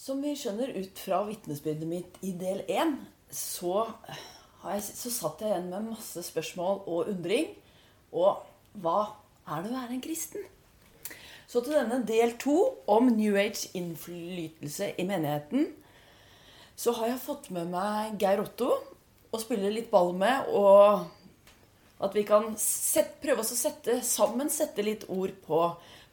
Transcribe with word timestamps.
Som 0.00 0.22
vi 0.24 0.30
skjønner 0.32 0.70
ut 0.80 0.96
fra 0.96 1.18
vitnesbyrdet 1.26 1.88
mitt 1.88 2.14
i 2.24 2.30
del 2.40 2.62
én, 2.72 2.94
så, 3.28 3.82
så 4.64 5.10
satt 5.12 5.42
jeg 5.44 5.50
igjen 5.50 5.66
med 5.68 5.90
masse 5.90 6.22
spørsmål 6.24 6.78
og 6.88 7.10
undring. 7.12 7.50
Og 8.16 8.38
hva 8.80 9.00
er 9.44 9.60
det 9.60 9.68
å 9.68 9.74
være 9.74 9.92
en 9.98 10.00
kristen? 10.06 10.46
Så 11.50 11.60
til 11.66 11.76
denne 11.76 11.98
del 12.08 12.32
to 12.40 12.54
om 12.88 13.10
New 13.12 13.36
Age 13.36 13.68
innflytelse 13.76 14.94
i 14.96 15.04
menigheten, 15.04 15.68
så 16.80 16.94
har 16.96 17.10
jeg 17.10 17.20
fått 17.26 17.50
med 17.52 17.68
meg 17.68 18.14
Geir 18.22 18.40
Otto 18.40 18.70
og 18.70 19.42
spille 19.42 19.68
litt 19.74 19.90
ball 19.92 20.14
med. 20.16 20.48
Og 20.48 21.04
at 22.00 22.16
vi 22.16 22.24
kan 22.24 22.54
sette, 22.56 23.18
prøve 23.20 23.44
oss 23.44 23.52
å 23.52 23.60
sette 23.66 23.98
sammen 24.06 24.48
sette 24.48 24.86
litt 24.86 25.04
ord 25.12 25.36
på 25.44 25.60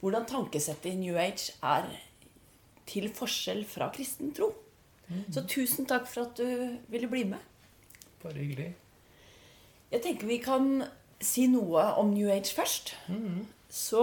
hvordan 0.02 0.28
tankesettet 0.28 0.90
i 0.92 1.00
New 1.00 1.16
Age 1.16 1.56
er 1.64 1.88
til 2.88 3.10
forskjell 3.14 3.64
fra 3.68 3.90
kristen 3.94 4.32
tro. 4.36 4.52
Så 5.32 5.44
tusen 5.48 5.86
takk 5.88 6.06
for 6.08 6.26
at 6.26 6.36
du 6.36 6.76
ville 6.92 7.08
bli 7.08 7.24
med. 7.30 7.40
Bare 8.22 8.40
hyggelig. 8.40 8.74
Jeg 9.92 10.02
tenker 10.04 10.28
vi 10.28 10.40
kan 10.44 10.82
si 11.24 11.46
noe 11.48 11.84
om 12.00 12.12
New 12.12 12.28
Age 12.30 12.52
først. 12.54 12.94
Så 13.72 14.02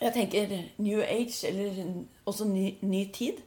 jeg 0.00 0.12
tenker 0.12 0.52
New 0.78 1.00
Age, 1.00 1.46
eller 1.48 2.04
også 2.28 2.44
ny, 2.48 2.74
ny 2.82 3.04
tid, 3.12 3.40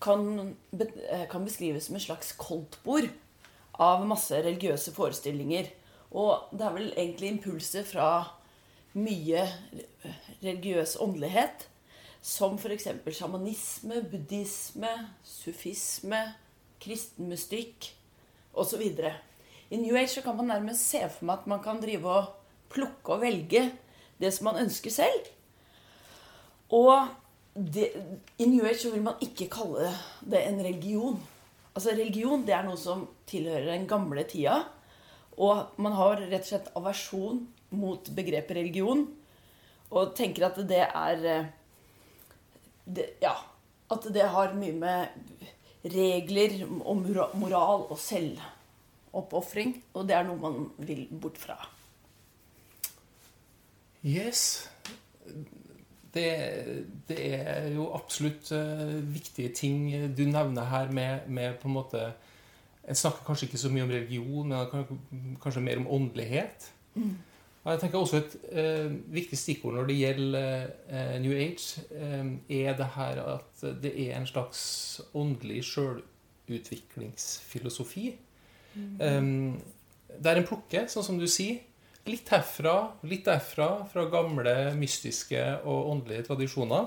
kan, 0.00 0.54
eh, 0.80 1.26
kan 1.30 1.44
beskrives 1.44 1.84
som 1.84 1.96
et 1.96 2.02
slags 2.02 2.32
koldtbord 2.32 3.08
av 3.80 4.06
masse 4.06 4.34
religiøse 4.34 4.92
forestillinger. 4.92 5.70
Og 6.12 6.48
det 6.52 6.66
er 6.66 6.72
vel 6.72 6.92
egentlig 6.96 7.28
impulser 7.28 7.84
fra 7.84 8.08
mye 8.94 9.48
religiøs 10.42 10.96
åndelighet, 11.00 11.68
som 12.24 12.56
f.eks. 12.56 12.88
sjamanisme, 13.12 14.00
buddhisme, 14.08 14.90
sufisme, 15.28 16.20
kristen 16.80 17.28
mystikk 17.28 17.90
osv. 18.56 18.80
I 19.70 19.80
New 19.80 19.96
Age 19.96 20.22
kan 20.24 20.36
man 20.38 20.48
nærmest 20.48 20.88
se 20.88 21.02
for 21.04 21.28
meg 21.28 21.42
at 21.42 21.50
man 21.52 21.60
kan 21.64 21.82
drive 21.82 22.08
og 22.08 22.30
plukke 22.72 23.12
og 23.12 23.20
velge 23.26 23.66
det 24.20 24.30
som 24.32 24.48
man 24.48 24.62
ønsker 24.62 24.94
selv. 24.94 25.28
Og 26.72 27.10
det, 27.52 27.90
i 28.40 28.46
New 28.48 28.64
Age 28.64 28.88
vil 28.94 29.04
man 29.04 29.20
ikke 29.22 29.50
kalle 29.52 29.90
det 30.24 30.40
en 30.46 30.62
religion. 30.64 31.18
Altså 31.74 31.92
Religion 31.92 32.46
det 32.46 32.54
er 32.56 32.64
noe 32.64 32.80
som 32.80 33.04
tilhører 33.28 33.74
den 33.74 33.84
gamle 33.90 34.24
tida. 34.30 34.62
Og 35.36 35.76
man 35.82 35.92
har 35.98 36.22
rett 36.22 36.40
og 36.40 36.48
slett 36.48 36.72
aversjon 36.78 37.44
mot 37.76 38.08
begrepet 38.16 38.56
religion. 38.56 39.04
Og 39.92 40.16
tenker 40.16 40.48
at 40.48 40.58
det 40.66 40.80
er 40.86 41.28
eh, 41.28 41.52
det, 42.84 43.10
Ja. 43.22 43.34
At 43.92 44.06
det 44.14 44.24
har 44.32 44.54
mye 44.56 44.72
med 44.72 45.08
regler 45.84 46.62
og 46.64 47.02
moral 47.36 47.84
og 47.92 47.98
selvoppofring. 48.00 49.76
Og 49.94 50.08
det 50.08 50.16
er 50.16 50.24
noe 50.24 50.40
man 50.40 50.70
vil 50.78 51.04
bort 51.20 51.36
fra. 51.38 51.58
Yes. 54.04 54.70
Det, 56.14 56.28
det 57.08 57.18
er 57.34 57.68
jo 57.74 57.90
absolutt 57.94 58.52
eh, 58.54 58.96
viktige 59.14 59.52
ting 59.56 59.88
du 60.16 60.24
nevner 60.30 60.68
her 60.70 60.92
med, 60.94 61.28
med 61.28 61.58
på 61.58 61.68
en 61.68 61.74
måte 61.74 62.12
En 62.84 62.94
snakker 62.94 63.24
kanskje 63.24 63.46
ikke 63.46 63.58
så 63.58 63.70
mye 63.72 63.82
om 63.86 63.90
religion, 63.90 64.48
men 64.48 65.36
kanskje 65.40 65.60
mer 65.64 65.78
om 65.80 65.86
åndelighet. 65.88 66.66
Og 66.94 67.33
jeg 67.72 67.80
tenker 67.80 67.98
også 67.98 68.16
Et 68.20 68.34
eh, 68.60 68.90
viktig 69.14 69.38
stikkord 69.40 69.74
når 69.78 69.84
det 69.88 69.96
gjelder 69.96 70.66
eh, 70.88 71.16
New 71.24 71.32
Age, 71.32 71.66
eh, 71.96 72.24
er 72.60 72.72
det 72.76 72.88
her 72.96 73.14
at 73.24 73.54
det 73.82 73.92
er 74.06 74.12
en 74.18 74.26
slags 74.28 74.60
åndelig 75.14 75.64
sjølutviklingsfilosofi. 75.70 78.06
Um, 78.74 79.62
der 80.22 80.36
en 80.36 80.46
plukker, 80.46 80.86
sånn 80.90 81.04
som 81.06 81.18
du 81.18 81.26
sier, 81.30 81.58
litt 82.08 82.28
herfra, 82.32 82.74
litt 83.08 83.26
derfra, 83.28 83.68
fra 83.90 84.04
gamle 84.12 84.74
mystiske 84.76 85.40
og 85.64 85.90
åndelige 85.94 86.26
tradisjoner. 86.28 86.86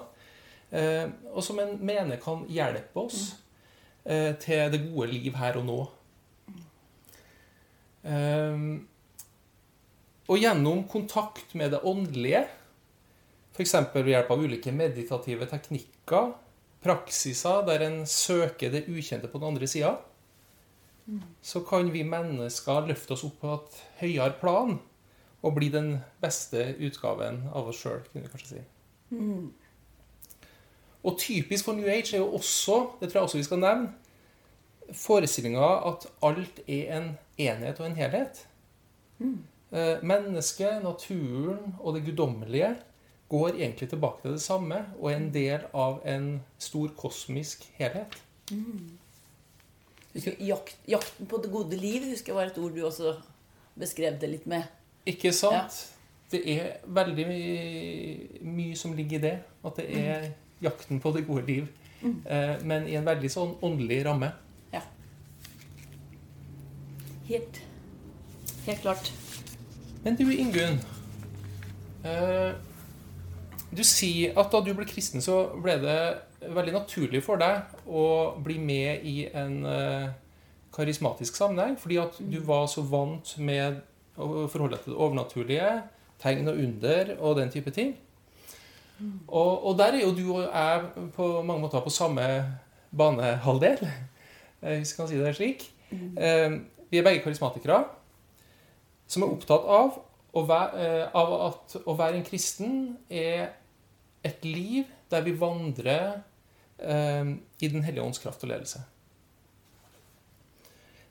Eh, 0.70 1.06
og 1.32 1.44
som 1.46 1.60
en 1.64 1.78
mener 1.80 2.20
kan 2.20 2.44
hjelpe 2.52 3.06
oss 3.08 3.38
eh, 4.04 4.34
til 4.42 4.68
det 4.74 4.84
gode 4.90 5.08
liv 5.14 5.38
her 5.40 5.60
og 5.62 5.68
nå. 5.68 5.78
Eh, 8.04 8.68
og 10.28 10.42
gjennom 10.42 10.84
kontakt 10.92 11.56
med 11.56 11.72
det 11.72 11.84
åndelige, 11.88 12.44
f.eks. 13.56 13.74
ved 13.94 14.12
hjelp 14.12 14.32
av 14.34 14.44
ulike 14.44 14.74
meditative 14.76 15.48
teknikker, 15.50 16.34
praksiser 16.84 17.64
der 17.68 17.86
en 17.88 18.02
søker 18.06 18.72
det 18.74 18.86
ukjente 18.92 19.30
på 19.32 19.40
den 19.42 19.54
andre 19.54 19.68
sida, 19.68 19.96
så 21.42 21.62
kan 21.64 21.88
vi 21.94 22.04
mennesker 22.04 22.88
løfte 22.90 23.16
oss 23.16 23.24
opp 23.24 23.40
på 23.42 23.54
et 23.56 23.78
høyere 24.02 24.36
plan 24.42 24.76
og 25.46 25.54
bli 25.56 25.70
den 25.72 25.94
beste 26.22 26.74
utgaven 26.84 27.46
av 27.56 27.70
oss 27.72 27.80
sjøl, 27.80 28.02
kunne 28.12 28.26
vi 28.26 28.34
kanskje 28.34 28.50
si. 28.50 28.66
Og 31.08 31.16
typisk 31.22 31.70
for 31.70 31.78
New 31.78 31.88
Age 31.88 32.18
er 32.18 32.20
jo 32.20 32.34
også, 32.36 32.82
det 33.00 33.10
tror 33.10 33.22
jeg 33.22 33.30
også 33.30 33.40
vi 33.40 33.48
skal 33.48 33.62
nevne, 33.64 33.94
forestillinga 34.92 35.68
at 35.88 36.08
alt 36.24 36.60
er 36.68 36.98
en 36.98 37.08
enhet 37.38 37.80
og 37.80 37.88
en 37.88 37.96
helhet. 37.96 38.48
Eh, 39.20 39.32
Mennesket, 39.72 40.78
naturen 40.84 41.74
og 41.82 41.98
det 41.98 42.06
guddommelige 42.06 42.70
går 43.28 43.58
egentlig 43.58 43.90
tilbake 43.92 44.22
til 44.24 44.38
det 44.38 44.42
samme 44.42 44.78
og 45.00 45.10
er 45.12 45.18
en 45.18 45.34
del 45.34 45.66
av 45.76 46.00
en 46.08 46.30
stor 46.62 46.94
kosmisk 46.96 47.66
helhet. 47.76 48.16
Husker, 50.14 50.38
jakt, 50.40 50.78
jakten 50.88 51.28
på 51.28 51.42
det 51.44 51.52
gode 51.52 51.78
liv 51.78 52.08
husker 52.14 52.32
jeg 52.32 52.40
var 52.40 52.54
et 52.54 52.62
ord 52.64 52.74
du 52.74 52.86
også 52.88 53.18
beskrev 53.78 54.16
det 54.22 54.32
litt 54.32 54.48
med. 54.48 54.64
Ikke 55.08 55.34
sant? 55.36 55.84
Det 56.32 56.42
er 56.52 56.80
veldig 56.84 57.28
mye, 57.28 58.40
mye 58.44 58.80
som 58.80 58.96
ligger 58.96 59.20
i 59.20 59.26
det. 59.28 59.36
At 59.68 59.78
det 59.80 59.86
er 60.00 60.26
jakten 60.64 61.00
på 61.04 61.12
det 61.16 61.28
gode 61.28 61.46
liv. 61.48 61.68
Eh, 62.04 62.56
men 62.68 62.88
i 62.88 62.98
en 63.00 63.08
veldig 63.08 63.30
sånn 63.32 63.56
åndelig 63.64 64.02
ramme. 64.08 64.32
Ja. 64.74 64.82
Helt, 67.30 67.62
helt 68.66 68.84
klart. 68.84 69.14
Men 70.08 70.16
du, 70.16 70.30
Ingunn. 70.32 70.78
Eh, 72.08 72.54
du 73.76 73.82
sier 73.84 74.38
at 74.40 74.54
da 74.54 74.62
du 74.64 74.70
ble 74.72 74.86
kristen, 74.88 75.20
så 75.20 75.50
ble 75.60 75.74
det 75.82 75.98
veldig 76.48 76.76
naturlig 76.78 77.20
for 77.26 77.42
deg 77.42 77.74
å 77.92 78.06
bli 78.40 78.56
med 78.56 79.04
i 79.04 79.16
en 79.36 79.58
eh, 79.68 80.06
karismatisk 80.72 81.36
sammenheng. 81.36 81.76
Fordi 81.82 82.00
at 82.00 82.22
du 82.24 82.38
var 82.48 82.70
så 82.72 82.86
vant 82.88 83.34
med 83.44 83.82
å 84.16 84.46
forholde 84.48 84.78
deg 84.78 84.86
til 84.86 84.96
det 84.96 85.02
overnaturlige, 85.10 85.74
tegn 86.24 86.54
og 86.54 86.64
under 86.70 87.14
og 87.18 87.36
den 87.42 87.52
type 87.52 87.76
ting. 87.76 87.92
Og, 89.28 89.52
og 89.68 89.76
der 89.84 90.00
er 90.00 90.06
jo 90.06 90.16
du 90.16 90.24
og 90.38 90.46
jeg 90.46 91.12
på 91.20 91.30
mange 91.42 91.66
måter 91.66 91.84
på 91.84 91.92
samme 91.92 92.32
banehalvdel, 92.96 93.84
eh, 93.84 94.74
hvis 94.80 94.96
vi 94.96 95.04
kan 95.04 95.12
si 95.12 95.20
det 95.20 95.36
slik. 95.36 95.68
Eh, 95.92 96.62
Vi 96.88 96.96
er 96.96 97.04
begge 97.04 97.28
karismatikere 97.28 97.84
som 99.08 99.24
er 99.24 99.32
opptatt 99.32 99.66
av, 99.72 100.02
være, 100.38 100.84
eh, 100.84 101.16
av 101.18 101.34
at 101.48 101.78
å 101.86 101.96
være 101.98 102.20
en 102.20 102.28
kristen 102.28 102.76
er 103.10 103.56
et 104.28 104.44
liv 104.46 104.86
der 105.10 105.24
vi 105.26 105.34
vandrer 105.40 106.20
eh, 106.78 107.34
i 107.60 107.72
Den 107.72 107.84
hellige 107.88 108.04
ånds 108.04 108.22
kraft 108.22 108.44
og 108.44 108.52
ledelse. 108.52 108.84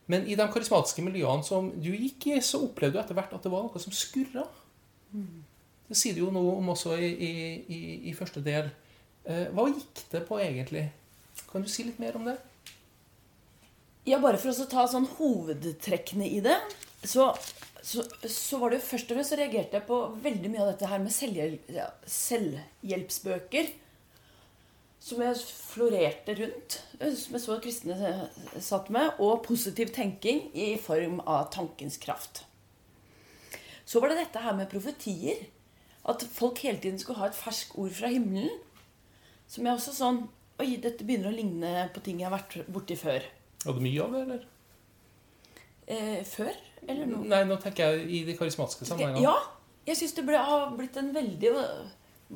Men 0.06 0.26
i 0.30 0.36
de 0.38 0.46
karismatiske 0.52 1.02
miljøene 1.02 1.42
som 1.42 1.72
du 1.74 1.90
gikk 1.90 2.28
i, 2.30 2.36
så 2.44 2.62
opplevde 2.62 2.94
du 2.98 3.02
etter 3.02 3.16
hvert 3.18 3.32
at 3.34 3.42
det 3.42 3.50
var 3.50 3.66
noe 3.66 3.82
som 3.82 3.94
skurra. 3.94 4.44
Det 5.86 5.96
sier 5.98 6.14
du 6.14 6.22
jo 6.22 6.34
noe 6.34 6.58
om 6.60 6.70
også 6.74 6.94
i, 6.98 7.08
i, 7.10 7.32
i, 7.66 7.80
i 8.10 8.14
første 8.14 8.42
del. 8.44 8.70
Eh, 9.26 9.48
hva 9.54 9.66
gikk 9.72 10.04
det 10.12 10.22
på 10.28 10.38
egentlig? 10.42 10.84
Kan 11.50 11.64
du 11.64 11.70
si 11.70 11.86
litt 11.86 11.98
mer 12.02 12.18
om 12.18 12.26
det? 12.28 12.36
Ja, 14.06 14.20
bare 14.22 14.38
for 14.38 14.54
å 14.54 14.68
ta 14.70 14.84
sånn 14.86 15.08
hovedtrekkene 15.16 16.28
i 16.30 16.38
det, 16.44 16.56
så, 17.02 17.32
så, 17.86 18.02
så 18.26 18.58
var 18.58 18.72
det 18.72 18.80
jo 18.80 18.88
først 18.88 19.10
og 19.12 19.14
fremst 19.18 19.30
så 19.30 19.38
reagerte 19.38 19.78
jeg 19.78 19.86
på 19.86 19.96
veldig 20.24 20.48
mye 20.50 20.62
av 20.64 20.70
dette 20.72 20.88
her 20.90 21.02
med 21.02 21.14
selvhjelp, 21.14 21.68
selvhjelpsbøker. 22.10 23.68
Som 25.06 25.20
jeg 25.22 25.38
florerte 25.38 26.34
rundt, 26.40 26.80
som 26.98 27.36
jeg 27.36 27.42
så 27.44 27.58
kristne 27.62 28.14
satt 28.64 28.90
med, 28.90 29.20
og 29.22 29.44
positiv 29.46 29.92
tenking 29.94 30.48
i 30.50 30.72
form 30.82 31.20
av 31.22 31.46
tankens 31.54 32.00
kraft. 32.02 32.42
Så 33.86 34.02
var 34.02 34.10
det 34.10 34.24
dette 34.24 34.42
her 34.42 34.56
med 34.58 34.70
profetier. 34.72 35.46
At 36.06 36.26
folk 36.30 36.58
hele 36.66 36.82
tiden 36.82 36.98
skulle 36.98 37.20
ha 37.20 37.30
et 37.30 37.38
ferskt 37.38 37.78
ord 37.78 37.94
fra 37.94 38.10
himmelen. 38.10 38.50
Som 39.46 39.66
jeg 39.66 39.78
også 39.78 39.94
sånn 39.94 40.24
Oi, 40.56 40.78
dette 40.80 41.04
begynner 41.04 41.28
å 41.28 41.36
ligne 41.36 41.70
på 41.92 42.00
ting 42.00 42.22
jeg 42.22 42.30
har 42.30 42.32
vært 42.32 42.70
borti 42.72 42.96
før. 42.96 43.26
Hadde 43.66 43.82
mye 43.84 44.00
av 44.00 44.14
det, 44.14 44.20
eller? 44.24 44.44
Eh, 45.86 46.22
før? 46.26 46.54
Eller 46.86 47.06
nå? 47.06 47.22
Nei, 47.30 47.44
nå 47.46 47.56
tenker 47.62 47.92
jeg 47.92 48.08
i 48.10 48.24
de 48.26 48.34
karismatiske 48.38 48.88
sammenhengene. 48.88 49.22
Ja. 49.22 49.36
Jeg 49.86 50.00
syns 50.00 50.16
det 50.16 50.24
ble, 50.26 50.38
har 50.42 50.72
blitt 50.74 50.96
en 50.98 51.12
veldig 51.14 51.52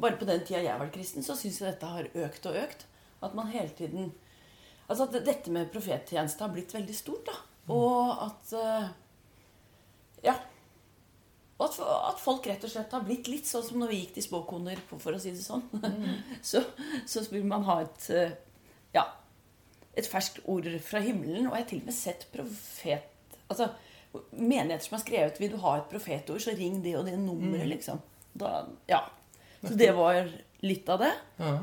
Bare 0.00 0.14
på 0.20 0.26
den 0.29 0.44
tida 0.47 0.61
jeg 0.62 0.79
var 0.79 0.91
kristen, 0.94 1.25
så 1.26 1.35
syns 1.35 1.56
jeg 1.58 1.73
dette 1.73 1.88
har 1.91 2.06
økt 2.14 2.44
og 2.47 2.58
økt. 2.61 2.85
At 3.26 3.35
man 3.35 3.50
hele 3.50 3.73
tiden 3.75 4.12
Altså 4.91 5.06
at 5.06 5.19
dette 5.26 5.50
med 5.55 5.70
profettjeneste 5.70 6.43
har 6.43 6.50
blitt 6.55 6.73
veldig 6.75 6.94
stort, 6.94 7.26
da. 7.26 7.35
Og 7.75 8.23
at 8.26 8.55
eh, 8.58 8.88
Ja. 10.31 10.37
Og 11.61 11.67
at, 11.67 11.76
at 11.82 12.23
folk 12.23 12.47
rett 12.49 12.62
og 12.64 12.73
slett 12.73 12.94
har 12.97 13.05
blitt 13.05 13.29
litt 13.29 13.47
sånn 13.50 13.67
som 13.67 13.82
når 13.82 13.91
vi 13.93 13.99
gikk 14.00 14.14
til 14.17 14.25
spåkoner, 14.31 14.79
for 14.88 15.12
å 15.12 15.20
si 15.20 15.35
det 15.35 15.43
sånn. 15.44 15.67
så, 16.52 16.62
så 17.06 17.23
vil 17.31 17.47
man 17.50 17.67
ha 17.67 17.81
et 17.85 18.11
eh, 18.14 18.37
Ja. 18.94 19.08
Et 19.99 20.06
ferskt 20.06 20.38
ord 20.49 20.70
fra 20.87 21.02
himmelen. 21.02 21.50
Og 21.50 21.56
jeg 21.58 21.64
har 21.64 21.70
til 21.75 21.82
og 21.82 21.91
med 21.91 21.99
sett 21.99 22.29
profet 22.35 23.09
Altså 23.50 23.73
menigheter 24.31 24.85
som 24.85 24.97
har 24.97 25.05
skrevet 25.05 25.41
'Vil 25.41 25.52
du 25.52 25.56
ha 25.62 25.76
et 25.79 25.91
profetord, 25.91 26.41
så 26.41 26.55
ring 26.56 26.82
det 26.85 26.97
og 26.99 27.05
det 27.06 27.19
nummeret', 27.19 27.69
liksom. 27.69 28.00
Da, 28.35 28.64
ja. 28.88 29.00
Så 29.62 29.75
det 29.76 29.91
var 29.97 30.31
litt 30.62 30.88
av 30.88 30.99
det. 30.99 31.12
Ja. 31.38 31.58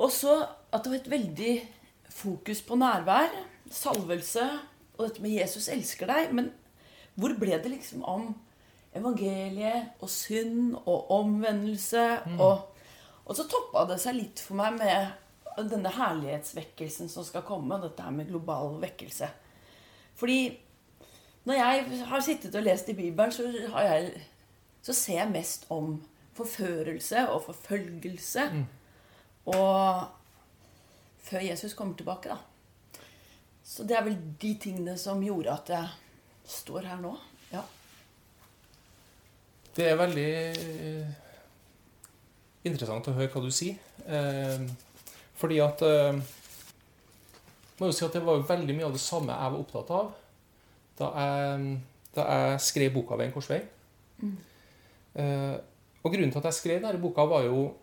Og 0.00 0.10
så 0.12 0.46
at 0.72 0.84
det 0.84 0.90
var 0.90 0.98
et 0.98 1.10
veldig 1.10 1.54
fokus 2.10 2.62
på 2.62 2.78
nærvær, 2.78 3.30
salvelse 3.70 4.46
og 4.98 5.08
dette 5.08 5.22
med 5.22 5.30
'Jesus 5.30 5.68
elsker 5.68 6.06
deg'. 6.06 6.32
Men 6.32 6.52
hvor 7.14 7.34
ble 7.38 7.58
det 7.62 7.70
liksom 7.70 8.04
om 8.04 8.34
evangeliet 8.94 10.00
og 10.00 10.08
synd 10.08 10.76
og 10.86 11.10
omvendelse? 11.10 12.20
Og, 12.38 12.68
og 13.24 13.36
så 13.36 13.46
toppa 13.48 13.86
det 13.92 14.00
seg 14.00 14.14
litt 14.14 14.40
for 14.40 14.54
meg 14.54 14.78
med 14.78 15.70
denne 15.70 15.92
herlighetsvekkelsen 15.92 17.08
som 17.08 17.24
skal 17.24 17.42
komme. 17.42 17.80
Dette 17.82 18.02
her 18.02 18.10
med 18.10 18.28
global 18.28 18.80
vekkelse. 18.80 19.28
Fordi 20.16 20.58
når 21.44 21.54
jeg 21.54 22.04
har 22.06 22.20
sittet 22.20 22.54
og 22.54 22.62
lest 22.62 22.88
i 22.88 22.96
Bibelen, 22.96 23.32
så, 23.32 23.46
har 23.72 23.82
jeg, 23.82 24.22
så 24.82 24.92
ser 24.96 25.22
jeg 25.22 25.32
mest 25.32 25.66
om 25.72 25.94
forførelse 26.36 27.28
og 27.28 27.42
forfølgelse. 27.44 28.44
Og 29.46 30.04
før 31.18 31.38
Jesus 31.40 31.74
kommer 31.74 31.96
tilbake, 31.96 32.28
da. 32.28 32.36
Så 33.64 33.86
det 33.86 33.96
er 33.96 34.04
vel 34.04 34.18
de 34.42 34.54
tingene 34.60 34.96
som 34.98 35.22
gjorde 35.22 35.52
at 35.52 35.68
jeg 35.70 35.88
står 36.50 36.88
her 36.90 37.00
nå. 37.00 37.14
Ja. 37.52 37.62
Det 39.76 39.86
er 39.86 39.98
veldig 40.00 40.30
eh, 40.58 41.12
interessant 42.66 43.08
å 43.08 43.14
høre 43.14 43.30
hva 43.30 43.44
du 43.44 43.52
sier. 43.54 43.78
Eh, 44.06 44.66
fordi 45.40 45.60
at 45.62 45.84
eh, 45.86 46.18
må 47.78 47.88
jo 47.88 47.94
si 47.96 48.04
at 48.04 48.12
Det 48.12 48.24
var 48.26 48.42
veldig 48.44 48.74
mye 48.76 48.88
av 48.90 48.96
det 48.96 49.00
samme 49.00 49.36
jeg 49.38 49.52
var 49.54 49.62
opptatt 49.62 49.92
av 49.96 50.10
da 50.98 51.10
jeg, 51.16 51.76
da 52.16 52.24
jeg 52.30 52.60
skrev 52.60 52.94
boka 52.94 53.16
'Ved 53.16 53.26
en 53.26 53.32
korsvei'. 53.32 53.62
Eh, 55.14 55.56
og 56.02 56.12
Grunnen 56.12 56.30
til 56.30 56.38
at 56.38 56.44
jeg 56.44 56.54
skrev 56.54 56.82
denne 56.82 57.00
boka, 57.00 57.24
var 57.26 57.42
jo 57.42 57.74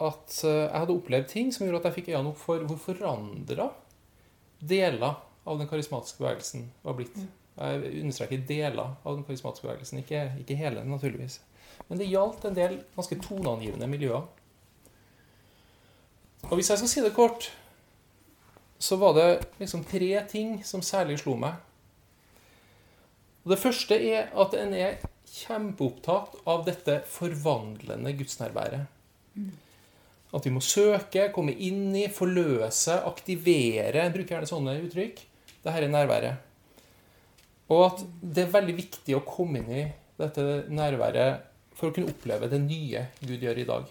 at 0.00 0.44
eh, 0.44 0.50
jeg 0.50 0.78
hadde 0.78 0.96
opplevd 0.96 1.28
ting 1.28 1.54
som 1.54 1.66
gjorde 1.66 1.78
at 1.78 1.84
jeg 1.84 1.94
fikk 2.00 2.08
øynene 2.08 2.32
opp 2.32 2.40
for 2.40 2.64
hvor 2.64 2.76
forandra 2.76 3.68
deler 4.60 5.20
av 5.46 5.58
den 5.58 5.68
karismatiske 5.68 6.18
bevegelsen 6.18 6.72
var 6.82 6.96
blitt. 6.98 7.16
Jeg 7.60 8.02
understreker 8.02 8.44
deler 8.48 8.96
av 9.04 9.16
den 9.16 9.24
karismatiske 9.24 9.66
bevegelsen, 9.66 9.98
ikke, 9.98 10.32
ikke 10.40 10.56
hele, 10.56 10.84
naturligvis. 10.84 11.40
Men 11.88 11.98
det 11.98 12.10
gjaldt 12.10 12.44
en 12.44 12.56
del 12.56 12.76
ganske 12.96 13.18
toneangivende 13.20 13.88
miljøer. 13.88 14.28
Og 16.48 16.54
hvis 16.56 16.70
jeg 16.70 16.80
skal 16.80 16.88
si 16.88 17.02
det 17.04 17.14
kort, 17.16 17.50
så 18.80 18.96
var 18.96 19.12
det 19.16 19.28
liksom 19.58 19.84
tre 19.84 20.22
ting 20.28 20.60
som 20.64 20.82
særlig 20.82 21.18
slo 21.20 21.36
meg. 21.36 21.58
Og 23.50 23.56
Det 23.56 23.62
første 23.64 23.96
er 23.98 24.28
at 24.38 24.52
en 24.54 24.74
er 24.78 25.00
kjempeopptatt 25.26 26.36
av 26.46 26.60
dette 26.68 27.00
forvandlende 27.10 28.12
gudsnærværet. 28.14 28.84
At 30.30 30.46
vi 30.46 30.52
må 30.54 30.62
søke, 30.62 31.32
komme 31.34 31.56
inn 31.58 31.88
i, 31.98 32.04
forløse, 32.14 32.94
aktivere 33.10 34.04
bruker 34.14 34.36
gjerne 34.36 34.46
sånne 34.46 34.76
uttrykk. 34.84 35.18
Dette 35.64 35.74
er 35.74 35.90
nærværet. 35.90 36.46
Og 37.74 37.82
at 37.88 38.04
det 38.22 38.44
er 38.44 38.54
veldig 38.54 38.76
viktig 38.78 39.16
å 39.18 39.24
komme 39.26 39.64
inn 39.64 39.72
i 39.80 39.84
dette 40.20 40.44
nærværet 40.70 41.42
for 41.74 41.90
å 41.90 41.96
kunne 41.96 42.14
oppleve 42.14 42.46
det 42.52 42.60
nye 42.62 43.08
Gud 43.18 43.42
gjør 43.42 43.64
i 43.64 43.66
dag. 43.66 43.88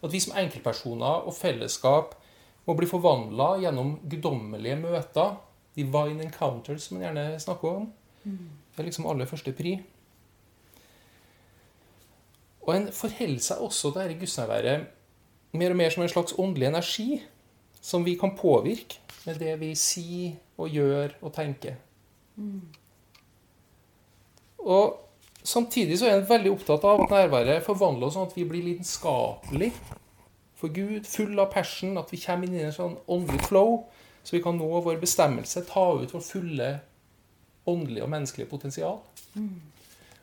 At 0.00 0.16
vi 0.16 0.24
som 0.24 0.32
enkeltpersoner 0.40 1.28
og 1.28 1.36
fellesskap 1.36 2.16
må 2.64 2.72
bli 2.78 2.88
forvandla 2.88 3.58
gjennom 3.66 3.98
guddommelige 4.08 4.80
møter. 4.80 5.36
Divine 5.76 6.24
encounters, 6.24 6.82
som 6.82 6.96
man 6.96 7.06
gjerne 7.06 7.40
snakker 7.40 7.68
om. 7.68 7.92
Det 8.24 8.82
er 8.82 8.88
liksom 8.88 9.06
aller 9.06 9.28
første 9.28 9.52
pri. 9.52 9.76
Og 12.66 12.76
en 12.76 12.92
forholder 12.92 13.40
seg 13.40 13.62
også 13.62 13.92
til 13.92 14.00
dette 14.00 14.18
gudsnærværet 14.20 14.86
mer 15.56 15.70
og 15.70 15.76
mer 15.76 15.90
som 15.90 16.02
en 16.02 16.08
slags 16.08 16.34
åndelig 16.38 16.66
energi 16.66 17.22
som 17.80 18.04
vi 18.04 18.16
kan 18.18 18.34
påvirke 18.36 18.98
med 19.26 19.38
det 19.38 19.60
vi 19.60 19.74
sier 19.78 20.32
og 20.58 20.68
gjør 20.68 21.14
og 21.22 21.32
tenker. 21.34 21.76
Og 24.58 25.06
Samtidig 25.46 25.98
så 25.98 26.08
er 26.10 26.16
en 26.18 26.26
veldig 26.28 26.50
opptatt 26.56 26.84
av 26.84 27.04
at 27.04 27.12
nærværet 27.12 27.62
forvandler 27.62 28.08
oss 28.08 28.16
sånn 28.16 28.26
at 28.26 28.34
vi 28.34 28.44
blir 28.50 28.64
lidenskapelig 28.66 29.68
for 30.58 30.72
Gud, 30.74 31.04
full 31.06 31.38
av 31.38 31.52
passion, 31.52 31.94
at 32.00 32.10
vi 32.10 32.18
kommer 32.18 32.48
inn 32.48 32.56
i 32.56 32.64
en 32.66 32.74
sånn 32.74 32.96
åndelig 33.06 33.44
flow, 33.46 33.84
så 34.26 34.34
vi 34.34 34.42
kan 34.42 34.58
nå 34.58 34.66
vår 34.82 34.98
bestemmelse, 34.98 35.62
ta 35.68 35.84
ut 36.00 36.14
vår 36.14 36.24
fulle 36.26 36.70
åndelige 37.66 38.02
og 38.02 38.10
menneskelige 38.10 38.50
potensial. 38.50 38.98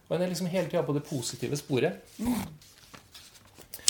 Og 0.10 0.16
en 0.16 0.22
er 0.22 0.32
liksom 0.32 0.50
hele 0.52 0.68
tida 0.68 0.84
på 0.84 0.96
det 0.96 1.06
positive 1.08 1.58
sporet. 1.58 2.04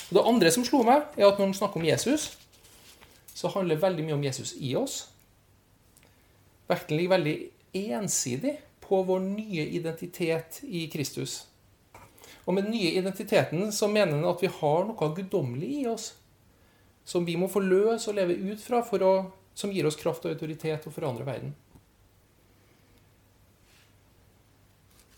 Og 0.10 0.14
det 0.20 0.26
andre 0.30 0.52
som 0.54 0.66
slo 0.66 0.84
meg, 0.86 1.08
er 1.18 1.26
at 1.26 1.40
når 1.42 1.50
en 1.50 1.58
snakker 1.58 1.82
om 1.82 1.88
Jesus, 1.88 2.38
så 3.34 3.50
handler 3.50 3.82
veldig 3.82 4.06
mye 4.06 4.18
om 4.20 4.24
Jesus 4.24 4.54
i 4.62 4.76
oss. 4.78 5.08
Vekten 6.70 6.98
ligger 6.98 7.18
veldig 7.18 7.38
ensidig 7.74 8.58
på 8.84 9.02
vår 9.04 9.20
nye 9.26 9.66
identitet 9.74 10.62
i 10.64 10.86
Kristus. 10.94 11.48
Og 12.46 12.54
med 12.54 12.68
den 12.68 12.76
nye 12.76 12.92
identiteten 13.00 13.72
så 13.72 13.88
mener 13.88 14.14
han 14.20 14.28
at 14.30 14.42
vi 14.44 14.52
har 14.52 14.84
noe 14.86 15.14
guddommelig 15.16 15.72
i 15.82 15.88
oss. 15.88 16.14
Som 17.06 17.26
vi 17.26 17.36
må 17.36 17.50
få 17.52 17.60
løs 17.60 18.08
og 18.08 18.16
leve 18.16 18.36
ut 18.36 18.62
fra, 18.62 18.84
for 18.86 19.04
å, 19.04 19.14
som 19.54 19.72
gir 19.72 19.86
oss 19.86 20.00
kraft 20.00 20.26
og 20.26 20.34
autoritet 20.34 20.82
til 20.82 20.92
å 20.92 20.96
forandre 20.96 21.28
verden. 21.28 21.54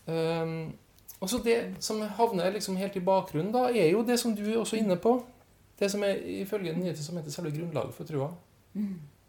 Um, 0.06 0.74
og 1.20 1.30
så 1.30 1.38
Det 1.42 1.76
som 1.80 2.00
havner 2.00 2.52
liksom 2.54 2.76
helt 2.76 2.96
i 2.96 3.00
bakgrunnen, 3.00 3.52
da, 3.52 3.68
er 3.70 3.90
jo 3.90 4.04
det 4.06 4.18
som 4.20 4.34
du 4.36 4.44
er 4.44 4.58
også 4.60 4.76
inne 4.76 4.96
på. 4.96 5.16
Det 5.78 5.90
som 5.90 6.02
er 6.04 6.20
ifølge 6.42 6.72
den 6.72 6.84
nye 6.84 6.92
heter 6.92 7.30
selve 7.30 7.50
grunnlaget 7.50 7.94
for 7.94 8.04
trua. 8.04 8.30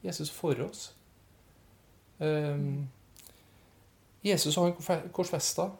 Jesus 0.03 0.29
for 0.29 0.61
oss. 0.61 0.93
Um, 2.19 2.87
Jesus 4.23 4.55
har 4.55 4.63
han 4.63 5.09
korsfesta. 5.11 5.71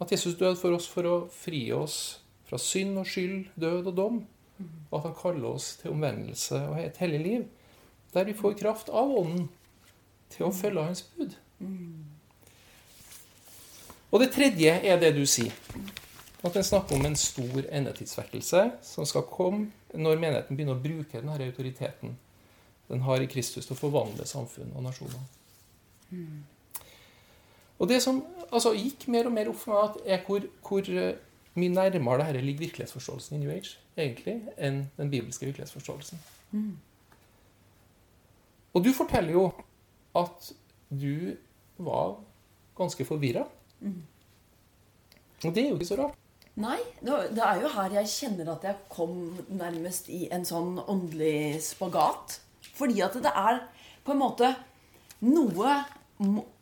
At 0.00 0.12
Jesus 0.12 0.34
døde 0.34 0.56
for 0.56 0.74
oss 0.74 0.88
for 0.88 1.06
å 1.06 1.16
fri 1.30 1.72
oss 1.72 2.20
fra 2.48 2.58
synd 2.58 2.98
og 2.98 3.06
skyld, 3.06 3.52
død 3.54 3.86
og 3.86 3.96
dom. 3.96 4.22
Og 4.90 4.98
at 4.98 5.06
han 5.06 5.14
kaller 5.16 5.54
oss 5.54 5.76
til 5.80 5.94
omvendelse 5.94 6.58
og 6.68 6.80
et 6.80 6.98
hellig 7.02 7.20
liv. 7.20 7.44
Der 8.12 8.24
vi 8.28 8.34
får 8.36 8.58
kraft 8.60 8.88
av 8.92 9.12
Ånden 9.22 9.48
til 10.32 10.46
å 10.48 10.52
følge 10.54 10.84
Hans 10.84 11.04
bud. 11.14 11.36
Og 14.12 14.20
det 14.20 14.32
tredje 14.34 14.74
er 14.84 15.00
det 15.00 15.14
du 15.16 15.24
sier. 15.26 15.54
At 16.42 16.56
en 16.58 16.66
snakker 16.66 16.98
om 16.98 17.06
en 17.06 17.16
stor 17.16 17.64
endetidsvekkelse 17.70 18.64
som 18.84 19.06
skal 19.08 19.24
komme 19.30 19.70
når 19.94 20.20
menigheten 20.20 20.58
begynner 20.58 20.76
å 20.76 20.82
bruke 20.82 21.20
denne 21.20 21.38
autoriteten 21.38 22.16
den 22.92 23.00
har 23.06 23.22
i 23.22 23.28
Kristus 23.30 23.64
til 23.64 23.76
å 23.76 23.78
forvandle 23.78 24.26
samfunn 24.28 24.74
og 24.76 24.84
nasjoner. 24.84 25.22
Og 27.78 27.88
det 27.88 28.02
som 28.04 28.20
altså, 28.50 28.74
gikk 28.76 29.08
mer 29.08 29.30
og 29.30 29.32
mer 29.32 29.48
opp 29.48 29.60
for 29.62 29.72
meg, 29.72 30.02
er 30.04 30.20
hvor, 30.26 30.44
hvor 30.66 30.90
eh, 30.92 31.14
mye 31.56 31.72
nærmere 31.72 32.26
dette 32.26 32.44
ligger 32.44 32.66
virkelighetsforståelsen 32.66 33.38
i 33.38 33.40
New 33.40 33.52
Age 33.54 33.78
egentlig, 33.96 34.36
enn 34.58 34.84
den 34.98 35.10
bibelske 35.12 35.48
virkelighetsforståelsen. 35.48 36.20
Og 38.72 38.84
du 38.84 38.92
forteller 38.96 39.36
jo 39.36 39.46
at 40.16 40.52
du 40.88 41.36
var 41.82 42.16
ganske 42.76 43.04
forvirra. 43.04 43.44
Og 45.42 45.54
det 45.54 45.64
er 45.64 45.70
jo 45.70 45.78
ikke 45.78 45.90
så 45.90 45.98
rart. 46.00 46.18
Nei, 46.62 46.78
det 47.00 47.32
det 47.32 47.44
er 47.44 47.62
jo 47.62 47.68
her 47.72 47.94
jeg 47.96 48.10
kjenner 48.12 48.50
at 48.52 48.64
jeg 48.68 48.76
kom 48.92 49.14
nærmest 49.48 50.10
i 50.12 50.26
en 50.32 50.44
sånn 50.44 50.76
åndelig 50.84 51.62
spagat. 51.64 52.38
Fordi 52.76 53.00
at 53.04 53.16
det 53.24 53.32
er 53.32 53.62
på 54.04 54.14
en 54.14 54.22
måte 54.22 54.54
noe 55.24 55.82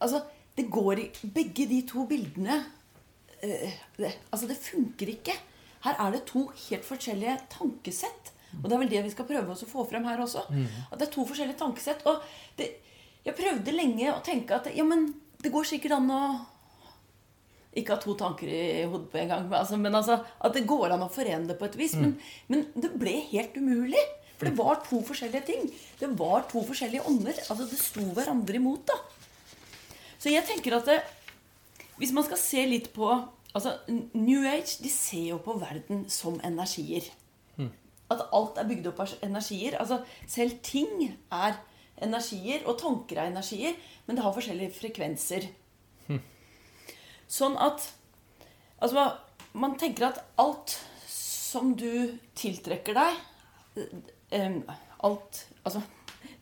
Altså, 0.00 0.22
det 0.56 0.70
går 0.72 1.02
i 1.02 1.28
begge 1.34 1.66
de 1.68 1.82
to 1.84 2.06
bildene 2.08 2.62
eh, 3.44 3.74
det, 3.98 4.14
Altså, 4.30 4.46
det 4.48 4.56
funker 4.56 5.10
ikke. 5.12 5.34
Her 5.84 5.98
er 6.00 6.14
det 6.14 6.22
to 6.30 6.46
helt 6.68 6.86
forskjellige 6.86 7.34
tankesett. 7.52 8.29
Og 8.58 8.66
det 8.66 8.74
er 8.76 8.82
vel 8.82 8.92
det 8.92 9.02
vi 9.06 9.12
skal 9.14 9.28
prøve 9.28 9.54
oss 9.54 9.64
å 9.64 9.70
få 9.70 9.84
frem 9.88 10.06
her 10.08 10.20
også. 10.22 10.42
At 10.90 10.98
det 10.98 11.08
er 11.08 11.12
to 11.14 11.26
forskjellige 11.28 11.60
tankesett. 11.60 12.02
Og 12.10 12.22
det, 12.58 12.70
jeg 13.24 13.36
prøvde 13.38 13.74
lenge 13.74 14.08
å 14.12 14.22
tenke 14.26 14.56
at 14.56 14.70
ja, 14.74 14.84
men 14.86 15.12
det 15.40 15.52
går 15.54 15.68
sikkert 15.68 15.96
an 15.98 16.10
å 16.12 16.22
ikke 17.78 17.94
ha 17.94 18.02
to 18.02 18.16
tanker 18.18 18.50
i 18.50 18.62
hodet 18.82 19.10
på 19.12 19.20
en 19.20 19.28
gang. 19.30 19.44
Men 19.46 19.58
altså, 19.60 19.76
men 19.78 19.94
altså, 19.94 20.16
at 20.42 20.56
det 20.56 20.66
går 20.68 20.96
an 20.96 21.04
å 21.06 21.12
forene 21.12 21.46
det 21.52 21.58
på 21.60 21.68
et 21.68 21.78
vis. 21.78 21.94
Men, 22.00 22.16
men 22.50 22.66
det 22.74 22.90
ble 22.98 23.14
helt 23.30 23.54
umulig. 23.56 24.02
For 24.40 24.48
det 24.48 24.56
var 24.56 24.80
to 24.86 25.02
forskjellige 25.04 25.46
ting. 25.46 25.66
Det 26.00 26.08
var 26.16 26.46
to 26.50 26.62
forskjellige 26.64 27.04
ånder. 27.06 27.36
Altså 27.52 27.66
Det 27.68 27.78
sto 27.78 28.06
hverandre 28.16 28.56
imot, 28.56 28.88
da. 28.88 28.96
Så 30.20 30.32
jeg 30.32 30.44
tenker 30.48 30.78
at 30.78 30.88
det, 30.88 30.98
hvis 32.00 32.12
man 32.16 32.24
skal 32.24 32.40
se 32.40 32.64
litt 32.68 32.90
på 32.96 33.08
altså 33.54 33.74
New 33.88 34.44
Age 34.46 34.78
de 34.82 34.90
ser 34.92 35.30
jo 35.32 35.40
på 35.44 35.56
verden 35.60 36.04
som 36.12 36.38
energier. 36.46 37.06
At 38.10 38.26
alt 38.34 38.58
er 38.58 38.68
bygd 38.68 38.90
opp 38.90 39.02
av 39.04 39.14
energier. 39.22 39.78
Altså 39.78 40.00
Selv 40.26 40.58
ting 40.66 41.06
er 41.30 41.58
energier, 42.00 42.64
og 42.66 42.78
tanker 42.80 43.20
er 43.20 43.30
energier, 43.30 43.76
men 44.06 44.16
det 44.16 44.24
har 44.24 44.34
forskjellige 44.34 44.76
frekvenser. 44.80 45.50
Sånn 47.30 47.58
at 47.60 47.92
Altså, 48.80 49.02
man 49.60 49.74
tenker 49.76 50.06
at 50.06 50.22
alt 50.40 50.72
som 51.06 51.74
du 51.76 52.16
tiltrekker 52.38 52.96
deg 52.96 54.38
Alt 55.04 55.42
Altså 55.66 55.82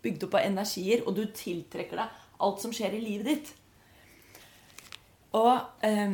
bygd 0.04 0.28
opp 0.28 0.36
av 0.38 0.46
energier, 0.46 1.02
og 1.02 1.16
du 1.16 1.24
tiltrekker 1.34 1.98
deg 1.98 2.26
alt 2.46 2.62
som 2.62 2.70
skjer 2.74 2.94
i 2.94 3.00
livet 3.02 3.26
ditt. 3.26 3.48
Og 5.34 5.50
eh, 5.82 6.12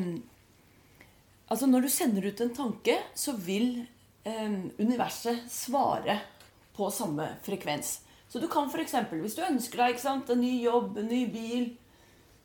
altså 1.53 1.69
når 1.69 1.85
du 1.85 1.91
sender 1.93 2.25
ut 2.31 2.41
en 2.41 2.55
tanke, 2.57 2.97
så 3.13 3.35
vil 3.37 3.85
universet 4.25 5.45
svare 5.52 6.19
på 6.76 6.90
samme 6.90 7.28
frekvens. 7.45 8.00
Så 8.28 8.38
du 8.38 8.49
kan 8.49 8.71
f.eks. 8.71 8.95
hvis 9.11 9.37
du 9.37 9.43
ønsker 9.45 9.83
deg 9.85 10.00
sant, 10.00 10.31
en 10.31 10.40
ny 10.40 10.57
jobb, 10.64 10.97
en 10.99 11.11
ny 11.11 11.21
bil, 11.31 11.66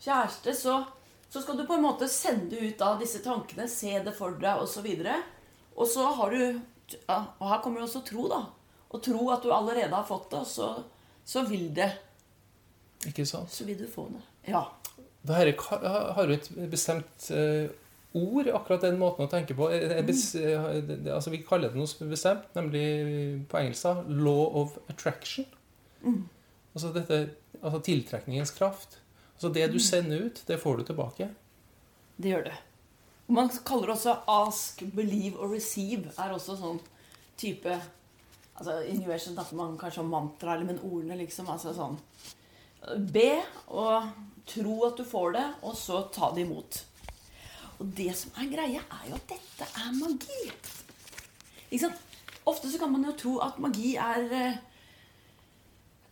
kjæreste, 0.03 0.53
så, 0.53 0.83
så, 1.29 1.41
skal 1.41 1.57
du 1.57 1.65
på 1.65 1.77
en 1.79 1.85
måte 1.85 2.09
sende 2.11 2.59
ut 2.59 2.83
av 2.85 2.99
disse 3.01 3.23
tankene, 3.25 3.67
se 3.71 3.95
det 4.05 4.13
for 4.17 4.37
deg 4.37 4.61
osv. 4.61 4.85
Og 5.75 5.89
så 5.89 6.05
har 6.19 6.35
du 6.35 6.43
ja, 7.07 7.17
Og 7.37 7.49
her 7.51 7.59
kommer 7.63 7.81
jo 7.81 7.87
også 7.87 8.03
tro, 8.05 8.27
da. 8.29 8.43
Å 8.89 9.01
tro 9.05 9.27
at 9.33 9.43
du 9.45 9.51
allerede 9.53 9.93
har 9.93 10.07
fått 10.07 10.31
det, 10.31 10.43
og 10.43 10.49
så, 10.49 10.69
så 11.25 11.43
vil 11.45 11.67
det 11.73 11.91
Ikke 13.09 13.25
sant? 13.29 13.51
Så 13.53 13.65
vil 13.67 13.77
du 13.77 13.85
få 13.89 14.07
det. 14.13 14.23
Ja. 14.49 14.63
Dette 15.21 15.79
har 15.79 16.25
jo 16.25 16.37
et 16.37 16.47
bestemt 16.71 17.29
uh, 17.33 17.69
ord, 18.13 18.47
akkurat 18.47 18.81
den 18.81 18.97
måten 18.99 19.27
å 19.27 19.31
tenke 19.31 19.55
på. 19.57 19.67
Altså 19.69 21.33
Vi 21.33 21.43
kaller 21.45 21.73
det 21.73 21.79
noe 21.79 22.09
bestemt, 22.09 22.47
nemlig 22.57 22.85
på 23.51 23.59
engelsk 23.59 23.85
da, 23.85 23.93
'law 24.07 24.55
of 24.63 24.77
attraction'. 24.89 25.45
Mm. 26.01 26.23
Altså, 26.73 26.93
dette, 26.95 27.19
altså 27.61 27.79
tiltrekningens 27.85 28.55
kraft. 28.55 28.99
Altså 29.35 29.49
Det 29.53 29.67
du 29.67 29.77
mm. 29.77 29.85
sender 29.85 30.25
ut, 30.25 30.41
det 30.47 30.59
får 30.61 30.77
du 30.77 30.83
tilbake. 30.89 31.29
Det 32.17 32.33
gjør 32.33 32.49
det. 32.49 32.57
Man 33.27 33.49
kaller 33.65 33.87
det 33.87 33.95
også 33.95 34.17
'ask, 34.27 34.83
believe 34.95 35.37
og 35.37 35.53
receive'. 35.53 36.09
er 36.17 36.33
også 36.33 36.57
sånn 36.57 36.79
type 37.37 37.81
altså 38.59 38.81
I 38.83 38.97
New 38.97 39.11
Age 39.11 39.31
snakker 39.31 39.55
man 39.55 39.77
kanskje 39.77 40.01
om 40.01 40.09
mantra, 40.11 40.53
eller 40.53 40.65
men 40.65 40.79
ordene 40.83 41.15
liksom. 41.15 41.49
altså 41.49 41.73
sånn 41.73 41.97
Be 43.11 43.41
og 43.67 44.03
tro 44.49 44.85
at 44.87 44.97
du 44.97 45.03
får 45.05 45.31
det, 45.35 45.47
og 45.61 45.75
så 45.77 46.01
ta 46.13 46.31
det 46.35 46.45
imot. 46.47 46.85
Og 47.79 47.91
det 47.97 48.11
som 48.17 48.31
er 48.39 48.51
greia, 48.51 48.81
er 48.83 49.09
jo 49.09 49.15
at 49.15 49.31
dette 49.31 49.67
er 49.67 49.91
magi. 49.95 50.41
Ikke 51.69 51.85
sant? 51.85 52.01
Ofte 52.49 52.71
så 52.71 52.79
kan 52.81 52.91
man 52.91 53.05
jo 53.07 53.15
tro 53.17 53.37
at 53.45 53.59
magi 53.61 53.93
er 53.99 54.59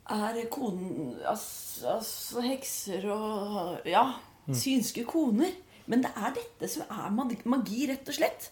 er 0.08 0.38
konen 0.52 1.18
altså, 1.28 1.98
altså, 1.98 2.42
hekser 2.46 3.10
og 3.12 3.88
Ja, 3.88 4.14
mm. 4.48 4.56
synske 4.56 5.04
koner. 5.04 5.52
Men 5.88 6.04
det 6.04 6.12
er 6.16 6.36
dette 6.36 6.68
som 6.72 6.84
er 6.92 7.12
magi, 7.48 7.88
rett 7.88 8.08
og 8.08 8.16
slett. 8.16 8.50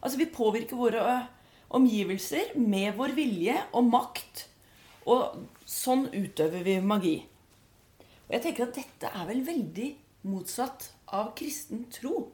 Altså, 0.00 0.18
vi 0.18 0.26
påvirker 0.32 0.76
våre 0.76 1.26
omgivelser 1.72 2.56
med 2.56 2.96
vår 2.96 3.12
vilje 3.16 3.56
og 3.72 3.90
makt. 3.92 4.46
Og 5.08 5.42
sånn 5.68 6.06
utøver 6.12 6.64
vi 6.64 6.78
magi. 6.80 7.16
Og 8.28 8.36
jeg 8.36 8.44
tenker 8.46 8.68
at 8.68 8.78
dette 8.78 9.10
er 9.12 9.28
vel 9.28 9.42
veldig 9.44 9.88
motsatt 10.32 10.92
av 11.12 11.34
kristen 11.36 11.84
tro. 11.92 12.30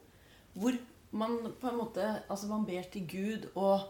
Hvor 0.54 0.78
man 1.10 1.38
på 1.60 1.68
en 1.70 1.78
måte 1.78 2.06
Altså, 2.28 2.46
man 2.46 2.66
ber 2.66 2.82
til 2.92 3.06
Gud, 3.08 3.48
og 3.54 3.80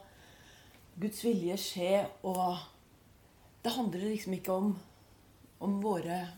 Guds 1.01 1.25
vilje 1.25 1.57
skje, 1.57 2.07
og 2.23 2.57
Det 3.65 3.73
handler 3.73 4.09
liksom 4.09 4.33
ikke 4.33 4.53
om, 4.53 4.79
om 5.61 5.81
våre 5.83 6.29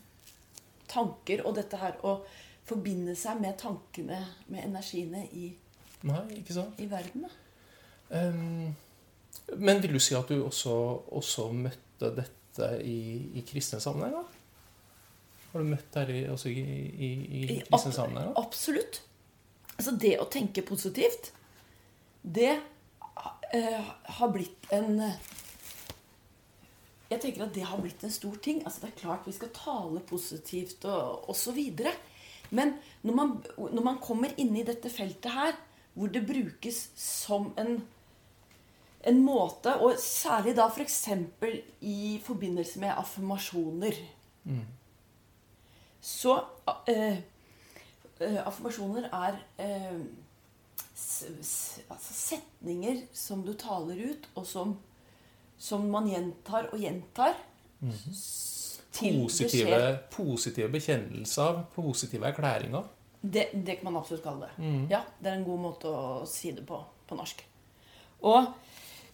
tanker 0.89 1.45
og 1.45 1.55
dette 1.55 1.79
her 1.79 1.99
å 2.03 2.17
forbinde 2.67 3.15
seg 3.19 3.41
med 3.43 3.59
tankene, 3.61 4.19
med 4.49 4.65
energiene 4.65 5.27
i, 5.37 5.51
Nei, 6.09 6.23
ikke 6.41 6.57
sant? 6.57 6.81
i 6.81 6.89
verden. 6.91 7.27
Um, 8.11 8.73
men 9.61 9.83
vil 9.83 9.95
du 9.95 10.01
si 10.03 10.17
at 10.19 10.33
du 10.33 10.41
også, 10.47 10.73
også 11.13 11.51
møtte 11.53 12.11
dette 12.17 12.71
i, 12.83 13.37
i 13.37 13.45
kristne 13.47 13.81
sammenhenger? 13.85 14.25
Har 15.53 15.63
du 15.63 15.71
møtt 15.71 15.93
dette 15.95 16.25
også 16.33 16.51
i, 16.51 16.65
i, 16.65 17.13
i 17.43 17.45
kristne 17.61 17.93
sammenhenger? 17.95 18.35
Absolutt. 18.41 19.03
Altså, 19.91 20.07
det 20.07 20.19
å 20.23 20.29
tenke 20.31 20.63
positivt, 20.63 21.33
det 22.23 22.53
uh, 22.55 23.89
har 24.21 24.31
blitt 24.31 24.69
en 24.71 25.01
Jeg 27.11 27.19
tenker 27.25 27.43
at 27.43 27.57
det 27.57 27.65
har 27.67 27.81
blitt 27.83 28.05
en 28.07 28.13
stor 28.15 28.37
ting. 28.39 28.61
Altså, 28.63 28.85
det 28.85 28.93
er 28.93 29.01
klart 29.01 29.27
vi 29.27 29.35
skal 29.35 29.51
tale 29.51 30.01
positivt 30.07 30.87
og 30.87 31.27
osv. 31.33 31.59
Men 32.55 32.77
når 33.03 33.17
man, 33.19 33.35
når 33.59 33.83
man 33.83 33.99
kommer 33.99 34.31
inn 34.39 34.55
i 34.55 34.63
dette 34.63 34.93
feltet 34.95 35.27
her, 35.35 35.59
hvor 35.99 36.07
det 36.07 36.23
brukes 36.23 36.85
som 36.95 37.51
en 37.59 37.81
en 39.01 39.23
måte, 39.25 39.73
og 39.81 39.97
særlig 39.99 40.53
da 40.59 40.69
f.eks. 40.69 40.99
For 41.41 41.51
i 41.81 42.21
forbindelse 42.23 42.83
med 42.83 42.95
affirmasjoner. 42.95 43.97
Mm 44.45 44.67
så 46.01 46.45
eh, 46.87 47.19
eh, 48.25 48.39
Affirmasjoner 48.47 49.09
er 49.09 49.41
uh, 49.61 50.01
altså 51.91 52.15
setninger 52.15 53.03
som 53.17 53.43
du 53.47 53.53
taler 53.59 54.01
ut, 54.11 54.29
og 54.35 54.47
som, 54.47 54.77
som 55.59 55.89
man 55.91 56.09
gjentar 56.11 56.71
og 56.73 56.79
gjentar. 56.81 57.37
Mm. 57.81 57.97
Positive, 59.01 59.83
positive, 60.13 60.69
bekjennelser, 60.73 61.61
positive 61.75 62.27
erklæringer. 62.27 62.89
Det, 63.21 63.51
det, 63.55 63.79
kan 63.79 63.93
man 63.93 64.01
absolutt 64.01 64.25
kalle 64.25 64.49
det. 64.49 64.65
Mm. 64.65 64.89
Ja, 64.91 65.05
Det 65.21 65.31
er 65.31 65.39
en 65.39 65.45
god 65.47 65.61
måte 65.61 65.93
å 65.93 66.25
si 66.29 66.53
det 66.57 66.65
på 66.69 66.81
på 67.11 67.19
norsk. 67.19 67.43
Og 68.21 68.47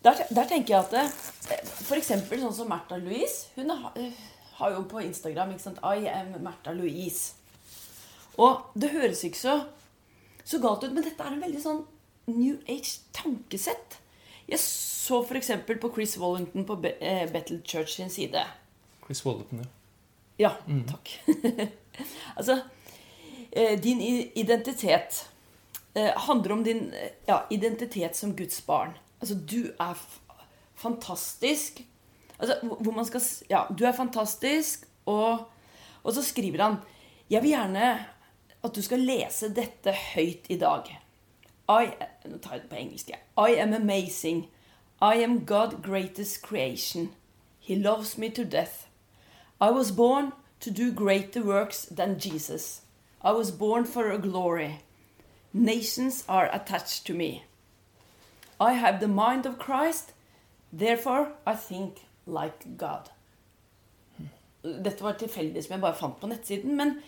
der, 0.04 0.22
der 0.30 0.48
tenker 0.50 0.74
jeg 0.74 0.84
at 0.84 0.96
eh, 1.00 1.64
F.eks. 1.86 2.12
sånn 2.28 2.54
som 2.54 2.70
Märtha 2.70 2.98
Louise. 3.00 3.48
Hun 3.56 3.72
har, 3.72 3.96
har 4.60 4.76
jo 4.76 4.84
på 4.90 5.02
Instagram 5.06 5.54
ikke 5.54 5.66
sant, 5.68 5.82
I 5.82 6.10
am 6.12 6.36
Märtha 6.44 6.74
Louise. 6.76 7.35
Og 8.36 8.72
det 8.74 8.92
høres 8.92 9.24
ikke 9.24 9.40
så, 9.40 9.54
så 10.44 10.60
galt 10.62 10.84
ut, 10.84 10.92
men 10.92 11.04
dette 11.06 11.22
er 11.22 11.36
en 11.36 11.44
veldig 11.44 11.62
sånn 11.62 11.84
New 12.30 12.58
Age-tankesett. 12.66 13.98
Jeg 14.46 14.60
så 14.62 15.22
f.eks. 15.24 15.52
på 15.66 15.90
Chris 15.94 16.16
Wallington 16.20 16.66
på 16.66 16.78
eh, 17.00 17.24
Battle 17.32 17.60
Church 17.64 17.96
sin 17.96 18.10
side. 18.12 18.44
Chris 19.06 19.24
Wallington, 19.26 19.64
ja. 19.64 19.72
Ja, 20.36 20.52
mm. 20.66 20.84
takk. 20.90 21.14
altså 22.38 22.58
eh, 23.50 23.78
Din 23.80 24.02
identitet 24.36 25.22
eh, 25.94 26.12
handler 26.28 26.52
om 26.52 26.64
din 26.64 26.90
ja, 27.26 27.46
identitet 27.50 28.16
som 28.16 28.36
Guds 28.36 28.60
barn. 28.66 28.92
Altså, 29.20 29.34
du 29.34 29.72
er 29.80 29.96
fantastisk 30.76 31.82
Altså, 32.36 32.58
hvor 32.60 32.92
man 32.92 33.06
skal 33.08 33.22
Ja, 33.48 33.62
du 33.78 33.86
er 33.88 33.92
fantastisk, 33.96 34.84
og, 35.06 35.46
og 36.02 36.12
så 36.12 36.22
skriver 36.22 36.62
han 36.62 36.76
Jeg 37.30 37.42
vil 37.42 37.54
gjerne 37.54 37.86
at 38.66 38.76
du 38.76 38.82
skal 38.82 39.04
lese 39.06 39.50
dette 39.54 39.92
høyt 40.14 40.48
i 40.52 40.58
dag. 40.60 40.90
I, 41.68 41.90
nå 42.28 42.38
tar 42.38 42.58
jeg 42.58 42.64
det 42.64 42.70
på 42.70 42.80
engelsk. 42.80 43.10
I 43.36 43.56
am 43.58 43.74
amazing. 43.74 44.46
I 45.02 45.22
am 45.22 45.44
God 45.44 45.82
greatest 45.82 46.42
creation. 46.42 47.10
He 47.60 47.74
loves 47.74 48.16
me 48.18 48.30
to 48.30 48.44
death. 48.44 48.86
I 49.60 49.70
was 49.70 49.90
born 49.90 50.32
to 50.60 50.70
do 50.70 50.92
greater 50.92 51.42
works 51.42 51.86
than 51.86 52.18
Jesus. 52.18 52.82
I 53.22 53.32
was 53.32 53.50
born 53.50 53.84
for 53.84 54.10
a 54.10 54.18
glory. 54.18 54.80
Nations 55.52 56.24
are 56.28 56.48
attached 56.52 57.06
to 57.06 57.14
me. 57.14 57.44
I 58.60 58.72
have 58.72 59.00
the 59.00 59.08
mind 59.08 59.46
of 59.46 59.58
Christ. 59.58 60.12
Therefore, 60.72 61.32
I 61.46 61.54
think 61.54 62.06
like 62.26 62.76
God. 62.76 63.10
Dette 64.62 65.02
var 65.02 65.12
tilfeldig 65.18 65.64
som 65.64 65.76
jeg 65.76 65.80
bare 65.80 65.98
fant 65.98 66.20
på 66.20 66.26
nettsiden. 66.30 66.76
Men 66.76 66.98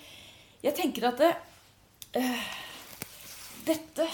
jeg 0.63 0.75
tenker 0.75 1.09
at 1.09 1.19
det, 1.19 1.33
dette 3.69 4.07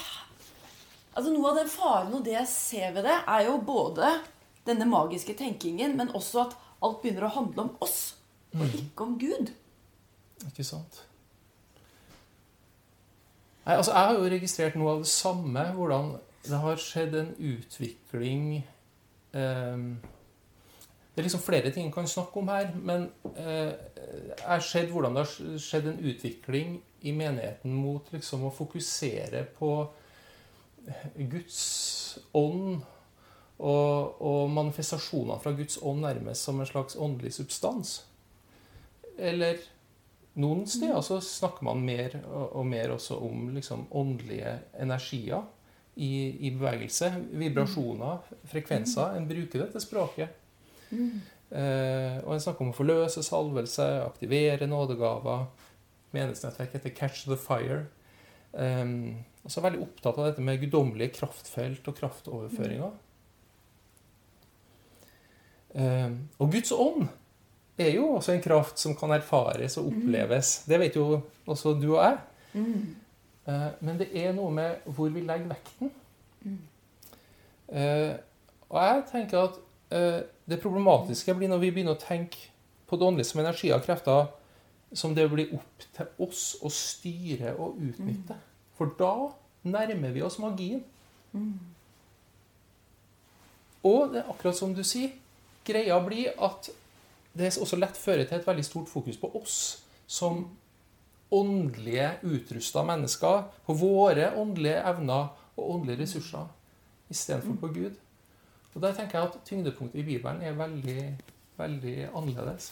altså 1.14 1.30
Noe 1.30 1.52
av 1.52 1.58
den 1.60 1.70
faren 1.70 2.14
og 2.16 2.24
det 2.26 2.34
jeg 2.34 2.50
ser 2.50 2.94
ved 2.96 3.06
det, 3.06 3.16
er 3.30 3.46
jo 3.46 3.58
både 3.62 4.08
denne 4.66 4.86
magiske 4.88 5.36
tenkingen, 5.38 5.94
men 5.96 6.10
også 6.16 6.46
at 6.46 6.56
alt 6.84 7.02
begynner 7.02 7.28
å 7.28 7.34
handle 7.36 7.66
om 7.68 7.74
oss, 7.84 8.16
og 8.54 8.64
mm. 8.64 8.72
ikke 8.80 9.04
om 9.06 9.12
Gud. 9.20 9.52
Ikke 10.48 10.66
sant. 10.66 11.04
Nei, 13.64 13.76
altså 13.76 13.94
Jeg 13.94 14.08
har 14.08 14.18
jo 14.18 14.32
registrert 14.34 14.74
noe 14.76 14.96
av 14.96 15.04
det 15.04 15.08
samme. 15.08 15.62
Hvordan 15.76 16.10
det 16.44 16.58
har 16.60 16.82
skjedd 16.82 17.14
en 17.16 17.30
utvikling 17.38 18.48
eh, 19.32 19.84
det 21.14 21.22
er 21.22 21.28
liksom 21.28 21.44
flere 21.44 21.70
ting 21.70 21.86
en 21.86 21.94
kan 21.94 22.08
snakke 22.10 22.40
om 22.40 22.48
her, 22.50 22.72
men 22.74 23.06
eh, 23.36 23.70
jeg 24.34 24.48
har 24.48 24.64
sett 24.66 24.90
hvordan 24.90 25.14
det 25.14 25.22
har 25.22 25.60
skjedd 25.62 25.86
en 25.92 26.00
utvikling 26.10 26.72
i 27.04 27.12
menigheten 27.12 27.74
mot 27.76 28.08
liksom 28.12 28.46
å 28.48 28.54
fokusere 28.54 29.44
på 29.58 29.70
Guds 31.16 31.60
ånd 32.36 32.80
og, 33.58 34.20
og 34.20 34.50
manifestasjoner 34.52 35.40
fra 35.40 35.52
Guds 35.56 35.78
ånd 35.82 36.04
nærmest 36.04 36.48
som 36.48 36.60
en 36.60 36.68
slags 36.68 36.96
åndelig 36.96 37.36
substans. 37.38 37.98
Eller 39.18 39.60
noen 40.40 40.64
steder 40.66 41.04
så 41.06 41.20
snakker 41.22 41.66
man 41.68 41.84
mer 41.86 42.16
og, 42.24 42.56
og 42.60 42.66
mer 42.66 42.96
også 42.96 43.20
om 43.22 43.50
liksom 43.54 43.86
åndelige 43.94 44.56
energier 44.82 45.44
i, 45.94 46.48
i 46.48 46.50
bevegelse. 46.50 47.12
Vibrasjoner, 47.38 48.24
frekvenser. 48.50 49.14
En 49.14 49.28
bruker 49.30 49.62
dette 49.62 49.82
språket. 49.82 50.40
Eh, 50.90 52.16
og 52.24 52.32
en 52.34 52.42
snakker 52.42 52.64
om 52.64 52.72
å 52.72 52.76
forløse 52.76 53.22
salvelse, 53.22 53.86
aktivere 54.02 54.66
nådegaver. 54.66 55.46
Menighetsnettverk 56.14 56.76
heter 56.76 56.94
Catch 56.94 57.26
the 57.28 57.38
Fire. 57.40 57.84
Um, 58.54 59.24
og 59.42 59.50
så 59.50 59.58
er 59.58 59.62
jeg 59.62 59.66
veldig 59.72 59.84
opptatt 59.84 60.18
av 60.18 60.28
dette 60.28 60.44
med 60.44 60.60
guddommelige 60.62 61.16
kraftfelt 61.18 61.88
og 61.90 61.98
kraftoverføringer. 61.98 62.94
Um, 65.74 66.18
og 66.38 66.52
Guds 66.54 66.72
ånd 66.72 67.08
er 67.78 67.90
jo 67.96 68.12
også 68.14 68.36
en 68.36 68.44
kraft 68.44 68.78
som 68.78 68.94
kan 68.96 69.12
erfares 69.16 69.76
og 69.80 69.90
oppleves. 69.90 70.60
Det 70.70 70.78
vet 70.80 70.96
jo 70.96 71.20
også 71.50 71.74
du 71.80 71.88
og 71.96 72.04
jeg. 72.04 72.20
Mm. 72.54 72.94
Uh, 73.48 73.70
men 73.80 73.98
det 74.00 74.08
er 74.16 74.32
noe 74.36 74.54
med 74.54 74.86
hvor 74.86 75.10
vi 75.12 75.24
legger 75.26 75.50
vekten. 75.50 75.90
Uh, 77.68 78.14
og 78.70 78.80
jeg 78.80 79.04
tenker 79.10 79.48
at 79.48 79.60
uh, 79.92 80.22
det 80.46 80.60
problematiske 80.62 81.34
blir 81.34 81.50
når 81.50 81.62
vi 81.66 81.72
begynner 81.74 81.98
å 81.98 82.00
tenke 82.00 82.52
på 82.86 82.96
det 82.96 83.06
åndelige 83.06 83.32
som 83.32 83.42
energi 83.42 83.72
og 83.74 83.84
krefter 83.84 84.30
som 84.94 85.14
det 85.14 85.26
blir 85.30 85.52
opp 85.56 85.86
til 85.96 86.24
oss 86.24 86.54
å 86.62 86.70
styre 86.72 87.54
og 87.58 87.80
utnytte. 87.82 88.36
For 88.78 88.94
da 88.98 89.14
nærmer 89.66 90.14
vi 90.14 90.22
oss 90.22 90.38
magien. 90.42 90.82
Og 93.84 94.14
det 94.14 94.22
er 94.22 94.30
akkurat 94.30 94.56
som 94.56 94.74
du 94.74 94.82
sier, 94.86 95.12
greia 95.66 95.98
blir 96.04 96.32
at 96.42 96.70
det 97.34 97.56
også 97.58 97.78
lett 97.80 97.98
fører 97.98 98.28
til 98.28 98.38
et 98.38 98.46
veldig 98.46 98.64
stort 98.64 98.90
fokus 98.90 99.18
på 99.18 99.30
oss 99.34 99.56
som 100.06 100.44
åndelige, 101.34 102.10
utrusta 102.22 102.84
mennesker, 102.86 103.48
på 103.66 103.74
våre 103.74 104.30
åndelige 104.38 104.82
evner 104.86 105.32
og 105.56 105.70
åndelige 105.74 106.04
ressurser, 106.04 106.46
istedenfor 107.10 107.58
på 107.60 107.72
Gud. 107.74 107.98
Og 108.74 108.82
der 108.82 108.94
tenker 108.94 109.18
jeg 109.18 109.28
at 109.28 109.40
tyngdepunktet 109.46 110.00
i 110.02 110.06
Bibelen 110.06 110.42
er 110.42 110.56
veldig, 110.58 111.02
veldig 111.58 111.96
annerledes. 112.14 112.70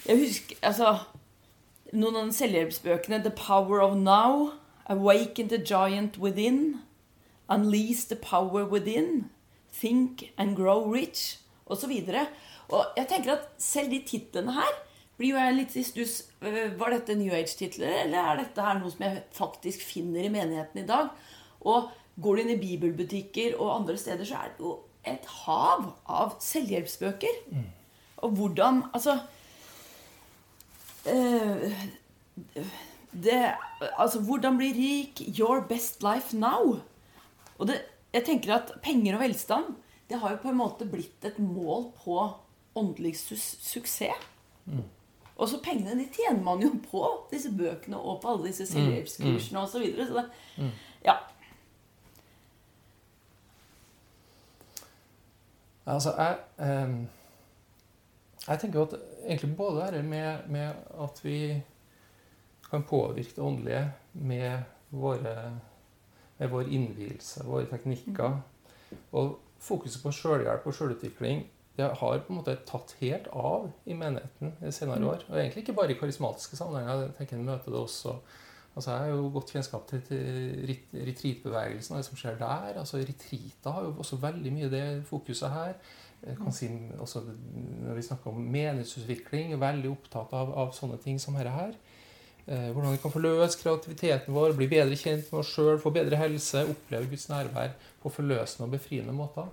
Jeg 0.09 0.19
husker 0.19 0.57
altså 0.63 0.95
Noen 1.93 2.17
av 2.17 2.27
de 2.29 2.37
selvhjelpsbøkene 2.37 3.23
The 3.25 3.33
Power 3.33 3.81
of 3.81 3.97
Now, 3.97 4.53
Awaken 4.89 5.49
the 5.49 5.59
Giant 5.59 6.19
Within, 6.19 6.81
Unleash 7.49 8.09
the 8.09 8.17
Power 8.17 8.65
Within, 8.65 9.31
Think 9.73 10.33
and 10.37 10.57
Grow 10.57 10.85
Rich, 10.93 11.39
osv. 11.67 11.93
Og 12.69 12.85
jeg 12.97 13.09
tenker 13.09 13.33
at 13.33 13.49
selv 13.59 13.91
de 13.91 14.03
titlene 14.05 14.53
her 14.53 14.75
blir 15.19 15.33
jo 15.33 15.41
jeg 15.41 15.57
litt 15.57 15.77
i 15.77 15.85
stuss. 15.87 16.19
Øh, 16.43 16.75
Var 16.79 16.95
dette 16.95 17.17
New 17.19 17.33
Age-titler, 17.35 18.05
eller 18.05 18.19
er 18.19 18.43
dette 18.43 18.63
her 18.63 18.79
noe 18.79 18.93
som 18.93 19.05
jeg 19.07 19.23
faktisk 19.35 19.83
finner 19.83 20.29
i 20.29 20.33
menigheten 20.33 20.85
i 20.85 20.87
dag? 20.87 21.09
Og 21.61 21.89
går 22.21 22.37
du 22.37 22.43
inn 22.43 22.53
i 22.55 22.61
bibelbutikker 22.61 23.57
og 23.59 23.75
andre 23.81 23.97
steder, 24.01 24.27
så 24.27 24.43
er 24.43 24.53
det 24.53 24.65
jo 24.65 24.77
et 25.07 25.27
hav 25.45 25.91
av 26.11 26.37
selvhjelpsbøker. 26.43 27.43
Og 28.27 28.31
hvordan 28.35 28.83
Altså 28.93 29.19
øh, 31.07 31.73
det, 33.13 33.55
altså, 33.99 34.21
hvordan 34.21 34.59
bli 34.59 34.73
rik? 34.77 35.23
Your 35.39 35.61
best 35.69 36.03
life 36.03 36.37
now. 36.37 36.81
Og 37.59 37.67
det, 37.67 37.81
jeg 38.13 38.25
tenker 38.25 38.55
at 38.55 38.73
penger 38.83 39.15
og 39.15 39.21
velstand 39.21 39.75
det 40.09 40.19
har 40.19 40.31
jo 40.31 40.43
på 40.43 40.49
en 40.53 40.57
måte 40.57 40.87
blitt 40.89 41.25
et 41.29 41.39
mål 41.39 41.91
på 42.01 42.17
åndelig 42.79 43.17
su 43.21 43.37
suksess. 43.37 44.29
Og 45.39 45.49
så 45.49 45.61
pengene 45.63 45.95
de 45.95 46.09
tjener 46.11 46.41
man 46.43 46.63
jo 46.63 46.73
på 46.91 47.03
disse 47.31 47.51
bøkene 47.55 47.99
og 47.99 48.23
på 48.23 48.33
alle 48.33 48.49
disse 48.49 48.67
selvhjelpskursene 48.67 49.61
osv. 49.61 49.73
Så, 49.73 49.83
videre, 49.85 50.07
så 50.09 50.15
det, 50.17 50.71
ja. 51.05 51.15
Altså, 55.89 56.13
jeg, 56.19 56.37
eh, 56.61 56.95
jeg 58.49 58.61
tenker 58.61 58.85
at 58.85 58.95
egentlig 59.25 59.57
både 59.57 59.81
dette 59.87 60.03
med, 60.05 60.49
med 60.53 60.73
at 61.01 61.21
vi 61.25 61.39
kan 62.71 62.85
påvirke 62.85 63.37
det 63.37 63.45
åndelige 63.45 63.85
med, 64.13 64.59
våre, 64.91 65.37
med 66.39 66.49
vår 66.49 66.69
innvielse, 66.69 67.45
våre 67.47 67.65
teknikker, 67.71 68.41
og 69.13 69.39
fokuset 69.59 70.03
på 70.03 70.13
sjølhjelp 70.13 70.67
og 70.67 70.77
sjølutvikling 70.77 71.47
det 71.79 71.87
har 72.01 72.19
på 72.19 72.33
en 72.33 72.39
måte 72.41 72.57
tatt 72.67 72.97
helt 72.99 73.29
av 73.31 73.69
i 73.87 73.95
menigheten 73.95 74.57
i 74.67 74.71
senere 74.75 75.07
år. 75.07 75.21
Og 75.29 75.37
egentlig 75.39 75.63
ikke 75.63 75.77
bare 75.79 75.95
i 75.95 75.99
karismatiske 76.01 76.59
sammenhenger. 76.59 77.05
Jeg 77.05 77.15
tenker 77.21 77.37
jeg 77.37 77.47
møter 77.47 77.71
det 77.71 77.79
også 77.79 78.17
Altså 78.79 78.93
Jeg 78.95 79.01
har 79.01 79.09
jo 79.17 79.31
godt 79.35 79.51
kjennskap 79.51 79.87
til, 79.91 80.03
til 80.07 80.67
ret- 80.69 80.93
retreatbevegelsen 81.09 81.97
og 81.97 81.99
det 81.99 82.07
som 82.07 82.19
skjer 82.21 82.37
der. 82.39 82.77
altså 82.79 83.01
Retreater 83.03 83.75
har 83.75 83.89
jo 83.89 83.95
også 83.99 84.19
veldig 84.23 84.53
mye 84.55 84.69
det 84.71 84.85
fokuset 85.09 85.51
her. 85.51 85.73
Jeg 86.27 86.37
kan 86.39 86.53
si 86.55 86.69
også 86.99 87.23
Når 87.83 87.95
vi 87.95 88.03
snakker 88.03 88.31
om 88.31 88.41
menighetsutvikling, 88.55 89.53
er 89.53 89.63
veldig 89.63 89.91
opptatt 89.91 90.33
av, 90.33 90.53
av 90.55 90.71
sånne 90.77 90.99
ting 91.03 91.19
som 91.23 91.35
dette 91.35 91.51
her. 91.55 91.75
Eh, 92.47 92.71
hvordan 92.73 92.95
vi 92.95 93.01
kan 93.03 93.13
forløse 93.13 93.59
kreativiteten 93.61 94.35
vår, 94.35 94.55
bli 94.57 94.69
bedre 94.71 94.97
kjent 94.97 95.27
med 95.33 95.41
oss 95.43 95.51
sjøl, 95.53 95.81
få 95.83 95.91
bedre 95.93 96.17
helse, 96.17 96.63
oppleve 96.71 97.11
Guds 97.11 97.29
nærvær 97.29 97.75
på 98.03 98.13
forløsende 98.15 98.69
og 98.69 98.77
befriende 98.79 99.13
måter. 99.13 99.51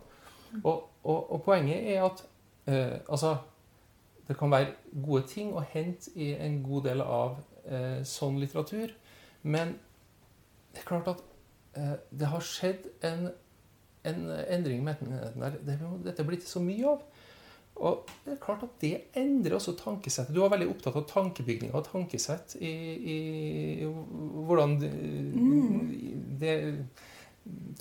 Og, 0.64 0.86
og, 1.04 1.32
og 1.34 1.42
poenget 1.44 1.90
er 1.96 2.06
at 2.06 2.24
eh, 2.72 3.00
altså, 3.10 3.36
det 4.28 4.38
kan 4.38 4.54
være 4.54 4.72
gode 5.06 5.26
ting 5.28 5.52
å 5.54 5.66
hente 5.74 6.14
i 6.16 6.32
en 6.40 6.62
god 6.64 6.88
del 6.88 7.04
av 7.04 7.36
eh, 7.68 8.00
sånn 8.08 8.40
litteratur. 8.40 8.94
Men 9.46 9.76
det 10.74 10.82
er 10.82 10.90
klart 10.90 11.10
at 11.14 11.24
eh, 11.78 11.98
det 12.12 12.30
har 12.32 12.46
skjedd 12.46 12.90
en, 13.06 13.30
en 14.10 14.24
endring 14.50 14.84
med 14.84 15.04
menigheten 15.06 15.46
der. 15.46 15.60
Det, 15.62 15.78
dette 16.08 16.24
er 16.24 16.30
blitt 16.30 16.48
så 16.50 16.64
mye 16.64 16.96
av. 16.96 17.06
Og 17.76 18.12
det 18.24 18.38
er 18.38 18.44
klart 18.44 18.64
at 18.64 18.78
det 18.80 18.94
endrer 19.20 19.58
også 19.58 19.76
tankesettet. 19.78 20.34
Du 20.36 20.40
var 20.42 20.54
veldig 20.54 20.70
opptatt 20.72 20.96
av 20.96 21.08
tankebygning 21.10 21.74
og 21.76 21.84
tankesett 21.90 22.56
i, 22.64 22.72
i, 22.96 23.18
i 23.84 23.90
hvordan 23.90 24.78
det, 24.80 24.92
det 26.40 26.54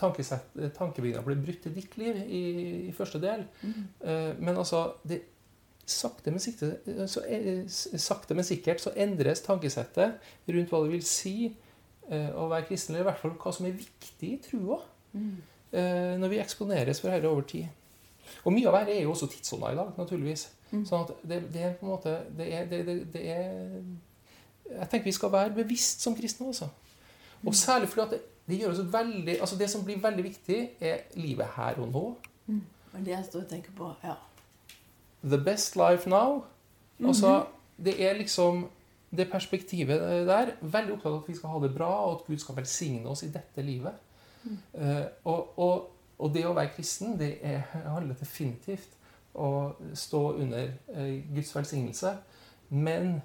tankesett, 0.00 0.50
tankebygninga 0.76 1.22
ble 1.24 1.38
brutt 1.38 1.68
i 1.70 1.74
ditt 1.76 1.94
liv 2.00 2.18
i, 2.26 2.42
i 2.90 2.94
første 2.96 3.22
del. 3.22 3.46
Mm. 3.62 4.42
men 4.42 4.58
altså 4.58 4.82
det, 5.06 5.22
sakte, 5.86 6.32
men 6.32 6.40
sikte, 6.40 6.70
så, 7.10 7.22
eh, 7.28 7.64
sakte, 7.68 8.34
men 8.34 8.46
sikkert 8.46 8.80
så 8.80 8.92
endres 8.96 9.44
tankesettet 9.44 10.18
rundt 10.48 10.72
hva 10.72 10.82
det 10.84 10.92
vil 10.92 11.06
si 11.06 11.36
eh, 11.48 12.30
å 12.32 12.48
være 12.50 12.68
kristen, 12.70 12.94
eller 12.94 13.04
i 13.04 13.08
hvert 13.10 13.22
fall 13.22 13.36
hva 13.40 13.52
som 13.54 13.68
er 13.68 13.78
viktig 13.78 14.30
i 14.32 14.42
trua. 14.50 14.80
mm. 15.14 15.34
når 16.18 16.30
vi 16.30 16.38
eksponeres 16.38 17.00
for 17.02 17.10
dette 17.10 17.26
over 17.26 17.42
tid. 17.50 17.66
Og 18.44 18.52
mye 18.54 18.68
av 18.70 18.76
dette 18.78 18.94
er 18.94 19.02
jo 19.02 19.10
også 19.10 19.26
tidsånda 19.30 19.72
i 19.72 19.78
dag, 19.78 19.88
naturligvis. 19.98 20.44
Sånn 20.70 21.04
at 21.04 21.12
det, 21.22 21.40
det 21.54 21.62
er 21.62 21.74
på 21.78 21.86
en 21.86 21.92
måte 21.92 22.12
det 22.34 22.46
er, 22.50 22.66
det, 22.70 22.80
det, 22.86 22.94
det 23.14 23.22
er 23.30 23.50
Jeg 24.64 24.88
tenker 24.90 25.06
vi 25.06 25.14
skal 25.14 25.32
være 25.32 25.54
bevisst 25.54 26.02
som 26.02 26.16
kristne, 26.16 26.48
altså. 26.50 26.68
Og 27.44 27.54
særlig 27.54 27.90
fordi 27.92 28.04
at 28.06 28.14
det, 28.14 28.20
det 28.48 28.60
gjør 28.60 28.72
oss 28.72 28.92
veldig 28.92 29.34
altså 29.40 29.58
Det 29.60 29.70
som 29.70 29.84
blir 29.84 30.00
veldig 30.02 30.24
viktig, 30.24 30.60
er 30.80 31.04
livet 31.20 31.46
her 31.56 31.80
og 31.82 31.90
nå. 31.92 32.04
Det 32.46 33.00
er 33.00 33.04
det 33.04 33.14
jeg 33.16 33.26
står 33.28 33.44
og 33.44 33.50
tenker 33.50 33.76
på. 33.76 33.90
ja. 34.04 34.14
The 35.24 35.38
best 35.38 35.76
life 35.76 36.10
now. 36.10 36.44
Altså, 37.04 37.46
det 37.84 37.96
er 38.04 38.12
liksom 38.18 38.68
det 39.16 39.30
perspektivet 39.30 40.00
der. 40.28 40.54
Veldig 40.60 40.92
opptatt 40.92 41.12
av 41.12 41.22
at 41.22 41.28
vi 41.28 41.36
skal 41.36 41.54
ha 41.54 41.60
det 41.62 41.74
bra, 41.74 41.90
og 42.06 42.12
at 42.14 42.26
Gud 42.26 42.38
skal 42.38 42.56
velsigne 42.56 43.08
oss 43.08 43.22
i 43.22 43.30
dette 43.32 43.62
livet. 43.62 43.92
Eh, 44.74 45.04
og, 45.24 45.58
og, 45.58 45.90
og 46.18 46.34
det 46.34 46.44
å 46.46 46.52
være 46.52 46.74
kristen, 46.76 47.18
det 47.18 47.38
er, 47.42 47.64
handler 47.86 48.18
definitivt 48.20 48.98
å 49.34 49.74
stå 49.94 50.22
under 50.44 50.72
eh, 50.94 51.22
Guds 51.34 51.54
velsignelse. 51.56 52.16
Men 52.68 53.16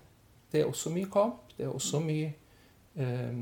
det 0.51 0.61
er 0.61 0.69
også 0.69 0.93
mye 0.93 1.09
kamp. 1.11 1.53
Det 1.57 1.65
er 1.65 1.73
også 1.73 1.99
mye 2.03 2.31
eh, 2.95 3.03
eh, 3.05 3.35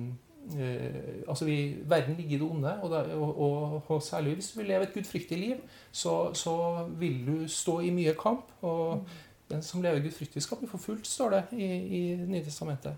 altså 1.28 1.46
vi, 1.46 1.76
Verden 1.86 2.16
ligger 2.16 2.36
i 2.36 2.40
det 2.40 2.50
onde, 2.50 2.74
og, 2.82 2.92
da, 2.92 3.16
og, 3.16 3.92
og, 3.92 4.04
særlig 4.04 4.34
hvis 4.34 4.52
du 4.52 4.60
vil 4.60 4.68
leve 4.68 4.84
et 4.84 4.94
gudfryktig 4.94 5.38
liv, 5.38 5.56
så, 5.92 6.34
så, 6.34 6.88
vil 7.00 7.28
du 7.28 7.48
stå 7.48 7.80
i 7.80 7.90
mye 7.90 8.14
kamp. 8.20 8.52
Og 8.62 9.08
den 9.50 9.64
som 9.64 9.82
lever 9.82 10.00
gudfryktig, 10.00 10.44
skal 10.44 10.58
bli 10.58 10.68
forfulgt, 10.68 11.08
står 11.08 11.30
det 11.30 11.44
i, 11.52 11.66
i 11.98 12.02
Nye 12.16 12.44
testamentet. 12.44 12.96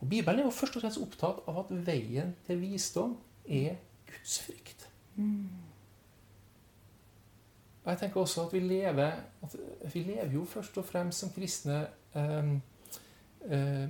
Og 0.00 0.08
Bibelen 0.08 0.40
er 0.40 0.44
jo 0.44 0.50
først 0.50 0.76
og 0.76 0.82
fremst 0.82 1.00
opptatt 1.00 1.44
av 1.48 1.62
at 1.62 1.70
veien 1.86 2.34
til 2.46 2.60
visdom 2.60 3.16
er 3.48 3.78
Guds 4.10 4.38
frykt. 4.44 4.88
Og 7.84 7.92
jeg 7.92 7.98
tenker 7.98 8.20
også 8.20 8.46
at 8.46 8.52
vi 8.52 8.60
lever 8.60 9.12
at 9.42 9.54
vi 9.94 10.02
lever 10.02 10.32
jo 10.34 10.44
først 10.44 10.78
og 10.78 10.84
fremst 10.84 11.22
som 11.22 11.30
kristne 11.30 11.86
um, 12.14 12.56
uh, 13.46 13.86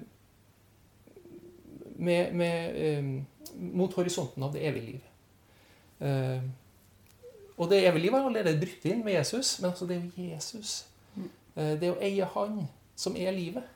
med, 1.98 2.32
med, 2.32 2.98
um, 2.98 3.26
mot 3.54 3.94
horisonten 3.94 4.42
av 4.42 4.52
det 4.52 4.64
evige 4.68 4.86
liv. 4.86 5.00
Uh, 6.00 6.42
og 7.56 7.70
det 7.70 7.86
evige 7.86 8.02
liv 8.02 8.14
er 8.14 8.26
allerede 8.28 8.60
brutt 8.60 8.84
inn 8.84 9.04
med 9.04 9.16
Jesus, 9.16 9.56
men 9.60 9.70
altså 9.70 9.86
det 9.88 9.96
er 9.96 10.04
jo 10.04 10.28
Jesus. 10.34 10.74
Uh, 11.56 11.72
det 11.80 11.92
å 11.92 12.00
eie 12.04 12.28
Han 12.34 12.66
som 12.96 13.16
er 13.16 13.32
livet. 13.36 13.72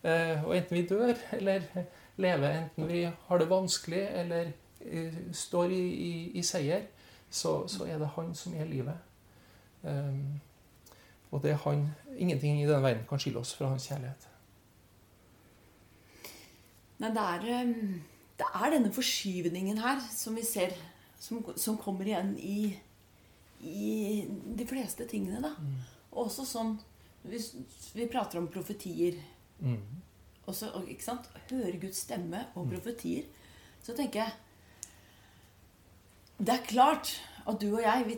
og 0.00 0.56
enten 0.56 0.76
vi 0.76 0.86
dør 0.88 1.12
eller 1.36 1.60
lever, 2.16 2.54
enten 2.62 2.88
vi 2.88 3.02
har 3.04 3.38
det 3.38 3.48
vanskelig 3.50 4.00
eller 4.16 4.52
står 5.32 5.72
i, 5.76 5.80
i, 5.92 6.12
i 6.40 6.42
seier, 6.42 6.86
så, 7.30 7.66
så, 7.68 7.84
er 7.84 7.98
det 7.98 8.08
Han 8.16 8.34
som 8.34 8.54
er 8.56 8.64
livet. 8.64 8.96
Og 11.30 11.42
det 11.42 11.50
er 11.50 11.60
han, 11.64 11.88
ingenting 12.16 12.62
i 12.62 12.66
denne 12.66 12.82
verden 12.82 13.04
kan 13.08 13.20
skille 13.20 13.38
oss 13.38 13.54
fra 13.54 13.68
hans 13.68 13.86
kjærlighet. 13.88 14.28
Nei, 17.00 17.10
det 17.16 17.24
er, 17.24 17.46
ehm, 17.56 18.02
det 18.40 18.48
er 18.54 18.74
denne 18.74 18.92
forskyvningen 18.92 19.80
her 19.80 20.00
som 20.12 20.36
vi 20.36 20.44
ser, 20.46 20.74
som, 21.20 21.40
som 21.56 21.78
kommer 21.80 22.08
igjen 22.08 22.34
i, 22.38 22.74
i, 23.64 24.24
de 24.28 24.66
fleste 24.68 25.06
tingene. 25.08 25.40
da. 25.44 25.54
Mm. 25.58 25.80
Også 26.20 26.44
sånn 26.48 26.78
Hvis 27.22 27.52
vi 27.92 28.08
prater 28.08 28.38
om 28.40 28.48
profetier 28.48 29.18
mm. 29.60 29.82
også, 30.48 30.70
ikke 30.88 31.04
sant? 31.04 31.28
Høre 31.50 31.76
Guds 31.78 32.00
stemme 32.06 32.46
og 32.54 32.64
mm. 32.64 32.70
profetier, 32.72 33.26
så 33.84 33.92
tenker 33.96 34.24
jeg 34.24 34.32
Det 36.40 36.54
er 36.54 36.64
klart 36.64 37.12
at 37.46 37.60
du 37.60 37.68
og 37.74 37.82
jeg, 37.84 38.06
vi, 38.08 38.16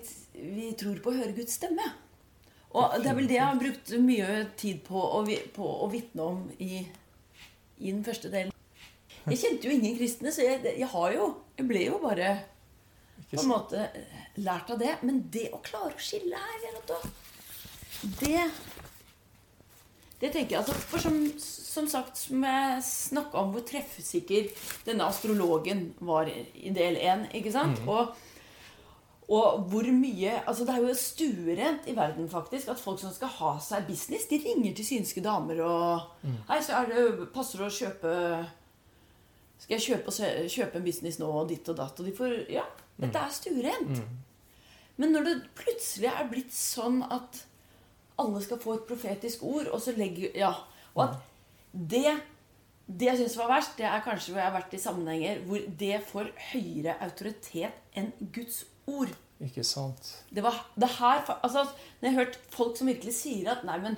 vi 0.54 0.70
tror 0.78 1.02
på 1.02 1.10
å 1.10 1.18
høre 1.18 1.34
Guds 1.34 1.58
stemme. 1.58 1.84
Og 2.72 2.94
det 3.02 3.10
er 3.10 3.16
vel 3.16 3.28
det 3.28 3.36
jeg 3.36 3.44
har 3.44 3.60
brukt 3.60 3.92
mye 4.00 4.28
tid 4.56 4.80
på 4.86 4.96
å, 4.96 5.20
på 5.54 5.72
å 5.84 5.88
vitne 5.92 6.24
om 6.24 6.42
i, 6.56 6.80
i, 7.78 7.90
den 7.90 8.00
første 8.06 8.30
delen. 8.32 8.54
Jeg 9.30 9.38
kjente 9.38 9.68
jo 9.68 9.74
ingen 9.76 9.96
kristne, 9.98 10.32
så 10.34 10.44
jeg, 10.46 10.62
jeg 10.66 10.88
har 10.94 11.12
jo 11.14 11.28
Jeg 11.58 11.68
ble 11.68 11.84
jo 11.86 11.98
bare 12.02 12.32
på 13.30 13.40
en 13.40 13.48
måte 13.48 13.86
lært 14.42 14.70
av 14.72 14.80
det. 14.80 14.96
Men 15.06 15.22
det 15.32 15.48
å 15.54 15.60
klare 15.64 15.94
å 15.94 16.02
skille 16.02 16.36
her, 16.36 16.66
det 18.20 18.42
det 20.22 20.30
tenker 20.30 20.54
jeg, 20.54 20.60
altså, 20.60 20.74
for 20.86 21.02
som, 21.02 21.16
som 21.42 21.86
sagt, 21.90 22.20
som 22.28 22.44
jeg 22.46 22.82
snakka 22.86 23.40
om 23.40 23.48
hvor 23.50 23.64
treffsikker 23.66 24.52
denne 24.86 25.08
astrologen 25.10 25.88
var 25.98 26.30
i 26.30 26.70
del 26.70 26.94
én. 27.02 27.24
ikke 27.34 27.50
sant? 27.54 27.82
Mm. 27.82 27.90
Og 27.90 28.28
og 29.32 29.62
hvor 29.70 29.86
mye 29.96 30.32
altså 30.50 30.64
Det 30.66 30.74
er 30.74 30.82
jo 30.82 30.94
stuerent 30.98 31.86
i 31.88 31.94
verden 31.96 32.26
faktisk 32.28 32.68
at 32.68 32.80
folk 32.80 32.98
som 33.00 33.12
skal 33.14 33.30
ha 33.38 33.52
seg 33.62 33.86
business, 33.86 34.26
de 34.28 34.40
ringer 34.42 34.74
til 34.76 34.84
synske 34.84 35.22
damer 35.24 35.62
og 35.64 36.00
mm. 36.22 36.34
'Hei, 36.48 36.58
så 36.60 36.82
er 36.82 36.90
det, 36.90 37.28
passer 37.32 37.62
det 37.62 37.70
å 37.70 37.76
kjøpe 37.78 38.12
Skal 39.62 39.78
jeg 39.78 39.86
kjøpe, 39.86 40.12
kjøpe, 40.50 40.78
en 40.78 40.84
business 40.84 41.20
nå, 41.22 41.30
og 41.30 41.48
ditt 41.52 41.68
og 41.70 41.78
datt?' 41.78 42.00
Og 42.02 42.08
de 42.08 42.16
får 42.16 42.36
Ja, 42.50 42.66
dette 42.98 43.14
mm. 43.14 43.22
er 43.22 43.32
stuerent. 43.36 44.02
Mm. 44.02 44.18
Men 44.96 45.14
når 45.14 45.28
det 45.28 45.36
plutselig 45.58 46.10
er 46.10 46.28
blitt 46.30 46.52
sånn 46.52 47.00
at 47.06 47.44
alle 48.20 48.42
skal 48.44 48.60
få 48.60 48.76
et 48.76 48.86
profetisk 48.86 49.42
ord, 49.42 49.70
og 49.72 49.80
så 49.80 49.94
legger 49.96 50.36
Ja. 50.36 50.54
Og 50.94 51.08
at 51.08 51.16
det 51.72 52.20
det 52.92 53.06
jeg 53.06 53.18
syns 53.22 53.36
var 53.38 53.48
verst, 53.48 53.76
det 53.78 53.86
er 53.88 54.02
kanskje 54.04 54.32
hvor 54.32 54.42
jeg 54.42 54.50
har 54.50 54.58
vært 54.58 54.74
i 54.74 54.80
sammenhenger 54.82 55.42
hvor 55.48 55.66
det 55.80 56.00
får 56.08 56.32
høyere 56.52 56.96
autoritet 57.00 57.96
enn 57.96 58.10
Guds 58.34 58.64
ord. 58.90 59.12
Ikke 59.42 59.64
sant. 59.66 60.10
Det 60.30 60.42
var 60.44 60.58
det 60.78 60.90
her 60.98 61.22
altså, 61.42 61.64
Når 62.00 62.08
jeg 62.08 62.14
har 62.14 62.24
hørt 62.24 62.38
folk 62.50 62.76
som 62.78 62.90
virkelig 62.90 63.14
sier 63.16 63.54
at 63.54 63.64
nei, 63.66 63.78
men 63.82 63.96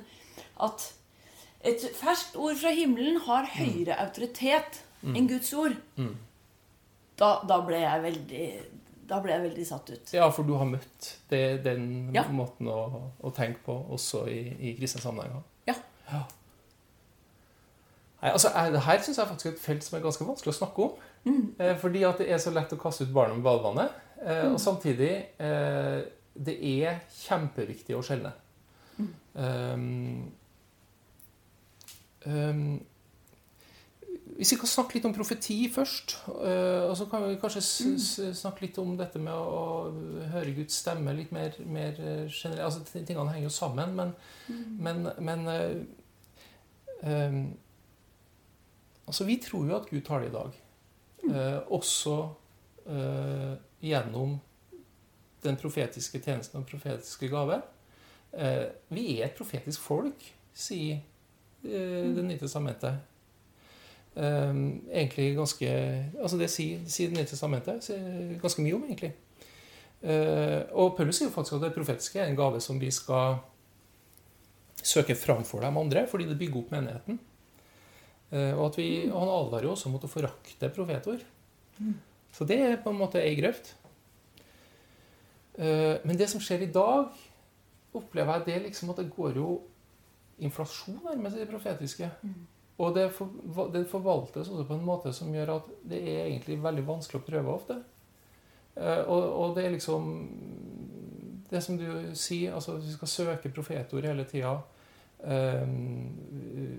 at 0.62 0.86
et 1.64 1.84
ferskt 1.96 2.36
ord 2.36 2.56
fra 2.60 2.72
himmelen 2.76 3.18
har 3.24 3.48
høyere 3.56 3.96
mm. 3.96 4.00
autoritet 4.04 4.83
mm. 5.04 5.16
enn 5.18 5.28
Guds 5.30 5.52
ord, 5.58 5.76
mm. 6.00 6.14
da, 7.20 7.34
da, 7.48 7.60
ble 7.66 7.82
jeg 7.82 8.04
veldig 8.08 8.46
da 9.08 9.18
ble 9.20 9.34
jeg 9.34 9.44
veldig 9.48 9.66
satt 9.68 9.90
ut. 9.92 10.12
Ja, 10.16 10.28
for 10.32 10.48
du 10.48 10.54
har 10.56 10.68
møtt 10.68 11.10
det, 11.28 11.42
den 11.64 12.14
ja. 12.14 12.24
måten 12.32 12.70
å, 12.72 12.78
å, 13.20 13.32
tenke 13.36 13.60
på 13.66 13.76
også 13.96 14.24
i, 14.32 14.40
i 14.56 14.72
kristne 14.78 15.02
sammenhenger? 15.04 15.44
Ja. 15.68 15.76
ja. 16.08 16.22
Nei, 18.22 18.30
altså, 18.32 18.48
det 18.72 18.80
her 18.86 19.02
syns 19.04 19.20
jeg 19.20 19.28
faktisk 19.28 19.50
er 19.50 19.52
et 19.52 19.64
felt 19.66 19.84
som 19.84 19.98
er 19.98 20.06
ganske 20.06 20.28
vanskelig 20.28 20.54
å 20.54 20.56
snakke 20.56 20.86
om. 20.86 21.02
Mm. 21.24 21.42
Eh, 21.58 21.74
fordi 21.80 22.04
at 22.08 22.22
det 22.22 22.30
er 22.32 22.40
så 22.40 22.52
lett 22.54 22.72
å 22.72 22.80
kaste 22.80 23.04
ut 23.04 23.12
barnet 23.12 23.36
med 23.36 23.44
badevannet. 23.44 24.00
Eh, 24.24 24.46
og 24.48 24.56
samtidig 24.62 25.12
eh, 25.42 26.00
Det 26.34 26.54
er 26.56 27.02
kjempeviktig 27.14 27.94
å 27.94 28.00
skjelne. 28.02 28.32
Um, 29.34 30.32
um, 32.26 32.80
hvis 34.38 34.54
vi 34.54 34.58
kan 34.58 34.70
snakke 34.70 34.96
litt 34.96 35.06
om 35.08 35.14
profeti 35.14 35.58
først, 35.72 36.16
uh, 36.28 36.88
og 36.88 36.94
så 36.98 37.06
kan 37.10 37.26
vi 37.26 37.36
kanskje 37.40 37.62
snakke 38.34 38.64
litt 38.64 38.78
om 38.82 38.94
dette 38.98 39.20
med 39.22 39.34
å, 39.34 39.90
høre 40.32 40.54
Guds 40.56 40.80
stemme 40.80 41.12
litt 41.16 41.34
mer, 41.34 41.56
mer 41.66 41.98
generelt. 41.98 42.64
Altså, 42.66 42.82
tingene 42.94 43.34
henger 43.34 43.50
jo 43.50 43.52
sammen, 43.54 43.94
men, 43.98 44.14
mm. 44.48 44.64
men, 44.88 45.04
men 45.28 45.52
uh, 45.52 45.76
um, 47.04 47.44
Altså, 49.04 49.26
vi 49.28 49.34
tror 49.36 49.66
jo 49.68 49.74
at 49.76 49.90
Gud 49.90 50.00
taler 50.06 50.30
i 50.30 50.32
dag. 50.32 50.54
Uh, 51.28 51.58
også 51.76 52.14
gjennom 53.84 54.38
den 55.44 55.56
profetiske 55.60 56.20
tjenesten 56.24 56.58
og 56.58 56.64
den 56.64 56.70
profetiske 56.70 57.28
gave. 57.28 57.60
Eh, 58.32 58.66
vi 58.88 59.06
er 59.18 59.28
et 59.28 59.36
profetisk 59.38 59.82
folk, 59.84 60.24
sier 60.54 60.98
eh, 61.64 62.14
Det 62.16 62.24
nye 62.24 62.40
testamentet. 62.40 63.02
Eh, 64.14 64.58
egentlig 64.94 65.32
ganske 65.34 65.68
Altså 66.20 66.38
det 66.38 66.46
sier, 66.52 66.84
sier 66.86 67.10
Det 67.10 67.18
nye 67.18 67.26
testamentet 67.26 67.88
ganske 68.42 68.62
mye 68.62 68.76
om, 68.76 68.84
egentlig. 68.86 69.12
Og 70.76 70.90
Paulus 70.98 71.16
sier 71.16 71.30
jo 71.30 71.34
faktisk 71.34 71.56
at 71.56 71.62
det 71.64 71.74
profetiske 71.74 72.18
er 72.20 72.28
en 72.28 72.36
gave 72.36 72.58
som 72.60 72.76
vi 72.76 72.90
skal 72.92 73.38
søke 74.84 75.16
framfor 75.16 75.64
de 75.64 75.70
andre, 75.70 76.02
fordi 76.06 76.26
det 76.28 76.36
bygger 76.36 76.58
opp 76.60 76.74
menigheten. 76.74 77.16
Og 78.34 78.66
at 78.66 78.76
vi, 78.76 79.06
Han 79.08 79.32
advarer 79.32 79.64
jo 79.64 79.72
også 79.72 79.88
mot 79.88 80.04
å 80.04 80.10
forakte 80.10 80.68
profetord. 80.76 81.24
Mm. 81.78 81.94
Så 82.36 82.44
det 82.44 82.58
er 82.60 82.82
på 82.82 82.92
en 82.92 83.00
måte 83.00 83.22
ei 83.22 83.32
grøft. 83.38 83.72
Eh, 85.54 86.00
men 86.04 86.18
det 86.18 86.28
som 86.30 86.42
skjer 86.42 86.66
i 86.66 86.72
dag, 86.74 87.14
opplever 87.94 88.40
jeg 88.40 88.46
det 88.48 88.62
liksom 88.68 88.90
at 88.90 89.02
det 89.02 89.12
går 89.14 89.38
jo 89.38 89.50
inflasjon 90.42 90.98
nærmest 91.04 91.38
i 91.38 91.44
det 91.44 91.50
profetiske. 91.50 92.10
Mm. 92.22 92.40
Og 92.78 92.94
det, 92.94 93.08
for, 93.14 93.30
det, 93.72 93.86
forvaltes 93.86 94.48
også 94.48 94.66
på 94.66 94.74
en 94.74 94.86
måte 94.86 95.12
som 95.14 95.34
gjør 95.34 95.52
at 95.58 95.66
det 95.86 96.00
er 96.02 96.24
egentlig 96.26 96.58
veldig 96.62 96.86
vanskelig 96.88 97.20
å 97.20 97.26
prøve 97.26 97.52
ofte. 97.52 97.76
Eh, 98.74 99.02
og, 99.06 99.22
og 99.22 99.56
det 99.56 99.64
er 99.64 99.74
liksom 99.76 100.08
Det 101.50 101.60
som 101.62 101.76
du 101.78 101.86
sier, 102.18 102.54
altså 102.54 102.80
vi 102.80 102.92
skal 102.96 103.08
søke 103.08 103.52
profetord 103.54 104.06
hele 104.08 104.24
tida. 104.26 104.56
Um, 105.24 106.10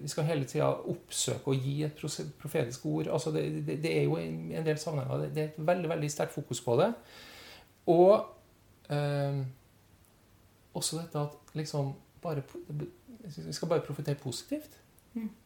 vi 0.01 0.09
skal 0.11 0.27
hele 0.27 0.45
tida 0.45 0.67
oppsøke 0.67 1.53
og 1.53 1.63
gi 1.65 1.79
et 1.85 2.01
profetisk 2.41 2.85
ord. 2.85 3.07
altså 3.07 3.31
det, 3.31 3.45
det, 3.65 3.77
det, 3.83 3.93
er 3.97 4.03
jo 4.03 4.17
i 4.17 4.27
en 4.27 4.65
del 4.65 4.77
sammenhenger 4.77 5.31
det 5.33 5.41
er 5.41 5.47
et 5.47 5.67
veldig 5.67 5.89
veldig 5.89 6.09
sterkt 6.11 6.33
fokus 6.33 6.61
på 6.61 6.75
det. 6.81 6.91
Og 7.87 8.25
eh, 8.89 9.39
også 10.73 10.99
dette 10.99 11.19
at 11.19 11.55
liksom 11.57 11.93
bare, 12.21 12.41
Vi 13.47 13.53
skal 13.53 13.67
bare 13.67 13.81
profetere 13.81 14.15
positivt. 14.15 14.81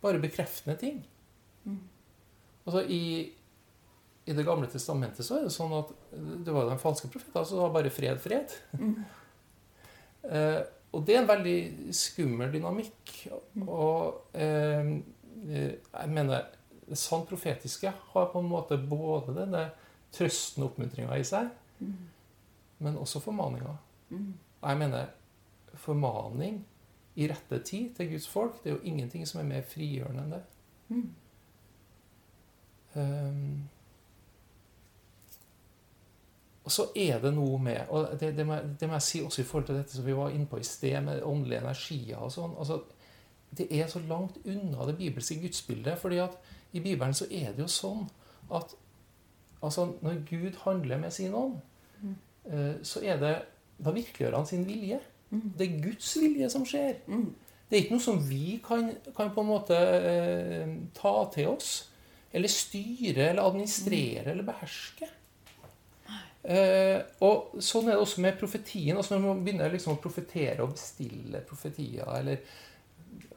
Bare 0.01 0.21
bekreftende 0.21 0.77
ting. 0.79 1.03
Mm. 1.65 1.79
Altså 2.65 2.83
i, 2.85 3.03
i 4.25 4.33
Det 4.33 4.45
gamle 4.45 4.69
testamentet 4.69 5.25
så 5.25 5.39
er 5.39 5.47
det 5.47 5.53
sånn 5.53 5.73
at 5.77 5.93
det 6.45 6.53
var 6.53 6.69
den 6.69 6.81
falske 6.81 7.09
profeten 7.11 7.47
som 7.47 7.63
var 7.63 7.73
bare 7.79 7.93
fred, 7.93 8.19
fred. 8.23 8.53
Mm. 8.77 8.97
uh, 10.33 10.61
Og 10.91 11.05
det 11.05 11.15
er 11.15 11.21
en 11.21 11.29
veldig 11.29 11.57
skummel 11.93 12.53
dynamikk. 12.53 13.11
Og 13.61 14.33
eh, 14.33 14.87
jeg 15.45 16.09
mener 16.09 16.47
det 16.89 16.97
sant 16.97 17.27
profetiske 17.29 17.91
har 18.13 18.31
på 18.31 18.41
en 18.41 18.49
måte 18.49 18.77
både 18.81 19.35
denne 19.37 19.67
trøsten 20.15 20.63
og 20.63 20.71
oppmuntringa 20.71 21.17
i 21.19 21.25
seg, 21.27 21.51
mm. 21.77 21.91
men 22.85 22.97
også 22.97 23.21
formaninga. 23.21 23.75
Mm. 24.09 24.31
Jeg 24.63 24.79
mener 24.81 25.11
formaning 25.77 26.63
i 27.19 27.27
rette 27.27 27.59
tid 27.67 27.89
til 27.97 28.09
Guds 28.13 28.27
folk. 28.31 28.61
Det 28.63 28.71
er 28.71 28.77
jo 28.77 28.87
ingenting 28.91 29.25
som 29.27 29.41
er 29.41 29.49
mer 29.49 29.65
frigjørende 29.67 30.23
enn 30.23 30.33
det. 30.37 30.43
Mm. 30.89 31.09
Um, 32.95 33.69
og 36.65 36.71
så 36.73 36.85
er 36.97 37.19
det 37.21 37.31
noe 37.33 37.57
med 37.61 37.89
og 37.93 38.15
det, 38.19 38.31
det, 38.37 38.45
må, 38.45 38.57
det 38.79 38.87
må 38.89 38.97
jeg 38.97 39.05
si 39.05 39.21
også 39.25 39.41
i 39.41 39.45
forhold 39.47 39.67
til 39.69 39.77
dette 39.79 39.93
som 39.95 40.05
vi 40.05 40.15
var 40.17 40.33
inne 40.33 40.49
på 40.49 40.59
i 40.59 40.65
sted, 40.67 40.97
med 41.05 41.23
åndelige 41.25 41.61
energier 41.63 42.17
og 42.21 42.31
sånn. 42.33 42.55
altså 42.59 42.79
Det 43.57 43.67
er 43.73 43.87
så 43.89 44.01
langt 44.05 44.37
unna 44.45 44.85
det 44.85 44.97
bibelske 44.99 45.39
gudsbildet. 45.41 45.97
fordi 45.97 46.17
at 46.21 46.35
i 46.73 46.79
Bibelen 46.79 47.13
så 47.13 47.25
er 47.31 47.53
det 47.55 47.63
jo 47.63 47.67
sånn 47.73 48.05
at 48.53 48.75
altså 49.63 49.87
når 50.01 50.21
Gud 50.29 50.59
handler 50.65 50.97
med 50.97 51.11
sin 51.11 51.33
ånd, 51.33 51.59
Mm. 52.01 52.15
eh, 52.45 52.75
så 52.83 53.01
er 53.03 53.17
det 53.19 53.41
Da 53.83 53.91
virkeliggjør 53.91 54.35
han 54.37 54.45
sin 54.45 54.65
vilje. 54.67 54.99
Mm. 55.29 55.45
Det 55.57 55.67
er 55.67 55.77
Guds 55.83 56.15
vilje 56.17 56.49
som 56.49 56.65
skjer. 56.67 56.99
Mm. 57.07 57.29
Det 57.69 57.77
er 57.77 57.83
ikke 57.83 57.97
noe 57.99 58.05
som 58.05 58.17
vi 58.25 58.57
kan, 58.65 58.89
kan 59.15 59.29
på 59.35 59.43
en 59.43 59.51
måte 59.51 59.77
eh, 59.77 60.71
ta 60.97 61.13
til 61.33 61.51
oss. 61.51 61.73
Eller 62.33 62.51
styre 62.51 63.31
eller 63.31 63.45
administrere 63.45 64.33
eller 64.33 64.45
beherske. 64.45 65.09
Eh, 66.39 67.01
og 67.25 67.59
sånn 67.61 67.89
er 67.89 67.97
det 67.97 68.03
også 68.05 68.23
med 68.23 68.39
profetien. 68.39 68.97
Altså 68.97 69.15
når 69.15 69.25
man 69.25 69.45
begynner 69.45 69.73
liksom 69.73 69.97
å 69.97 70.01
profetere 70.01 70.63
og 70.63 70.73
bestille 70.77 71.43
profetier 71.45 72.09
eller 72.19 72.41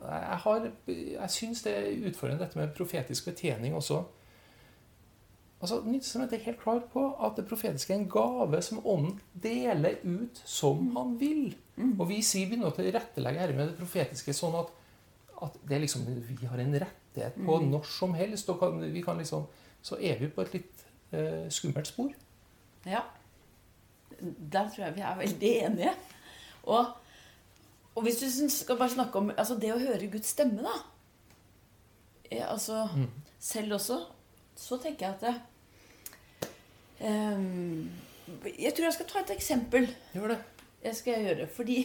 Jeg, 0.02 0.38
har, 0.42 0.64
jeg 0.88 1.30
syns 1.30 1.60
det 1.62 1.72
er 1.78 2.08
utfordrende 2.08 2.42
dette 2.42 2.58
med 2.58 2.72
profetisk 2.74 3.28
betjening 3.30 3.76
også. 3.78 4.00
Altså, 5.62 5.78
Nytestamentet 5.86 6.40
er 6.40 6.46
helt 6.48 6.58
klar 6.60 6.80
på 6.90 7.04
at 7.22 7.36
det 7.38 7.44
profetiske 7.46 7.94
er 7.94 8.00
en 8.00 8.08
gave 8.10 8.58
som 8.66 8.80
Ånden 8.82 9.20
deler 9.44 10.00
ut 10.02 10.40
som 10.44 10.88
han 10.96 11.12
vil. 11.20 11.52
Mm. 11.76 11.92
Og 12.00 12.08
vi 12.08 12.18
sier 12.26 12.48
vi 12.50 12.58
å 12.58 12.72
tilrettelegger 12.74 13.44
her 13.44 13.52
med 13.54 13.70
det 13.70 13.78
profetiske 13.78 14.34
sånn 14.34 14.56
at, 14.58 14.72
at 15.46 15.58
det 15.68 15.76
er 15.76 15.84
liksom, 15.84 16.02
vi 16.26 16.48
har 16.50 16.58
en 16.58 16.74
rettighet 16.82 17.38
på 17.38 17.60
Mm. 17.60 17.68
når 17.70 17.86
som 17.86 18.14
helst. 18.18 18.50
Og 18.50 18.58
kan, 18.58 18.80
vi 18.92 19.02
kan 19.06 19.18
liksom, 19.22 19.46
så 19.82 19.98
er 20.00 20.18
vi 20.18 20.28
på 20.34 20.42
et 20.42 20.52
litt 20.58 20.82
eh, 21.12 21.46
skummelt 21.48 21.86
spor. 21.86 22.10
Ja. 22.86 23.04
Der 24.18 24.66
tror 24.70 24.84
jeg 24.88 24.96
vi 24.96 25.06
er 25.06 25.18
veldig 25.18 25.52
enige. 25.68 25.94
Og, 26.64 26.90
og 27.94 28.02
hvis 28.02 28.18
du 28.18 28.48
skal 28.50 28.78
bare 28.82 28.90
snakke 28.96 29.18
om 29.18 29.30
altså 29.36 29.54
det 29.62 29.70
å 29.74 29.78
høre 29.78 30.10
Guds 30.10 30.34
stemme, 30.34 30.62
da 30.62 30.74
ja, 32.32 32.50
altså, 32.50 32.88
Mm. 32.96 33.10
Selv 33.38 33.74
også, 33.74 33.96
så 34.56 34.76
tenker 34.78 35.06
jeg 35.06 35.14
at 35.14 35.20
det, 35.20 35.32
Jeg 37.02 38.74
tror 38.74 38.86
jeg 38.86 38.96
skal 38.96 39.08
ta 39.10 39.22
et 39.22 39.34
eksempel. 39.34 39.88
Gjør 40.14 40.34
det. 40.34 40.40
Jeg 40.82 40.98
skal 40.98 41.24
gjøre, 41.26 41.46
fordi 41.46 41.78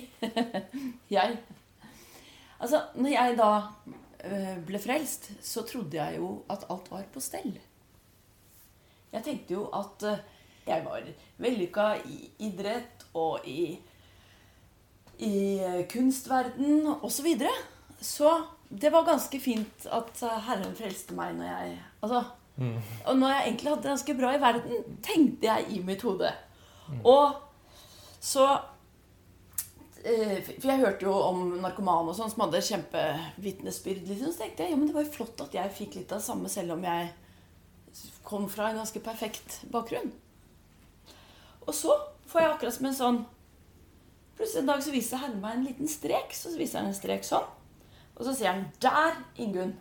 jeg 1.17 1.37
Altså, 2.57 2.81
når 2.95 3.11
jeg 3.11 3.35
da 3.37 3.49
eh, 4.25 4.55
ble 4.65 4.79
frelst, 4.81 5.29
så 5.45 5.61
trodde 5.67 5.99
jeg 5.99 6.17
jo 6.17 6.31
at 6.49 6.65
alt 6.73 6.89
var 6.89 7.03
på 7.13 7.21
stell. 7.21 7.51
Jeg 9.13 9.23
tenkte 9.27 9.53
jo 9.53 9.67
at 9.77 10.05
eh, 10.09 10.23
jeg 10.67 10.81
var 10.87 11.05
vellykka 11.37 11.85
i 12.09 12.17
idrett 12.47 13.05
og 13.13 13.45
i, 13.45 13.77
i 15.21 15.35
eh, 15.61 15.83
kunstverden 15.91 16.89
osv. 16.97 17.13
Så, 17.19 17.27
videre. 17.27 17.53
så 18.01 18.33
det 18.69 18.91
var 18.91 19.05
ganske 19.05 19.39
fint 19.39 19.85
at 19.93 20.25
Herren 20.49 20.73
frelste 20.75 21.15
meg 21.15 21.37
når 21.37 21.51
jeg 21.51 21.77
Altså, 22.01 22.23
Mm. 22.57 22.77
og 23.05 23.17
når 23.19 23.29
jeg 23.29 23.41
egentlig 23.45 23.69
hadde 23.69 23.83
det 23.83 23.89
ganske 23.91 24.13
bra 24.17 24.29
i 24.33 24.39
verden, 24.41 24.95
tenkte 25.05 25.45
jeg 25.45 25.65
i 25.75 25.81
mitt 25.85 26.01
hode. 26.01 26.31
Og 27.03 27.35
så 28.23 28.45
eh, 30.01 30.39
For 30.41 30.71
jeg 30.71 30.81
hørte 30.81 31.05
jo 31.05 31.13
om 31.13 31.43
narkomane 31.61 32.09
og 32.09 32.17
sånn 32.17 32.31
som 32.33 32.45
hadde 32.45 32.63
kjempevitnesbyrd. 32.65 34.07
Liksom, 34.07 34.33
så 34.33 34.43
tenkte 34.43 34.65
jeg 34.65 34.73
ja, 34.73 34.79
men 34.79 34.89
det 34.89 34.95
var 34.97 35.05
jo 35.05 35.15
flott 35.19 35.43
at 35.45 35.57
jeg 35.57 35.75
fikk 35.77 35.99
litt 35.99 36.13
av 36.15 36.21
det 36.21 36.29
samme, 36.29 36.49
selv 36.51 36.77
om 36.77 36.85
jeg 36.87 37.11
kom 38.27 38.47
fra 38.51 38.71
en 38.71 38.81
ganske 38.81 39.01
perfekt 39.05 39.61
bakgrunn. 39.71 40.09
Og 41.67 41.75
så 41.75 41.93
får 42.27 42.41
jeg 42.41 42.53
akkurat 42.53 42.77
som 42.77 42.89
en 42.89 43.01
sånn 43.01 43.25
Plutselig 44.37 44.61
en 44.61 44.67
dag 44.69 44.81
så 44.85 44.91
viser 44.93 45.17
Herre 45.17 45.39
meg 45.41 45.55
en 45.55 45.63
liten 45.65 45.87
strek. 45.89 46.33
Så 46.37 46.51
viser 46.53 46.83
han 46.83 46.91
en 46.91 46.93
strek 46.93 47.23
sånn. 47.25 47.45
Og 48.13 48.19
så 48.27 48.35
sier 48.37 48.51
han 48.51 48.67
Der, 48.77 49.15
Ingunn, 49.41 49.71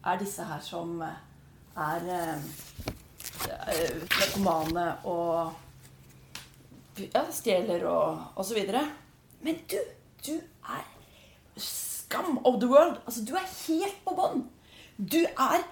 er 0.00 0.16
disse 0.16 0.46
her 0.48 0.62
som 0.64 0.94
eh, 1.04 1.18
er 1.76 2.08
eh, 2.14 2.38
eh, 3.48 3.96
narkomane 4.02 4.86
og 5.08 5.52
ja, 6.98 7.24
stjeler 7.32 7.84
og, 7.88 8.44
så 8.44 8.56
videre. 8.56 8.82
Men 9.44 9.60
du, 9.70 9.78
du 10.26 10.34
er 10.38 10.84
scum 11.58 12.38
of 12.44 12.60
the 12.60 12.68
world. 12.70 12.98
Altså, 13.06 13.24
du 13.24 13.34
er 13.38 13.46
helt 13.66 13.98
på 14.04 14.14
bånn. 14.18 14.46
Du 14.98 15.20
er 15.24 15.66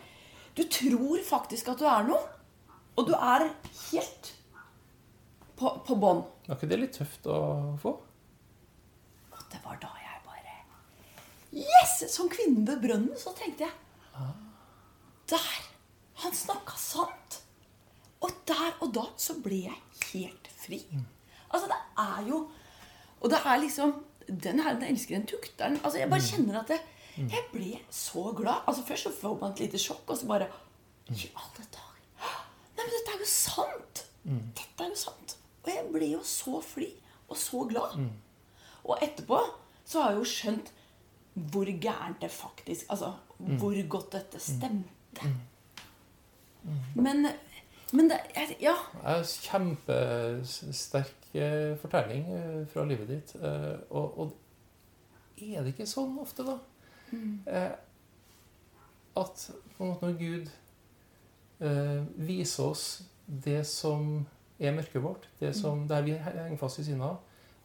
Du 0.57 0.63
tror 0.73 1.21
faktisk 1.27 1.69
at 1.69 1.81
du 1.83 1.85
er 1.85 2.07
noe, 2.07 2.23
og 2.97 3.09
du 3.11 3.13
er 3.13 3.43
helt 3.91 4.31
på, 5.57 5.69
på 5.85 5.97
bånn. 6.01 6.23
Var 6.47 6.57
ikke 6.57 6.71
det 6.71 6.79
litt 6.81 6.97
tøft 6.97 7.29
å 7.29 7.41
få? 7.83 7.93
Og 9.35 9.45
det 9.53 9.61
var 9.65 9.77
da 9.83 9.91
jeg 10.01 10.23
bare 10.25 10.57
Yes! 11.61 11.99
Som 12.15 12.33
kvinnen 12.33 12.65
ved 12.69 12.81
brønnen 12.87 13.21
så 13.21 13.37
tenkte 13.37 13.69
jeg 13.69 13.75
Der! 15.29 15.66
Han 16.23 16.33
snakka 16.35 16.77
sant! 16.81 17.41
Og 18.25 18.33
der 18.49 18.73
og 18.81 18.93
da 18.97 19.03
så 19.21 19.37
ble 19.45 19.59
jeg 19.67 19.77
helt 20.13 20.49
fri. 20.57 20.79
Altså, 21.51 21.67
det 21.69 21.79
er 22.03 22.29
jo 22.29 22.39
Og 23.21 23.31
det 23.31 23.39
er 23.45 23.59
liksom 23.63 23.93
Den 24.29 24.59
her 24.61 24.75
den 24.75 24.89
elsker 24.91 25.17
en 25.17 25.27
tukteren. 25.27 25.77
Altså, 25.85 25.99
jeg 26.01 26.11
bare 26.11 26.21
kjenner 26.25 26.61
at 26.61 26.69
det, 26.73 26.81
jeg 27.31 27.45
ble 27.53 27.79
så 27.91 28.33
glad. 28.37 28.65
Altså, 28.67 28.83
Først 28.89 29.03
så 29.07 29.13
får 29.21 29.37
man 29.41 29.53
et 29.53 29.61
lite 29.61 29.79
sjokk, 29.79 30.03
og 30.11 30.19
så 30.19 30.27
bare 30.27 30.49
I 31.09 31.29
alle 31.37 31.67
dager! 31.73 32.01
Nei, 32.77 32.83
men 32.85 32.91
dette 32.97 33.15
er 33.15 33.21
jo 33.23 33.29
sant! 33.31 34.03
Dette 34.27 34.85
er 34.85 34.89
jo 34.91 34.99
sant. 34.99 35.37
Og 35.65 35.71
jeg 35.71 35.85
ble 35.95 36.09
jo 36.17 36.23
så 36.27 36.61
fri 36.63 36.89
og 37.29 37.37
så 37.39 37.63
glad. 37.71 37.95
Og 38.85 38.99
etterpå 39.03 39.39
så 39.87 40.03
har 40.03 40.11
jeg 40.17 40.19
jo 40.19 40.31
skjønt 40.33 40.73
hvor 41.53 41.69
gærent 41.83 42.21
det 42.23 42.31
faktisk 42.33 42.87
Altså 42.91 43.13
hvor 43.61 43.77
godt 43.89 44.13
dette 44.17 44.41
stemte. 44.41 45.31
Men, 46.95 47.27
men 47.93 48.09
det 48.11 48.19
er, 48.35 48.55
Ja. 48.61 48.75
Det 48.93 49.03
er 49.05 49.21
en 49.21 49.25
kjempesterk 49.47 51.29
eh, 51.35 51.77
fortelling 51.79 52.25
eh, 52.35 52.63
fra 52.73 52.85
livet 52.89 53.09
ditt. 53.09 53.35
eh, 53.41 53.77
Og, 53.91 54.19
og 54.19 54.37
er 55.37 55.63
det 55.63 55.75
ikke 55.75 55.87
sånn 55.87 56.17
ofte, 56.19 56.43
da? 56.47 56.57
Mm. 57.13 57.45
At 59.17 59.51
på 59.77 59.85
en 59.85 59.91
måte 59.93 60.07
når 60.09 60.17
Gud 60.21 60.49
eh, 61.61 62.03
viser 62.27 62.65
oss 62.73 62.87
det 63.27 63.63
som 63.69 64.27
er 64.59 64.73
mørket 64.77 65.03
vårt, 65.05 65.29
det 65.41 65.53
som, 65.57 65.85
der 65.89 66.03
vi 66.07 66.17
henger 66.17 66.57
fast 66.61 66.79
i 66.81 66.85
synda 66.87 67.05
altså 67.13 67.23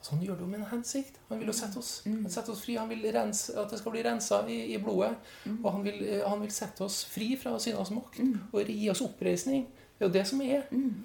Han 0.10 0.20
gjør 0.26 0.36
det 0.36 0.42
jo 0.42 0.48
med 0.50 0.60
en 0.60 0.66
hensikt. 0.72 1.20
Han 1.30 1.40
vil 1.40 1.48
jo 1.48 1.54
sette 1.54 1.78
oss, 1.78 2.02
Mm. 2.06 2.28
sette 2.30 2.50
oss 2.52 2.62
fri. 2.66 2.76
Han 2.76 2.90
vil 2.90 3.04
rense, 3.14 3.54
at 3.60 3.70
det 3.70 3.80
skal 3.80 3.92
bli 3.92 4.02
rensa 4.04 4.40
i, 4.50 4.74
i 4.74 4.78
blodet. 4.78 5.16
Og 5.64 5.72
han 5.72 5.84
vil, 5.84 6.00
eh, 6.08 6.24
han 6.30 6.42
vil 6.42 6.52
sette 6.52 6.82
oss 6.84 7.04
fri 7.06 7.36
fra 7.38 7.60
syndas 7.60 7.92
makt 7.92 8.20
Mm. 8.20 8.40
og 8.54 8.66
gi 8.68 8.90
oss 8.90 9.02
oppreisning. 9.02 9.68
Det 10.00 10.06
er 10.06 10.08
jo 10.10 10.14
det 10.14 10.28
som 10.28 10.42
er. 10.42 10.64
Mm. 10.72 11.04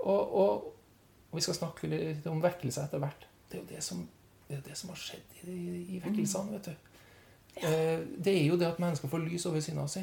Og, 0.00 0.34
og, 0.34 0.64
og 1.30 1.34
vi 1.36 1.40
skal 1.40 1.54
snakke 1.54 1.88
litt 1.88 2.26
om 2.26 2.40
vekkelse 2.42 2.84
etter 2.84 2.98
hvert. 2.98 3.26
Det 3.50 3.58
er 3.58 3.62
jo 3.62 3.68
det 3.74 3.82
som, 3.84 4.08
det, 4.48 4.56
er 4.58 4.60
det 4.70 4.76
som 4.76 4.88
har 4.90 4.96
skjedd 4.96 5.42
i, 5.44 5.50
i, 5.50 5.96
i 5.96 6.00
vekkelsene. 6.04 6.52
vet 6.52 6.64
du. 6.64 6.74
Ja. 7.62 7.68
Det 8.18 8.32
er 8.40 8.46
jo 8.46 8.56
det 8.56 8.66
at 8.66 8.78
mennesker 8.80 9.08
får 9.08 9.24
lys 9.28 9.46
over 9.46 9.60
synda 9.60 9.86
si. 9.88 10.00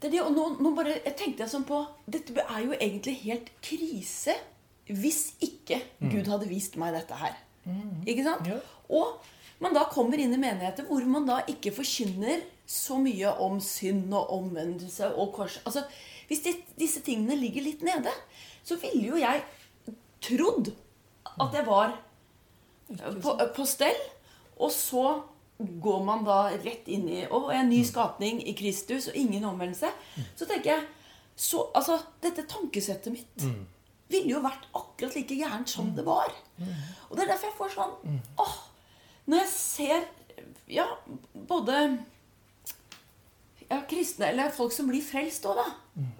Det 0.00 0.08
er 0.08 0.10
det, 0.10 0.20
og 0.22 0.32
nå, 0.32 0.62
nå 0.62 0.74
bare, 0.74 0.94
jeg 1.04 1.16
tenkte 1.16 1.42
jeg 1.44 1.50
sånn 1.52 1.64
på 1.68 1.82
Dette 2.08 2.32
er 2.40 2.60
jo 2.64 2.72
egentlig 2.72 3.16
helt 3.24 3.50
krise 3.60 4.32
hvis 4.90 5.34
ikke 5.44 5.76
Gud 6.10 6.26
hadde 6.26 6.48
vist 6.48 6.76
meg 6.80 6.94
dette 6.94 7.14
her. 7.14 7.36
Ikke 8.08 8.24
sant? 8.24 8.46
Ja. 8.48 8.58
Og 8.90 9.20
man 9.60 9.74
da 9.76 9.84
kommer 9.92 10.20
inn 10.20 10.32
i 10.34 10.40
menigheter 10.40 10.86
hvor 10.88 11.04
man 11.08 11.26
da 11.28 11.40
ikke 11.50 11.72
forkynner 11.76 12.44
så 12.70 12.96
mye 13.02 13.32
om 13.42 13.58
synd 13.60 14.12
og 14.14 14.30
omvendelse 14.38 15.10
og 15.18 15.34
kors. 15.36 15.58
Altså, 15.66 15.84
Hvis 16.30 16.44
de, 16.44 16.54
disse 16.78 17.02
tingene 17.02 17.36
ligger 17.36 17.64
litt 17.66 17.82
nede, 17.82 18.12
så 18.64 18.76
ville 18.78 19.08
jo 19.08 19.18
jeg 19.18 19.42
trodd 20.22 20.70
at 21.40 21.56
jeg 21.56 21.66
var 21.66 21.96
på, 23.22 23.34
på 23.56 23.66
stell. 23.66 23.98
Og 24.60 24.70
så 24.72 25.04
går 25.58 26.04
man 26.04 26.24
da 26.24 26.38
rett 26.54 26.88
inn 26.88 27.08
i 27.08 27.24
Å, 27.26 27.40
jeg 27.50 27.58
er 27.58 27.64
en 27.64 27.72
ny 27.72 27.82
skapning 27.84 28.40
i 28.48 28.54
Kristus 28.56 29.10
og 29.10 29.18
ingen 29.18 29.44
omvendelse. 29.44 29.90
Så 30.38 30.46
tenker 30.48 30.76
jeg 30.76 30.86
så, 31.36 31.66
Altså, 31.74 31.98
dette 32.22 32.46
tankesettet 32.48 33.12
mitt 33.12 33.44
ville 34.10 34.34
jo 34.34 34.42
vært 34.44 34.66
akkurat 34.74 35.16
like 35.16 35.36
gærent 35.38 35.70
som 35.70 35.92
det 35.96 36.04
var. 36.06 36.32
Og 37.08 37.16
det 37.16 37.24
er 37.24 37.32
derfor 37.32 37.50
jeg 37.50 37.58
får 37.58 37.74
sånn 37.76 38.20
åh, 38.42 38.56
Når 39.30 39.44
jeg 39.44 39.50
ser 39.54 40.04
ja, 40.70 40.86
både 41.34 41.76
ja, 43.70 43.80
kristne 43.90 44.30
eller 44.32 44.50
folk 44.54 44.72
som 44.74 44.88
blir 44.90 45.02
frelst 45.04 45.46
òg, 45.46 45.58
da. 45.60 45.68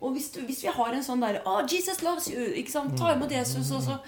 Og 0.01 0.15
hvis, 0.15 0.31
du, 0.35 0.41
hvis 0.47 0.63
vi 0.63 0.73
har 0.75 0.95
en 0.95 1.05
sånn 1.07 1.23
der 1.23 1.41
oh, 1.45 1.61
Jesus 1.67 2.03
loves 2.07 2.29
you. 2.31 2.43
ikke 2.61 2.71
sant? 2.75 2.97
Ta 2.99 3.15
imot 3.15 3.31
Jesus. 3.35 3.71
Og 3.75 3.83
så 3.83 3.99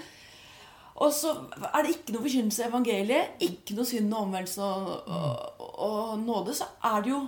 Og 1.02 1.10
så 1.16 1.30
er 1.72 1.82
det 1.82 1.94
ikke 1.96 2.12
noe 2.14 2.22
forkynnelse 2.22 2.62
i 2.62 2.66
evangeliet, 2.68 3.30
ikke 3.42 3.74
noe 3.74 3.88
synd 3.88 4.12
og 4.12 4.26
omvendelse 4.26 4.62
og, 4.62 5.08
og, 5.08 5.62
og 5.82 6.18
nåde, 6.20 6.54
så 6.54 6.68
er 6.84 7.00
det 7.02 7.10
jo 7.10 7.22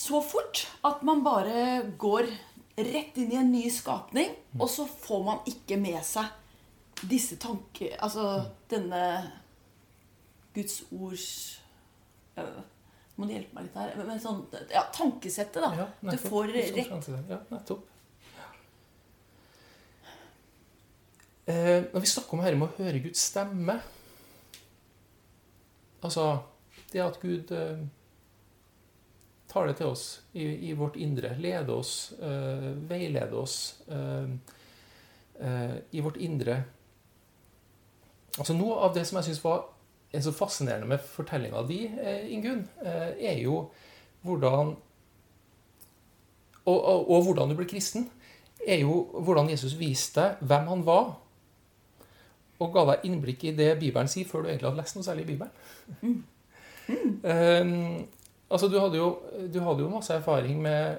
så 0.00 0.22
fort 0.24 0.62
at 0.88 1.02
man 1.06 1.20
bare 1.22 1.92
går 2.00 2.26
rett 2.86 3.18
inn 3.20 3.32
i 3.32 3.38
en 3.40 3.52
ny 3.52 3.64
skapning, 3.72 4.32
og 4.58 4.68
så 4.70 4.86
får 4.88 5.24
man 5.26 5.44
ikke 5.50 5.78
med 5.80 6.00
seg 6.06 6.36
disse 7.08 7.38
tanker 7.40 7.94
Altså 8.04 8.24
denne 8.68 8.98
Guds 10.52 10.82
ords 10.92 11.28
øh, 12.36 12.58
Må 13.16 13.24
du 13.24 13.32
hjelpe 13.32 13.56
meg 13.56 13.68
litt 13.68 13.78
her? 13.80 13.94
Men 14.04 14.20
sånn, 14.20 14.42
ja, 14.72 14.82
tankesettet, 14.92 15.62
da. 15.62 15.70
Ja, 15.78 15.86
du 16.10 16.18
får 16.20 16.52
rett. 16.52 16.82
Ja, 17.30 17.38
nettopp. 17.52 17.86
Eh, 21.50 21.86
når 21.92 22.04
vi 22.04 22.10
snakker 22.10 22.36
om 22.36 22.44
dette 22.44 22.58
med 22.60 22.68
å 22.68 22.82
høre 22.84 23.00
Guds 23.02 23.22
stemme 23.30 23.78
Altså 26.04 26.26
det 26.92 27.00
at 27.02 27.16
Gud 27.22 27.50
eh, 27.54 27.80
taler 29.50 29.76
til 29.76 29.90
oss 29.90 30.04
i, 30.32 30.44
i 30.70 30.74
vårt 30.78 30.96
indre, 31.00 31.34
leder 31.38 31.72
oss, 31.74 32.12
eh, 32.22 32.70
veileder 32.90 33.36
oss 33.38 33.56
eh, 33.90 34.30
eh, 35.40 35.76
i 35.90 36.02
vårt 36.04 36.20
indre. 36.22 36.60
Altså 38.38 38.54
Noe 38.54 38.78
av 38.86 38.94
det 38.94 39.06
som 39.08 39.18
jeg 39.18 39.30
syns 39.30 39.42
var 39.44 39.66
en 40.14 40.22
så 40.24 40.32
fascinerende 40.34 40.88
med 40.90 41.02
fortellinga 41.06 41.62
di, 41.68 41.84
Ingunn, 42.34 42.64
er 42.82 43.36
jo 43.38 43.60
hvordan 44.26 44.72
og, 46.64 46.78
og, 46.78 47.10
og 47.10 47.22
hvordan 47.24 47.50
du 47.50 47.56
ble 47.58 47.66
kristen, 47.70 48.08
er 48.66 48.82
jo 48.82 49.04
hvordan 49.24 49.50
Jesus 49.50 49.76
viste 49.78 50.20
deg 50.20 50.42
hvem 50.50 50.66
han 50.70 50.82
var, 50.86 51.12
og 52.60 52.74
ga 52.74 52.84
deg 52.90 53.06
innblikk 53.08 53.46
i 53.48 53.54
det 53.56 53.70
Bibelen 53.80 54.10
sier, 54.10 54.28
før 54.28 54.44
du 54.44 54.50
egentlig 54.50 54.68
hadde 54.68 54.82
lest 54.82 54.98
noe 54.98 55.06
særlig 55.06 55.24
i 55.24 55.30
Bibelen. 55.30 56.24
Um, 56.90 58.08
altså, 58.50 58.68
du 58.68 58.78
hadde, 58.80 58.98
jo, 58.98 59.14
du 59.54 59.60
hadde 59.64 59.84
jo 59.84 59.92
masse 59.92 60.14
erfaring 60.14 60.60
med 60.62 60.98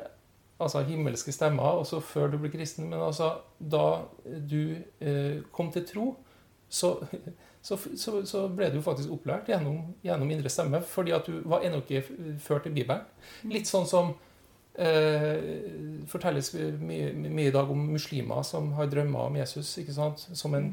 altså, 0.61 0.81
himmelske 0.87 1.31
stemmer 1.31 1.63
også 1.83 1.99
før 1.99 2.31
du 2.31 2.39
ble 2.41 2.51
kristen, 2.53 2.89
men 2.89 3.01
altså, 3.01 3.33
da 3.59 3.85
du 4.25 4.75
eh, 4.99 5.41
kom 5.51 5.71
til 5.71 5.85
tro, 5.87 6.07
så, 6.69 6.95
så, 7.61 7.77
så, 7.97 8.25
så 8.25 8.47
ble 8.47 8.71
du 8.73 8.81
faktisk 8.81 9.11
opplært 9.11 9.49
gjennom, 9.51 9.83
gjennom 10.05 10.31
indre 10.31 10.49
stemme, 10.49 10.81
fordi 10.87 11.15
at 11.17 11.27
du 11.27 11.41
var 11.45 11.65
ennå 11.67 11.81
ikke 11.83 12.03
ført 12.39 12.67
til 12.67 12.75
Bibelen. 12.75 13.03
Litt 13.51 13.67
sånn 13.67 13.89
som 13.89 14.13
eh, 14.79 16.05
fortelles 16.07 16.53
mye, 16.79 17.11
mye 17.27 17.49
i 17.49 17.53
dag 17.53 17.69
om 17.71 17.89
muslimer 17.91 18.45
som 18.47 18.71
har 18.77 18.89
drømmer 18.91 19.27
om 19.27 19.39
Jesus. 19.41 19.73
ikke 19.81 19.95
sant? 19.97 20.23
Som 20.37 20.55
en, 20.55 20.71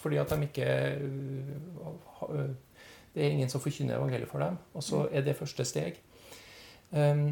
fordi 0.00 0.20
at 0.22 0.32
de 0.32 0.48
ikke 0.48 0.70
eh, 0.96 2.52
Det 3.14 3.24
er 3.24 3.34
ingen 3.34 3.50
som 3.52 3.60
forkynner 3.60 3.98
evangeliet 3.98 4.30
for 4.30 4.40
dem. 4.40 4.56
Og 4.74 4.84
så 4.84 5.06
er 5.12 5.24
det 5.24 5.36
første 5.36 5.64
steg. 5.68 5.98
Um, 6.90 7.26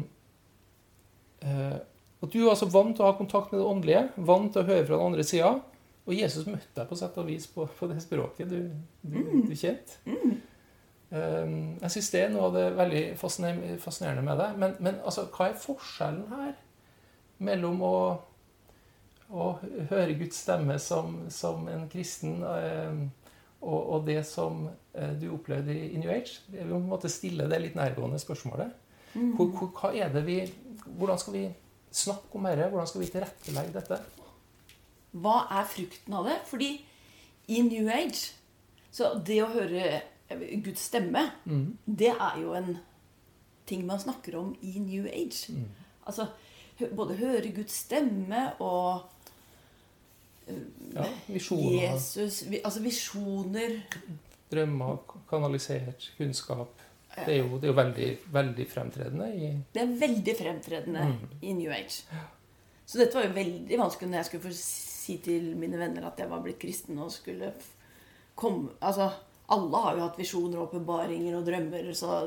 uh, 1.45 1.79
og 2.21 2.33
Du 2.33 2.43
er 2.43 2.51
altså 2.51 2.69
vant 2.69 2.95
til 2.95 3.05
å 3.05 3.09
ha 3.09 3.17
kontakt 3.17 3.51
med 3.51 3.61
det 3.61 3.67
åndelige, 3.67 4.05
vant 4.17 4.53
til 4.53 4.61
å 4.61 4.67
høre 4.67 4.85
fra 4.85 4.97
den 4.97 5.05
andre 5.09 5.25
sida. 5.25 5.55
Og 6.05 6.15
Jesus 6.17 6.47
møtte 6.49 6.73
deg 6.75 6.89
på 6.89 6.97
sett 6.97 7.17
og 7.17 7.27
vis 7.29 7.47
på, 7.49 7.65
på 7.77 7.89
det 7.89 8.01
språket 8.03 8.49
du, 8.49 8.59
du, 9.01 9.19
du 9.47 9.53
kjente. 9.57 9.99
Um, 11.11 11.77
jeg 11.81 11.91
syns 11.91 12.09
det 12.13 12.21
er 12.23 12.29
noe 12.31 12.47
av 12.47 12.53
det 12.55 12.65
veldig 12.77 13.05
fascinerende 13.19 14.25
med 14.25 14.37
det. 14.39 14.49
Men, 14.61 14.75
men 14.79 14.99
altså, 15.01 15.25
hva 15.33 15.49
er 15.49 15.57
forskjellen 15.61 16.27
her 16.31 16.53
mellom 17.41 17.81
å, 17.83 17.95
å 19.33 19.47
høre 19.89 20.17
Guds 20.19 20.43
stemme 20.45 20.77
som, 20.81 21.23
som 21.33 21.65
en 21.73 21.87
kristen 21.91 22.41
um, 22.45 23.01
og, 23.61 23.79
og 23.93 24.05
det 24.07 24.21
som 24.25 24.65
eh, 24.67 25.13
du 25.21 25.29
opplevde 25.35 25.73
i 25.73 25.97
New 25.97 26.09
Age? 26.11 26.41
Jeg 26.51 26.65
vil 26.65 26.73
på 26.73 26.79
en 26.81 26.89
måte 26.89 27.11
stille 27.11 27.47
det 27.49 27.59
litt 27.61 27.77
nærgående 27.77 28.19
spørsmålet. 28.21 28.73
Hvor, 29.13 29.49
hvor, 29.51 29.71
det 30.13 30.23
vi, 30.25 30.37
hvordan 30.85 31.19
skal 31.19 31.33
vi 31.35 31.43
snakke 31.91 32.37
om 32.39 32.45
dette? 32.47 32.69
Hvordan 32.71 32.87
skal 32.87 33.01
vi 33.01 33.09
tilrettelegge 33.11 33.73
dette? 33.75 33.97
Hva 35.11 35.35
er 35.51 35.67
frukten 35.67 36.15
av 36.15 36.29
det? 36.29 36.37
Fordi 36.47 36.69
i 37.51 37.61
New 37.65 37.89
Age 37.91 38.31
Så 38.91 39.09
det 39.27 39.41
å 39.43 39.49
høre 39.51 40.01
Guds 40.63 40.85
stemme, 40.87 41.25
det 41.85 42.09
er 42.11 42.39
jo 42.39 42.53
en 42.55 42.73
ting 43.67 43.85
man 43.87 43.99
snakker 43.99 44.35
om 44.39 44.49
i 44.67 44.79
New 44.83 45.05
Age. 45.07 45.51
Altså 46.07 46.27
både 46.95 47.15
høre 47.19 47.51
Guds 47.55 47.75
stemme 47.85 48.49
og 48.59 49.07
Ja, 50.91 51.05
visjoner, 51.27 51.77
Jesus 51.85 52.41
vi, 52.49 52.59
Altså 52.63 52.81
visjoner 52.83 53.77
drømmer, 54.51 54.97
kanalisert 55.29 56.09
kunnskap. 56.17 56.81
Det 57.11 57.33
er 57.33 57.41
jo, 57.41 57.57
det 57.59 57.67
er 57.67 57.73
jo 57.73 57.77
veldig, 57.77 58.09
veldig 58.31 58.65
fremtredende 58.71 59.27
i 59.35 59.49
Det 59.73 59.81
er 59.81 59.97
veldig 59.99 60.35
fremtredende 60.39 61.07
i 61.43 61.53
New 61.55 61.71
Age. 61.71 62.05
Så 62.85 62.99
dette 62.99 63.15
var 63.15 63.27
jo 63.27 63.35
veldig 63.35 63.79
vanskelig 63.79 64.09
når 64.11 64.19
jeg 64.19 64.29
skulle 64.29 64.45
få 64.47 64.53
si 64.55 65.17
til 65.23 65.51
mine 65.59 65.79
venner 65.79 66.07
at 66.07 66.19
jeg 66.19 66.31
var 66.31 66.43
blitt 66.43 66.59
kristen 66.59 66.99
og 66.99 67.11
skulle 67.11 67.53
komme 68.35 68.75
Altså, 68.79 69.09
alle 69.51 69.83
har 69.83 69.97
jo 69.97 70.05
hatt 70.05 70.19
visjoner 70.19 70.59
og 70.59 70.69
åpenbaringer 70.69 71.35
og 71.35 71.45
drømmer, 71.47 71.91
så 71.95 72.21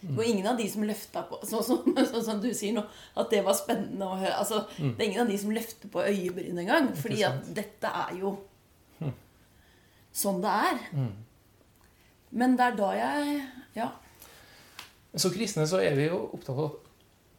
det 0.00 0.16
var 0.16 0.24
ingen 0.24 0.46
av 0.46 0.56
de 0.56 0.64
som 0.70 0.84
løfta 0.88 1.22
på 1.28 1.38
Sånn 1.44 1.64
som, 1.64 1.82
så, 1.96 2.04
så, 2.08 2.20
så, 2.26 2.36
du 2.40 2.48
sier 2.56 2.72
nå, 2.76 2.84
at 3.20 3.32
det 3.32 3.42
var 3.44 3.56
spennende 3.58 4.06
å 4.06 4.16
høre. 4.16 4.36
Altså, 4.40 4.62
Det 4.78 4.94
er 4.96 5.08
ingen 5.10 5.24
av 5.26 5.32
de 5.32 5.38
som 5.40 5.52
løfter 5.52 5.92
på 5.92 6.04
øyebryn 6.06 6.62
engang. 6.62 6.88
Fordi 6.96 7.20
at 7.28 7.50
dette 7.56 7.90
er 8.06 8.14
jo 8.20 8.36
sånn 10.16 10.40
det 10.42 10.54
er. 10.70 10.80
Men 12.30 12.56
det 12.58 12.70
er 12.70 12.78
da 12.78 12.92
jeg 12.98 13.42
Ja. 13.76 13.90
Som 15.16 15.32
kristne 15.34 15.66
så 15.66 15.80
er 15.82 15.96
vi 15.98 16.08
jo 16.08 16.22
opptatt 16.30 16.58
av 16.58 16.78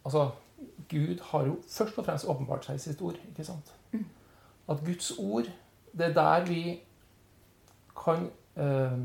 Altså, 0.02 0.32
Gud 0.90 1.20
har 1.30 1.46
jo 1.46 1.60
først 1.70 1.98
og 2.02 2.06
fremst 2.08 2.26
åpenbart 2.26 2.66
seg 2.66 2.80
i 2.80 2.82
sitt 2.82 3.02
ord. 3.06 3.20
ikke 3.30 3.46
sant? 3.46 3.70
At 4.70 4.80
Guds 4.86 5.12
ord, 5.20 5.46
det 5.94 6.08
er 6.08 6.14
der 6.16 6.46
vi 6.48 6.64
kan 7.98 8.32
eh, 8.58 8.98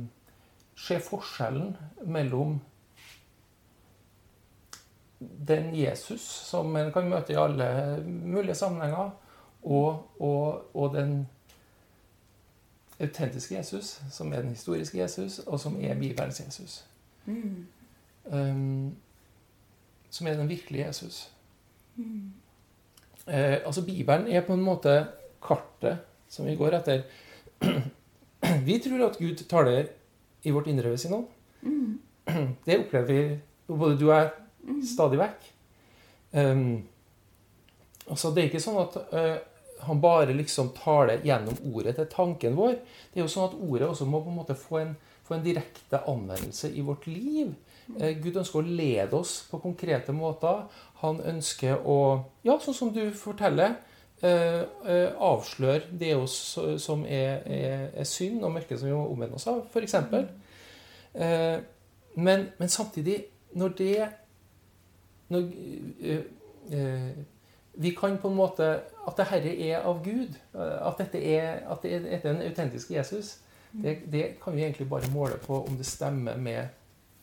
se 0.77 0.99
forskjellen 1.05 1.77
mellom 2.07 2.61
den 5.49 5.71
Jesus 5.77 6.21
som 6.21 6.77
en 6.77 6.93
kan 6.93 7.09
møte 7.11 7.33
i 7.33 7.37
alle 7.41 7.69
mulige 8.07 8.55
sammenhenger, 8.55 9.11
og, 9.62 10.07
og, 10.21 10.77
og 10.77 10.95
den 10.95 11.27
autentiske 13.01 13.57
Jesus, 13.57 14.01
som 14.11 14.33
er 14.33 14.41
den 14.41 14.51
historiske 14.51 14.99
Jesus, 14.99 15.39
og 15.39 15.61
som 15.61 15.77
er 15.81 15.95
Bibelens 15.95 16.41
Jesus. 16.41 16.85
Um, 18.25 18.97
som 20.11 20.27
er 20.27 20.35
den 20.35 20.49
virkelige 20.49 20.87
Jesus. 20.87 21.33
Eh, 23.27 23.59
altså 23.67 23.85
Bibelen 23.85 24.27
er 24.27 24.41
på 24.47 24.55
en 24.55 24.62
måte 24.62 25.07
kartet 25.43 25.99
som 26.29 26.47
vi 26.47 26.57
går 26.57 26.79
etter. 26.79 27.03
vi 28.69 28.79
tror 28.79 29.09
at 29.09 29.19
Gud 29.19 29.43
taler 29.49 29.87
i 30.43 30.51
vårt 30.51 30.67
indre 30.67 30.91
ved 30.91 30.97
sin 30.97 31.12
ånd. 31.12 31.27
Det 32.67 32.79
opplever 32.79 33.07
vi 33.07 33.39
både 33.67 33.99
du 33.99 34.11
og 34.11 34.17
jeg 34.17 34.31
stadig 34.87 35.21
vekk. 35.21 35.51
Um, 36.37 36.85
altså 38.11 38.33
Det 38.35 38.43
er 38.43 38.51
ikke 38.51 38.63
sånn 38.63 38.81
at 38.83 38.99
uh, 39.13 39.37
han 39.87 40.01
bare 40.03 40.35
liksom 40.37 40.73
taler 40.77 41.25
gjennom 41.25 41.59
ordet 41.73 41.97
til 41.99 42.09
tanken 42.13 42.57
vår. 42.59 42.79
Det 43.13 43.21
er 43.21 43.25
jo 43.25 43.33
sånn 43.33 43.51
at 43.51 43.59
ordet 43.59 43.91
også 43.91 44.09
må 44.09 44.23
på 44.25 44.33
en 44.33 44.41
måte 44.41 44.59
få 44.59 44.81
en, 44.83 44.95
få 45.27 45.37
en 45.37 45.45
direkte 45.45 46.03
anvendelse 46.09 46.73
i 46.73 46.85
vårt 46.87 47.09
liv. 47.11 47.53
Uh, 47.97 48.13
Gud 48.23 48.41
ønsker 48.43 48.63
å 48.63 48.79
lede 48.83 49.19
oss 49.19 49.39
på 49.51 49.61
konkrete 49.63 50.15
måter. 50.17 50.65
Han 51.03 51.21
ønsker 51.35 51.85
å, 51.85 51.99
ja, 52.47 52.59
sånn 52.63 52.81
som 52.85 52.95
du 52.95 53.05
forteller, 53.17 53.79
Uh, 54.17 54.62
uh, 54.89 55.11
avsløre 55.21 55.91
det 56.01 56.14
oss 56.17 56.57
som 56.81 57.03
er, 57.05 57.43
er, 57.53 57.83
er 58.01 58.07
synd 58.09 58.47
og 58.49 58.55
mørke 58.55 58.79
som 58.81 58.89
vi 58.89 58.95
må 58.97 59.03
omvende 59.11 59.37
oss 59.37 59.45
av, 59.53 59.59
f.eks. 59.69 59.93
Eh, 61.17 61.59
men, 62.14 62.47
men 62.59 62.69
samtidig, 62.69 63.25
når 63.53 63.69
det 63.69 64.09
når, 65.29 65.49
eh, 66.01 66.20
eh, 66.72 67.11
Vi 67.79 67.91
kan 67.91 68.18
på 68.18 68.29
en 68.29 68.37
måte 68.37 68.81
At 69.07 69.16
det 69.16 69.27
herre 69.27 69.57
er 69.68 69.83
av 69.85 70.05
Gud. 70.05 70.35
eh, 70.55 70.87
At 70.89 70.99
dette 70.99 71.18
er, 71.24 71.70
at 71.70 71.83
det 71.83 71.93
er, 71.95 71.99
dette 72.01 72.29
er 72.29 72.35
en 72.35 72.43
autentisk 72.43 72.91
Jesus. 72.91 73.39
Det, 73.83 73.99
det 74.12 74.41
kan 74.45 74.57
vi 74.57 74.62
egentlig 74.62 74.89
bare 74.89 75.11
måle 75.12 75.37
på 75.43 75.64
om 75.66 75.77
det 75.77 75.87
stemmer 75.87 76.37
med 76.37 76.68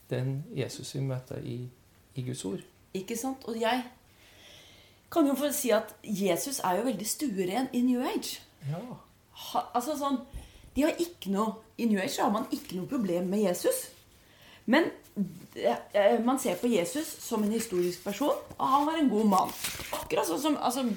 den 0.09 0.43
Jesus 0.55 0.95
vi 0.95 0.99
møter 1.01 1.37
i, 1.41 1.69
i 2.15 2.21
Guds 2.21 2.45
ord. 2.45 2.59
Ikke 2.93 3.17
sant? 3.17 3.37
Og 3.47 3.57
jeg 3.61 3.83
kan 5.11 5.27
jo 5.27 5.33
få 5.35 5.49
si 5.51 5.69
at 5.73 5.95
Jesus 6.03 6.59
er 6.59 6.77
jo 6.77 6.83
veldig 6.83 7.07
stueren 7.07 7.67
i 7.73 7.81
New 7.81 8.01
Age. 8.01 8.41
Ja. 8.69 8.81
Ha, 9.31 9.63
altså 9.73 9.95
sånn, 9.97 10.19
de 10.75 10.85
har 10.85 10.93
ikke 10.99 11.31
noe, 11.33 11.55
I 11.77 11.85
New 11.89 11.99
Age 12.01 12.21
har 12.21 12.29
man 12.33 12.45
ikke 12.51 12.77
noe 12.77 12.87
problem 12.87 13.31
med 13.33 13.47
Jesus. 13.47 13.87
Men 14.65 14.91
man 16.25 16.39
ser 16.39 16.55
på 16.57 16.67
Jesus 16.67 17.07
som 17.21 17.43
en 17.43 17.51
historisk 17.53 18.03
person, 18.03 18.37
og 18.57 18.67
han 18.67 18.85
var 18.87 18.97
en 18.97 19.09
god 19.11 19.27
mann. 19.29 19.51
Akkurat 19.93 20.25
sånn 20.27 20.41
som 20.41 20.55
altså, 20.57 20.87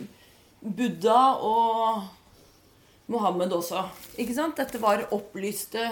Buddha 0.61 1.37
og 1.45 2.07
Mohammed 3.13 3.53
også. 3.53 3.85
Ikke 4.19 4.35
sant? 4.35 4.57
Dette 4.59 4.81
var 4.83 5.07
opplyste, 5.15 5.85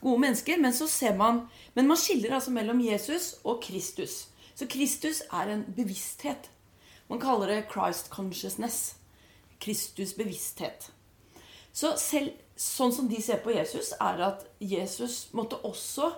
gode 0.00 0.22
mennesker. 0.22 0.60
Men 0.62 0.72
så 0.72 0.88
ser 0.88 1.16
man 1.16 1.48
Men 1.74 1.86
man 1.86 1.96
skiller 1.96 2.34
altså 2.34 2.50
mellom 2.50 2.80
Jesus 2.80 3.34
og 3.44 3.62
Kristus. 3.62 4.28
Så 4.54 4.66
Kristus 4.66 5.22
er 5.32 5.50
en 5.52 5.64
bevissthet. 5.76 6.50
Man 7.08 7.20
kaller 7.20 7.46
det 7.46 7.66
Christ 7.72 8.10
consciousness. 8.10 8.96
Kristus 9.60 10.14
bevissthet. 10.14 10.90
Så 11.72 11.94
selv 11.96 12.32
sånn 12.58 12.92
som 12.92 13.08
de 13.08 13.20
ser 13.22 13.38
på 13.42 13.52
Jesus, 13.54 13.92
er 14.00 14.18
at 14.26 14.46
Jesus 14.58 15.28
måtte 15.32 15.60
også 15.66 16.10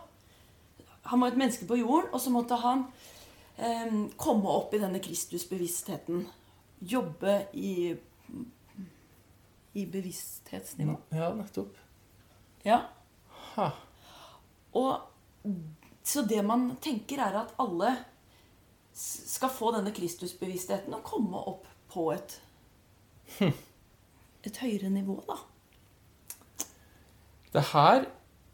Han 1.08 1.22
var 1.22 1.32
et 1.32 1.40
menneske 1.40 1.66
på 1.66 1.78
jorden, 1.80 2.10
og 2.12 2.20
så 2.20 2.30
måtte 2.30 2.58
han 2.60 2.84
eh, 3.56 3.96
komme 4.20 4.52
opp 4.52 4.74
i 4.74 4.82
denne 4.82 5.00
Kristusbevisstheten. 5.02 6.26
Jobbe 6.80 7.42
i 7.56 7.96
i 9.72 9.86
bevissthetsnivå. 9.86 10.96
Ja, 11.14 11.28
nettopp. 11.34 11.76
Ja. 12.66 12.80
Ha. 13.54 13.68
Og 14.74 14.96
så 16.02 16.24
det 16.26 16.42
man 16.46 16.72
tenker, 16.82 17.22
er 17.22 17.38
at 17.44 17.54
alle 17.62 17.92
skal 18.92 19.52
få 19.54 19.70
denne 19.76 19.92
Kristusbevisstheten 19.94 20.94
og 20.96 21.06
komme 21.06 21.38
opp 21.38 21.68
på 21.92 22.10
et 22.12 22.40
et 24.46 24.56
høyere 24.58 24.90
nivå, 24.90 25.20
da. 25.28 25.36
Det 27.52 27.62
her 27.72 28.06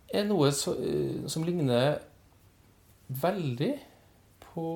er 0.09 0.29
noe 0.29 0.51
eh, 0.51 1.25
som 1.31 1.45
ligner 1.45 1.99
veldig 3.09 3.75
på 4.41 4.67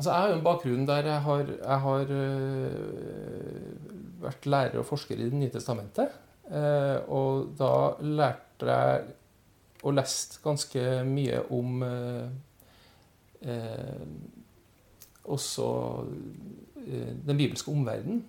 Altså, 0.00 0.14
jeg 0.14 0.20
har 0.20 0.28
jo 0.30 0.34
en 0.38 0.44
bakgrunn 0.44 0.86
der 0.88 1.04
jeg 1.04 1.20
har, 1.20 1.40
jeg 1.60 1.80
har 1.80 2.12
øh, 2.16 2.70
vært 4.22 4.46
lærer 4.46 4.78
og 4.80 4.86
forsker 4.88 5.14
i 5.14 5.26
Det 5.26 5.36
nye 5.36 5.50
testamentet. 5.52 6.14
Øh, 6.48 6.96
og 7.12 7.50
da 7.58 7.70
lærte 8.00 8.70
jeg 8.70 9.02
og 9.82 9.92
leste 9.92 10.40
ganske 10.44 11.04
mye 11.04 11.42
om 11.52 11.82
øh, 11.82 12.28
også 15.24 15.68
den 17.26 17.36
bibelske 17.36 17.70
omverdenen. 17.70 18.24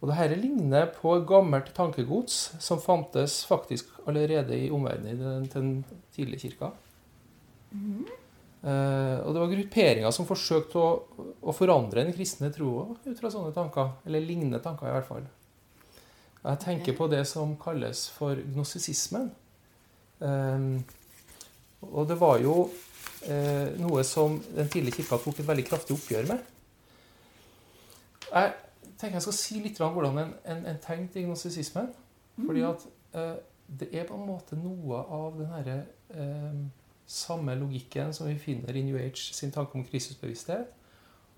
Og 0.00 0.08
det 0.08 0.16
her 0.16 0.32
ligner 0.32 0.86
på 0.94 1.12
gammelt 1.28 1.74
tankegods 1.76 2.36
som 2.62 2.80
fantes 2.80 3.42
faktisk 3.44 3.90
allerede 4.08 4.56
i 4.56 4.70
omverdenen 4.72 5.44
til 5.52 5.60
den 5.60 5.74
tidlige 6.14 6.46
kirka. 6.46 6.70
Eh, 8.60 9.18
og 9.24 9.32
det 9.32 9.42
var 9.42 9.52
grupperinger 9.52 10.12
som 10.12 10.28
forsøkte 10.28 10.80
å, 10.80 10.88
å 11.40 11.52
forandre 11.56 12.04
den 12.04 12.16
kristne 12.16 12.48
troa 12.52 12.86
ut 13.04 13.20
fra 13.20 13.32
sånne 13.32 13.52
tanker. 13.56 13.92
Eller 14.08 14.24
lignende 14.24 14.62
tanker, 14.64 14.88
i 14.88 14.96
hvert 14.96 15.08
fall. 15.08 15.28
Jeg 16.40 16.62
tenker 16.64 16.96
på 16.96 17.08
det 17.12 17.26
som 17.28 17.52
kalles 17.60 18.06
for 18.16 18.40
gnosisismen. 18.54 19.28
Eh, 20.24 20.64
og 21.90 22.08
det 22.08 22.16
var 22.20 22.40
jo 22.40 22.56
eh, 23.28 23.76
noe 23.80 24.04
som 24.08 24.40
den 24.48 24.72
tidlige 24.72 25.02
kirka 25.02 25.20
tok 25.20 25.40
et 25.40 25.52
veldig 25.52 25.68
kraftig 25.68 25.96
oppgjør 25.96 26.32
med. 26.32 26.50
Jeg 28.30 28.52
tenker 29.00 29.16
jeg 29.16 29.22
skal 29.22 29.36
si 29.38 29.60
litt 29.64 29.80
om 29.80 29.94
hvordan 29.96 30.18
en, 30.20 30.34
en, 30.52 30.66
en 30.68 30.82
tenkte 30.82 31.20
i 31.20 31.24
gnosisismen. 31.24 31.88
Fordi 32.40 32.60
at 32.66 32.84
eh, 33.16 33.38
det 33.80 33.88
er 33.96 34.06
på 34.08 34.18
en 34.18 34.26
måte 34.26 34.58
noe 34.58 35.00
av 35.00 35.38
den 35.38 35.50
herre 35.54 35.78
eh, 36.14 36.60
samme 37.10 37.54
logikken 37.58 38.14
som 38.14 38.28
vi 38.28 38.38
finner 38.38 38.76
i 38.76 38.84
New 38.86 38.98
Age 38.98 39.34
sin 39.34 39.52
tanke 39.52 39.78
om 39.78 39.84
Kristusbevissthet, 39.86 40.70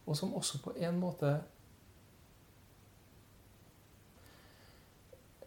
og 0.07 0.17
som 0.17 0.35
også 0.35 0.63
på 0.63 0.77
en 0.77 1.01
måte 1.01 1.41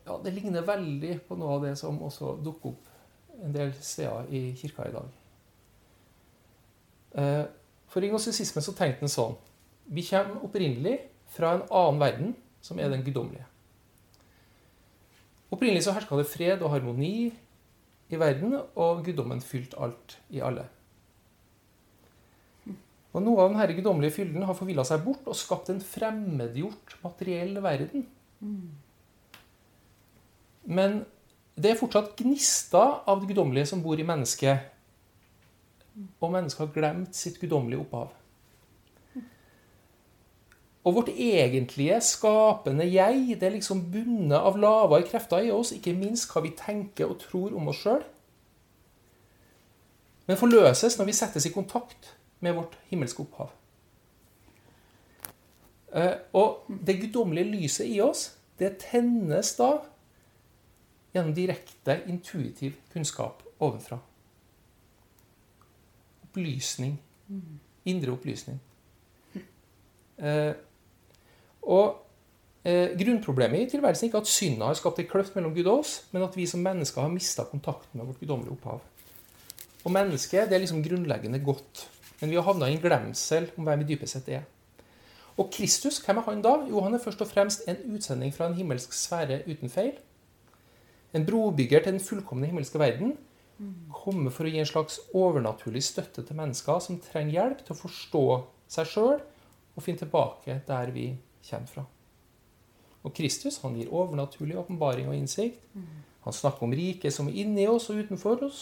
Ja, 0.05 0.20
det 0.22 0.36
ligner 0.36 0.61
veldig 0.61 1.16
på 1.26 1.34
noe 1.34 1.55
av 1.55 1.63
det 1.66 1.72
som 1.80 1.97
også 2.05 2.36
dukker 2.45 2.76
opp 2.76 2.89
en 3.41 3.53
del 3.55 3.72
steder 3.82 4.28
i 4.30 4.41
kirka 4.53 4.86
i 4.86 4.91
dag. 4.93 5.07
Eh, 7.18 7.45
For 7.89 8.05
i 8.05 8.11
gnosisismen 8.11 8.63
så 8.63 8.74
tenkte 8.78 9.07
en 9.07 9.09
sånn 9.09 9.34
Vi 9.86 10.03
kommer 10.05 10.45
opprinnelig 10.45 10.99
fra 11.36 11.55
en 11.55 11.65
annen 11.69 12.01
verden, 12.01 12.36
som 12.63 12.79
er 12.79 12.89
den 12.91 13.03
guddommelige. 13.05 13.45
Opprinnelig 15.53 15.86
så 15.86 15.93
herska 15.95 16.17
det 16.19 16.29
fred 16.29 16.63
og 16.65 16.71
harmoni 16.73 17.29
i 18.09 18.19
verden, 18.19 18.57
og 18.75 19.03
guddommen 19.05 19.43
fylte 19.43 19.79
alt 19.81 20.17
i 20.33 20.41
alle. 20.43 20.65
Og 23.15 23.23
Noe 23.23 23.45
av 23.45 23.53
denne 23.53 23.77
guddommelige 23.77 24.17
fylden 24.17 24.43
har 24.43 24.57
forvilla 24.57 24.83
seg 24.88 25.05
bort 25.05 25.27
og 25.29 25.38
skapt 25.39 25.69
en 25.71 25.79
fremmedgjort 25.79 26.97
materiell 27.05 27.55
verden. 27.63 28.03
Men 30.65 30.97
det 31.55 31.71
er 31.71 31.79
fortsatt 31.79 32.17
gnister 32.19 32.99
av 33.07 33.21
det 33.21 33.29
guddommelige 33.29 33.69
som 33.71 33.83
bor 33.86 33.99
i 33.99 34.07
mennesket. 34.07 34.67
Og 36.19 36.33
mennesket 36.33 36.65
har 36.65 36.73
glemt 36.75 37.15
sitt 37.15 37.39
guddommelige 37.39 37.86
opphav. 37.86 38.11
Og 40.86 40.95
vårt 40.95 41.09
egentlige 41.09 41.97
skapende 42.05 42.86
jeg, 42.86 43.38
det 43.39 43.47
er 43.47 43.55
liksom 43.55 43.88
bundet 43.91 44.38
av 44.38 44.57
lavere 44.61 45.07
krefter 45.07 45.47
i 45.47 45.51
oss, 45.53 45.73
ikke 45.73 45.95
minst 45.97 46.29
hva 46.29 46.43
vi 46.45 46.53
tenker 46.57 47.09
og 47.09 47.17
tror 47.23 47.55
om 47.57 47.71
oss 47.71 47.81
sjøl. 47.81 48.03
Men 50.29 50.38
forløses 50.38 50.97
når 50.97 51.09
vi 51.09 51.17
settes 51.17 51.45
i 51.45 51.53
kontakt 51.53 52.11
med 52.45 52.53
vårt 52.57 52.77
himmelske 52.91 53.25
opphav. 53.25 53.49
Eh, 55.95 56.13
Og 56.33 56.69
det 56.86 56.99
guddommelige 57.01 57.51
lyset 57.51 57.89
i 57.89 57.99
oss, 58.01 58.36
det 58.59 58.77
tennes 58.86 59.55
da 59.57 59.71
gjennom 61.15 61.33
direkte 61.33 62.01
intuitiv 62.07 62.77
kunnskap 62.93 63.41
ovenfra. 63.59 63.97
Opplysning. 66.23 66.99
Indre 67.86 68.11
opplysning. 68.11 68.59
Og 71.66 71.95
eh, 72.66 72.93
grunnproblemet 72.99 73.66
i 73.66 73.70
tilværelsen 73.76 74.07
er 74.07 74.11
ikke 74.11 74.24
at 74.24 74.32
synda 74.32 74.70
har 74.70 74.78
skapt 74.80 75.01
en 75.01 75.09
kløft 75.09 75.38
mellom 75.38 75.55
Gud 75.55 75.70
og 75.70 75.82
oss, 75.82 75.95
men 76.13 76.26
at 76.26 76.38
vi 76.38 76.47
som 76.49 76.63
mennesker 76.66 77.01
har 77.01 77.13
mista 77.13 77.45
kontakten 77.49 77.99
med 77.99 78.09
vårt 78.09 78.22
guddommelige 78.22 78.57
opphav. 78.57 78.82
Og 79.86 79.93
mennesket 79.93 80.49
det 80.49 80.57
er 80.57 80.66
liksom 80.66 80.84
grunnleggende 80.86 81.41
godt, 81.45 81.88
men 82.22 82.32
vi 82.32 82.38
har 82.38 82.45
havna 82.47 82.70
i 82.70 82.78
en 82.78 82.82
glemsel 82.82 83.51
om 83.57 83.68
hvem 83.68 83.84
vi 83.84 83.93
dypest 83.93 84.18
sett 84.18 84.32
er. 84.39 84.45
Og 85.36 85.49
Kristus, 85.51 85.99
hvem 85.99 86.22
er 86.22 86.28
han 86.30 86.41
da? 86.41 86.55
Jo, 86.70 86.80
han 86.86 86.95
er 86.95 87.03
først 87.03 87.22
og 87.22 87.28
fremst 87.28 87.66
en 87.68 87.82
utsending 87.91 88.32
fra 88.34 88.47
en 88.47 88.55
himmelsk 88.55 88.93
sfære 88.95 89.41
uten 89.49 89.70
feil. 89.70 89.97
En 91.13 91.26
brobygger 91.28 91.84
til 91.84 91.95
den 91.95 92.03
fullkomne 92.03 92.47
himmelske 92.47 92.80
verden. 92.80 93.18
Komme 93.91 94.32
for 94.32 94.47
å 94.47 94.51
gi 94.51 94.59
en 94.59 94.68
slags 94.68 94.97
overnaturlig 95.16 95.84
støtte 95.84 96.24
til 96.24 96.39
mennesker 96.39 96.80
som 96.84 96.99
trenger 97.03 97.38
hjelp 97.38 97.61
til 97.63 97.76
å 97.76 97.80
forstå 97.80 98.24
seg 98.76 98.89
sjøl 98.89 99.20
og 99.76 99.84
finne 99.84 100.01
tilbake 100.01 100.57
der 100.68 100.91
vi 100.95 101.09
kommer 101.50 101.72
fra. 101.72 101.86
Og 103.06 103.14
Kristus 103.14 103.60
han 103.62 103.78
gir 103.78 103.93
overnaturlig 103.93 104.58
åpenbaring 104.58 105.12
og 105.12 105.16
innsikt. 105.18 105.62
Han 106.26 106.34
snakker 106.34 106.66
om 106.66 106.74
riket 106.74 107.14
som 107.14 107.30
er 107.30 107.38
inni 107.43 107.68
oss 107.70 107.91
og 107.93 108.02
utenfor 108.02 108.48
oss, 108.48 108.62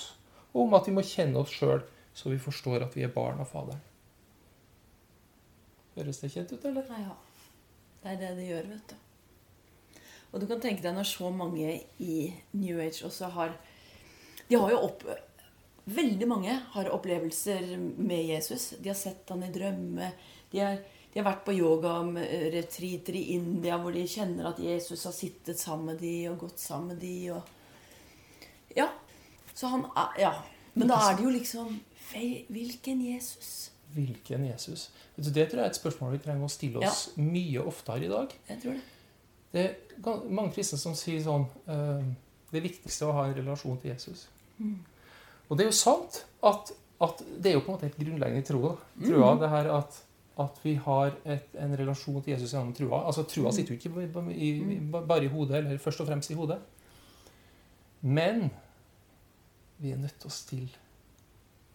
og 0.52 0.66
om 0.66 0.74
at 0.76 0.88
vi 0.90 0.96
må 0.98 1.04
kjenne 1.08 1.40
oss 1.40 1.54
sjøl 1.56 1.82
så 2.14 2.30
vi 2.30 2.40
forstår 2.40 2.86
at 2.86 2.96
vi 2.98 3.06
er 3.06 3.14
barn 3.14 3.42
av 3.42 3.50
Faderen. 3.50 3.82
Høres 5.96 6.22
det 6.22 6.32
kjent 6.34 6.54
ut, 6.54 6.66
eller? 6.66 6.86
Ja, 6.90 7.10
ja. 7.10 7.16
Det 8.04 8.12
er 8.12 8.20
det 8.22 8.32
det 8.38 8.48
gjør, 8.50 8.70
vet 8.74 8.94
du. 8.94 10.00
Og 10.34 10.42
du 10.42 10.48
kan 10.50 10.62
tenke 10.62 10.82
deg 10.84 10.96
når 10.98 11.08
så 11.08 11.30
mange 11.34 11.76
i 12.02 12.18
New 12.58 12.82
Age 12.82 13.06
også 13.06 13.30
har 13.36 13.54
De 14.50 14.58
har 14.58 14.74
jo 14.74 14.82
opp... 14.90 15.06
Veldig 15.84 16.28
mange 16.32 16.54
har 16.74 16.90
opplevelser 16.96 17.74
med 17.78 18.30
Jesus. 18.30 18.70
De 18.80 18.88
har 18.88 18.96
sett 18.96 19.28
han 19.28 19.42
i 19.44 19.50
drømme. 19.52 20.14
De 20.54 20.62
har, 20.64 20.78
de 21.14 21.20
har 21.20 21.28
vært 21.28 21.44
på 21.46 21.54
yogaretreater 21.54 23.18
i 23.20 23.24
India 23.36 23.78
hvor 23.82 23.94
de 23.94 24.06
kjenner 24.10 24.50
at 24.50 24.62
Jesus 24.62 25.04
har 25.06 25.14
sittet 25.14 25.62
sammen 25.62 25.92
med 25.92 26.02
de 26.02 26.14
og 26.32 26.40
gått 26.48 26.64
sammen 26.64 26.94
med 26.94 27.04
de 27.04 27.18
og 27.36 27.52
Ja. 28.76 28.90
Så 29.54 29.70
han 29.70 29.86
er 29.96 30.20
Ja. 30.20 30.34
Men 30.74 30.88
da 30.90 30.96
er 31.10 31.16
det 31.18 31.24
jo 31.24 31.30
liksom 31.30 31.80
Hvilken 32.14 33.02
Jesus? 33.02 33.72
Hvilken 33.94 34.46
Jesus? 34.46 34.92
Det 35.16 35.50
tror 35.50 35.60
jeg 35.60 35.66
er 35.66 35.70
et 35.70 35.76
spørsmål 35.76 36.12
vi 36.12 36.18
trenger 36.18 36.46
å 36.46 36.50
stille 36.50 36.82
oss 36.82 37.10
mye 37.18 37.62
oftere 37.62 38.06
i 38.06 38.10
dag. 38.10 38.34
Jeg 38.50 38.62
tror 38.62 38.74
det. 38.74 38.82
Det 39.54 39.64
er 40.10 40.30
mange 40.30 40.54
kristne 40.54 40.80
som 40.82 40.96
sier 40.98 41.22
sånn 41.22 41.46
eh, 41.70 42.06
Det 42.52 42.62
viktigste 42.62 43.06
er 43.06 43.12
å 43.12 43.18
ha 43.20 43.28
en 43.28 43.36
relasjon 43.38 43.78
til 43.82 43.94
Jesus. 43.94 44.28
Og 45.50 45.58
det 45.58 45.66
er 45.66 45.70
jo 45.70 45.78
sant 45.78 46.24
at, 46.42 46.72
at 47.02 47.22
det 47.38 47.52
er 47.52 47.58
jo 47.58 47.62
på 47.62 47.72
en 47.72 47.78
måte 47.78 47.90
helt 47.90 48.00
grunnleggende 48.00 48.42
i 48.42 48.48
troa. 48.48 48.74
Mm. 48.98 49.40
det 49.42 49.50
her 49.50 49.70
at, 49.78 50.02
at 50.42 50.56
vi 50.64 50.74
har 50.82 51.12
et, 51.30 51.50
en 51.62 51.76
relasjon 51.78 52.22
til 52.26 52.34
Jesus 52.34 52.54
gjennom 52.56 52.72
trua. 52.74 53.04
Altså 53.06 53.24
Trua 53.30 53.52
sitter 53.54 53.76
jo 53.76 53.80
ikke 53.80 54.32
i, 54.34 54.50
i, 54.50 54.80
bare 54.90 55.24
i 55.28 55.30
hodet, 55.30 55.60
eller 55.60 55.78
først 55.78 56.02
og 56.02 56.08
fremst 56.10 56.32
i 56.34 56.38
hodet. 56.40 56.58
Men 58.02 58.48
vi 59.78 59.92
er 59.94 59.98
nødt 60.02 60.18
til 60.20 60.32
å 60.32 60.34
stille 60.34 60.82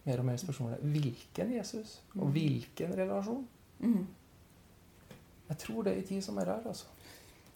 mer 0.05 0.19
og 0.21 0.25
mer 0.27 0.37
spørsmålet 0.41 0.83
hvilken 0.91 1.53
Jesus 1.55 1.99
og 2.17 2.31
hvilken 2.35 2.93
relasjon? 2.97 3.45
Jeg 5.49 5.57
tror 5.63 5.83
det 5.85 5.93
er 5.95 6.01
i 6.03 6.07
tid 6.11 6.21
som 6.25 6.37
er 6.41 6.51
her, 6.51 6.65
altså. 6.69 6.85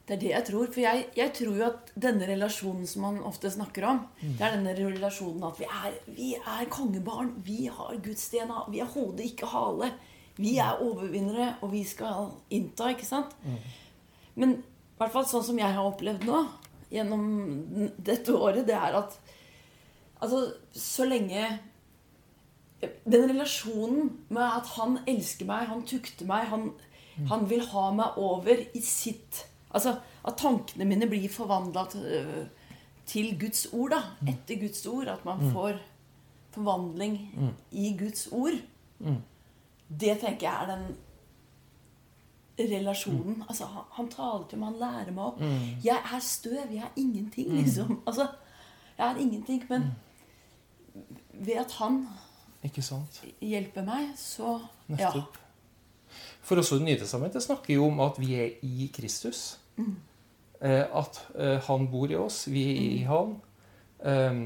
Det 0.08 0.18
er 0.18 0.20
det 0.20 0.32
jeg 0.34 0.46
tror. 0.50 0.66
For 0.74 0.82
jeg, 0.84 1.04
jeg 1.16 1.32
tror 1.38 1.60
jo 1.60 1.66
at 1.68 1.92
denne 2.04 2.26
relasjonen 2.28 2.88
som 2.90 3.06
man 3.06 3.20
ofte 3.24 3.52
snakker 3.54 3.86
om, 3.88 4.02
Mm. 4.24 4.34
det 4.40 4.42
er 4.48 4.56
denne 4.58 4.74
relasjonen 4.80 5.44
at 5.48 5.60
vi 5.62 5.68
er, 5.70 5.94
vi 6.08 6.32
er 6.40 6.66
kongebarn. 6.74 7.30
Vi 7.46 7.66
har 7.72 7.96
Guds 8.04 8.26
DNA. 8.34 8.66
Vi 8.74 8.80
har 8.84 8.90
hode, 8.96 9.24
ikke 9.24 9.48
hale. 9.48 9.92
Vi 10.38 10.56
er 10.58 10.80
overvinnere, 10.82 11.56
og 11.62 11.72
vi 11.72 11.84
skal 11.86 12.32
innta, 12.50 12.90
ikke 12.94 13.06
sant? 13.06 13.36
Men 14.36 14.56
i 14.64 14.98
hvert 14.98 15.12
fall 15.14 15.26
sånn 15.30 15.44
som 15.46 15.60
jeg 15.60 15.74
har 15.76 15.86
opplevd 15.86 16.26
nå, 16.26 16.40
gjennom 16.94 17.28
dette 17.98 18.34
året, 18.34 18.66
det 18.68 18.76
er 18.78 19.00
at 19.04 19.20
Altså, 20.24 20.54
så 20.72 21.04
lenge 21.04 21.60
Den 23.06 23.26
relasjonen 23.30 24.12
med 24.30 24.44
at 24.46 24.70
han 24.78 25.00
elsker 25.08 25.46
meg, 25.50 25.66
han 25.68 25.82
tukter 25.88 26.26
meg, 26.30 26.46
han, 26.48 26.70
han 27.28 27.44
vil 27.50 27.66
ha 27.74 27.90
meg 27.92 28.16
over 28.22 28.62
i 28.74 28.82
sitt 28.82 29.42
Altså 29.74 29.98
at 30.24 30.38
tankene 30.40 30.86
mine 30.88 31.10
blir 31.12 31.28
forvandla 31.28 31.84
til, 31.92 32.48
til 33.10 33.34
Guds 33.42 33.66
ord, 33.74 33.90
da. 33.92 34.02
Etter 34.32 34.56
Guds 34.62 34.86
ord. 34.88 35.08
At 35.12 35.26
man 35.26 35.42
får 35.52 35.82
forvandling 36.56 37.18
i 37.72 37.90
Guds 38.00 38.28
ord. 38.32 38.56
Det 40.00 40.18
tenker 40.22 40.48
jeg 40.48 40.64
er 40.64 40.72
den 40.76 40.86
relasjonen. 42.70 43.44
Altså, 43.50 43.66
han, 43.66 43.86
han 43.98 44.10
taler 44.12 44.48
til 44.50 44.62
meg, 44.62 44.74
han 44.74 44.80
lærer 44.80 45.14
meg 45.14 45.24
opp. 45.26 45.44
Jeg 45.84 46.00
er 46.00 46.20
støv, 46.24 46.66
jeg 46.72 46.84
er 46.86 46.98
ingenting, 47.00 47.54
liksom. 47.60 48.02
Altså, 48.08 48.28
jeg 48.98 49.08
er 49.12 49.22
ingenting. 49.22 49.64
Men 49.70 49.92
ved 51.34 51.58
at 51.66 51.72
han 51.80 52.04
hjelper 53.42 53.86
meg, 53.88 54.14
så 54.18 54.60
ja. 54.90 54.96
Nettopp. 54.96 55.40
For 56.44 56.60
også 56.60 56.76
Det 56.76 56.86
nye 56.86 57.00
testamentet 57.00 57.44
snakker 57.44 57.74
jo 57.74 57.88
om 57.88 58.00
at 58.04 58.20
vi 58.20 58.36
er 58.36 58.60
i 58.62 58.90
Kristus. 58.94 59.60
Eh, 60.64 60.86
at 60.96 61.20
eh, 61.36 61.58
han 61.68 61.88
bor 61.92 62.12
i 62.12 62.16
oss, 62.20 62.46
vi 62.52 62.64
er 62.72 62.82
i 62.84 63.02
han. 63.08 63.36
Um, 64.04 64.44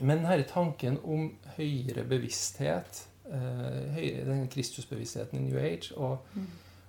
men 0.00 0.24
denne 0.24 0.44
tanken 0.50 0.98
om 1.04 1.28
høyere 1.56 2.04
bevissthet, 2.04 3.06
den 3.26 4.48
Kristusbevisstheten 4.52 5.38
i 5.38 5.42
New 5.48 5.58
Age, 5.58 5.94
og, 5.96 6.26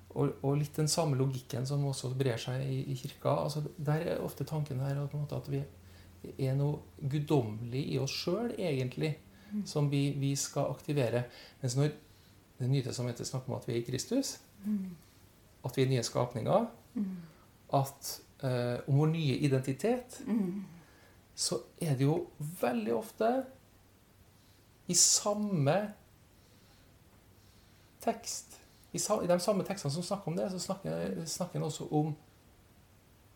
og, 0.09 0.33
og 0.41 0.57
litt 0.59 0.75
den 0.77 0.89
samme 0.91 1.17
logikken 1.17 1.65
som 1.65 1.85
også 1.85 2.13
brer 2.17 2.39
seg 2.41 2.63
i, 2.65 2.81
i 2.91 2.97
kirka. 2.99 3.33
Altså 3.43 3.63
Der 3.77 4.05
er 4.13 4.23
ofte 4.25 4.45
tanken 4.47 4.81
her 4.85 5.03
at, 5.03 5.15
at 5.37 5.51
vi 5.51 5.63
er 6.37 6.57
noe 6.57 6.81
guddommelig 6.97 7.83
i 7.93 7.97
oss 8.01 8.15
sjøl, 8.23 8.51
egentlig, 8.57 9.15
som 9.65 9.91
vi, 9.91 10.09
vi 10.19 10.35
skal 10.35 10.71
aktivere. 10.73 11.23
Mens 11.61 11.77
når 11.77 11.95
Det 12.57 12.69
nye 12.69 12.81
testamentet 12.81 13.27
snakker 13.27 13.53
om 13.53 13.59
at 13.59 13.67
vi 13.67 13.73
er 13.75 13.83
i 13.83 13.85
Kristus, 13.85 14.39
at 15.65 15.75
vi 15.77 15.83
er 15.83 15.89
nye 15.91 16.03
skapninger, 16.03 16.63
at 17.77 18.07
eh, 18.43 18.79
om 18.87 18.97
vår 18.97 19.11
nye 19.11 19.35
identitet, 19.45 20.21
så 21.35 21.59
er 21.81 21.93
det 21.95 22.07
jo 22.07 22.15
veldig 22.61 22.95
ofte 22.95 23.29
i 24.87 24.95
samme 24.97 25.75
tekst 28.07 28.57
I, 28.93 28.99
i 28.99 29.29
de 29.29 29.39
samme 29.43 29.65
tekstene 29.67 29.93
som 29.93 30.05
snakker 30.05 30.31
om 30.31 30.37
det, 30.37 30.47
så 30.53 30.61
snakker, 30.63 31.25
snakker 31.27 31.59
en 31.59 31.67
også 31.67 31.89
om 31.91 32.13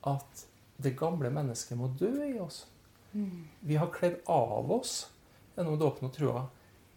at 0.08 0.46
det 0.82 0.96
gamle 0.98 1.30
mennesket 1.30 1.78
må 1.78 1.92
dø 2.00 2.14
i 2.26 2.40
oss. 2.42 2.64
Vi 3.62 3.76
har 3.76 3.92
kledd 3.92 4.22
av 4.32 4.72
oss 4.72 4.96
gjennom 5.58 5.78
dåpen 5.80 6.08
og 6.08 6.14
trua 6.16 6.46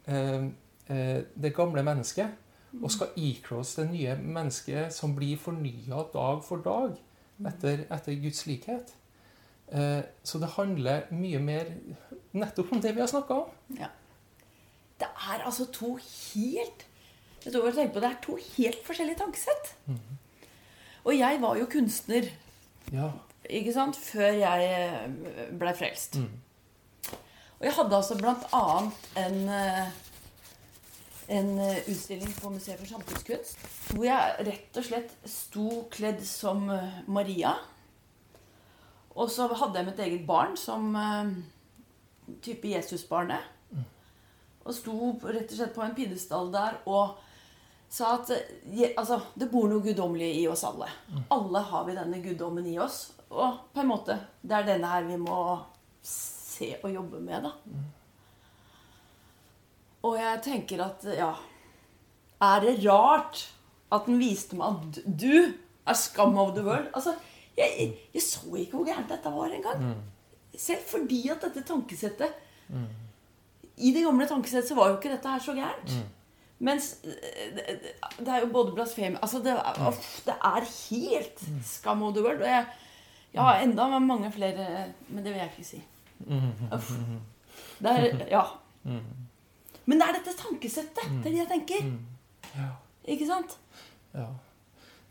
eh, 0.07 0.47
eh, 0.87 1.21
det 1.35 1.53
gamle 1.57 1.83
mennesket 1.85 2.41
og 2.81 2.91
skal 2.91 3.19
ikle 3.21 3.61
oss 3.63 3.75
det 3.79 3.89
nye 3.91 4.15
mennesket 4.19 4.95
som 4.95 5.15
blir 5.15 5.39
fornya 5.39 6.05
dag 6.15 6.41
for 6.47 6.63
dag 6.63 6.95
etter, 7.51 7.85
etter 7.93 8.19
Guds 8.23 8.45
likhet. 8.47 8.95
Eh, 9.69 10.01
så 10.23 10.41
det 10.43 10.55
handler 10.55 11.11
mye 11.15 11.43
mer 11.43 11.71
nettopp 12.35 12.73
om 12.75 12.83
det 12.83 12.95
vi 12.95 13.03
har 13.03 13.11
snakka 13.11 13.43
om. 13.45 13.79
Ja. 13.79 13.91
Det 14.99 15.11
er 15.11 15.43
altså 15.43 15.67
to 15.75 15.97
helt 15.99 16.87
Det 17.45 18.05
er 18.09 18.15
to 18.25 18.37
helt 18.57 18.81
forskjellige 18.87 19.19
tankesett. 19.21 19.75
Og 21.05 21.13
jeg 21.19 21.41
var 21.43 21.59
jo 21.61 21.67
kunstner 21.69 22.31
Ja. 22.93 23.11
ikke 23.51 23.73
sant, 23.75 23.97
før 23.97 24.33
jeg 24.33 25.11
blei 25.59 25.75
frelst. 25.77 26.17
Og 27.61 27.67
jeg 27.69 27.73
hadde 27.77 27.97
altså 27.97 28.17
blant 28.19 28.45
annet 28.53 28.93
en, 29.17 29.49
eh, 29.49 29.91
en 31.29 31.59
eh, 31.59 31.83
utstilling 31.89 32.33
på 32.41 32.51
Museet 32.53 32.79
for 32.81 32.87
samtidskunst 32.91 33.57
hvor 33.95 34.05
jeg 34.05 34.47
rett 34.49 34.77
og 34.81 34.85
slett 34.85 35.13
sto 35.29 35.69
kledd 35.93 36.21
som 36.27 36.69
eh, 36.71 36.99
Maria. 37.07 37.55
Og 39.15 39.31
så 39.31 39.47
hadde 39.55 39.79
jeg 39.79 39.87
mitt 39.87 40.03
eget 40.03 40.27
barn 40.27 40.57
som 40.61 40.91
eh, 40.97 41.31
type 42.43 42.69
Jesusbarnet. 42.73 43.53
Og 44.65 44.73
sto 44.75 45.13
rett 45.29 45.51
og 45.53 45.57
slett 45.59 45.75
på 45.77 45.85
en 45.85 45.95
pidestall 45.97 46.51
der 46.53 46.81
og 46.89 47.19
sa 47.95 48.17
at 48.17 48.31
altså, 48.99 49.21
det 49.39 49.47
bor 49.53 49.69
noe 49.71 49.83
guddommelig 49.85 50.31
i 50.41 50.47
oss 50.51 50.65
alle. 50.67 50.89
Alle 51.35 51.61
har 51.69 51.85
vi 51.87 51.95
denne 51.95 52.19
guddommen 52.25 52.67
i 52.67 52.79
oss. 52.83 53.13
Og 53.31 53.61
på 53.75 53.83
en 53.83 53.91
måte, 53.91 54.17
det 54.43 54.57
er 54.57 54.67
denne 54.67 54.91
her 54.91 55.05
vi 55.07 55.19
må 55.23 55.37
se 56.03 56.73
og 56.83 56.91
jobbe 56.91 57.21
med, 57.23 57.47
da. 57.47 57.53
Og 60.05 60.19
jeg 60.21 60.41
tenker 60.45 60.83
at 60.85 61.05
ja 61.17 61.31
Er 62.45 62.61
det 62.61 62.75
rart 62.85 63.39
at 63.95 64.05
den 64.07 64.19
viste 64.21 64.59
meg 64.59 64.75
at 64.75 64.99
du 65.07 65.55
er 65.87 65.95
scum 65.97 66.37
of 66.39 66.53
the 66.57 66.65
world? 66.67 66.91
Altså, 66.95 67.15
jeg, 67.57 67.95
jeg 68.13 68.23
så 68.23 68.43
ikke 68.59 68.77
hvor 68.77 68.85
gærent 68.89 69.09
dette 69.09 69.31
var 69.33 69.55
engang. 69.55 69.87
Selv 70.59 70.83
fordi 70.91 71.23
at 71.31 71.43
dette 71.47 71.63
tankesettet 71.67 72.35
I 73.79 73.91
det 73.95 74.05
gamle 74.05 74.27
tankesettet 74.31 74.69
så 74.69 74.75
var 74.79 74.91
jo 74.91 74.99
ikke 74.99 75.15
dette 75.15 75.31
her 75.31 75.39
så 75.43 75.55
gærent. 75.55 75.95
Mens 76.65 76.95
eh, 77.05 77.59
det, 78.19 78.29
er 78.29 78.41
jo 78.45 78.53
både 78.53 78.73
blasfemi 78.77 79.19
Altså, 79.21 79.43
det, 79.45 79.55
uff, 79.85 80.01
det 80.25 80.35
er 80.35 80.69
helt 80.69 81.45
scum 81.67 82.03
of 82.07 82.15
the 82.17 82.25
world. 82.25 82.41
Og 82.41 82.49
jeg, 82.49 82.67
jeg 83.35 83.43
har 83.43 83.63
enda 83.65 83.99
mange 83.99 84.31
flere 84.33 84.87
Men 85.09 85.25
det 85.25 85.33
vil 85.33 85.43
jeg 85.43 85.51
ikke 85.53 85.69
si. 85.69 85.83
Uff. 86.73 86.95
Det 87.79 87.91
er 87.91 88.27
Ja. 88.31 88.45
Men 89.85 90.01
det 90.01 90.07
er 90.09 90.17
dette 90.17 90.33
tankesettet. 90.39 91.05
Det 91.21 91.29
er 91.29 91.35
det 91.35 91.41
jeg 91.43 91.51
tenker. 91.51 91.93
Ikke 93.05 93.27
sant? 93.29 93.59
Ja. 94.15 94.31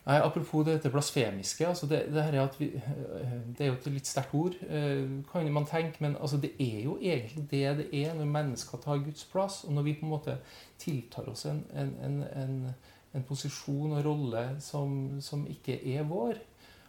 Nei, 0.03 0.17
apropos 0.19 0.65
dette 0.67 0.89
blasfemiske. 0.91 1.67
altså 1.67 1.87
det, 1.87 2.05
det, 2.11 2.23
her 2.23 2.33
er 2.33 2.41
at 2.43 2.59
vi, 2.59 2.65
eh, 2.75 3.35
det 3.57 3.61
er 3.63 3.69
jo 3.69 3.77
et 3.77 3.85
litt 3.87 4.07
sterkt 4.07 4.33
ord, 4.35 4.57
eh, 4.67 5.05
kan 5.31 5.51
man 5.55 5.65
tenke, 5.65 6.03
men 6.03 6.17
altså 6.19 6.37
det 6.43 6.51
er 6.59 6.81
jo 6.83 6.97
egentlig 7.01 7.45
det 7.51 7.77
det 7.77 7.87
er 8.03 8.13
når 8.13 8.25
mennesker 8.25 8.77
tar 8.83 8.99
Guds 9.05 9.23
plass, 9.31 9.63
og 9.63 9.73
når 9.73 9.81
vi 9.81 9.93
på 9.93 10.05
en 10.05 10.11
måte 10.11 10.37
tiltar 10.77 11.29
oss 11.31 11.45
en, 11.45 11.63
en, 11.71 11.95
en, 12.03 12.19
en, 12.35 12.75
en 13.13 13.23
posisjon 13.23 13.95
og 13.95 14.05
rolle 14.05 14.43
som, 14.59 15.21
som 15.21 15.47
ikke 15.47 15.79
er 15.95 16.03
vår. 16.03 16.35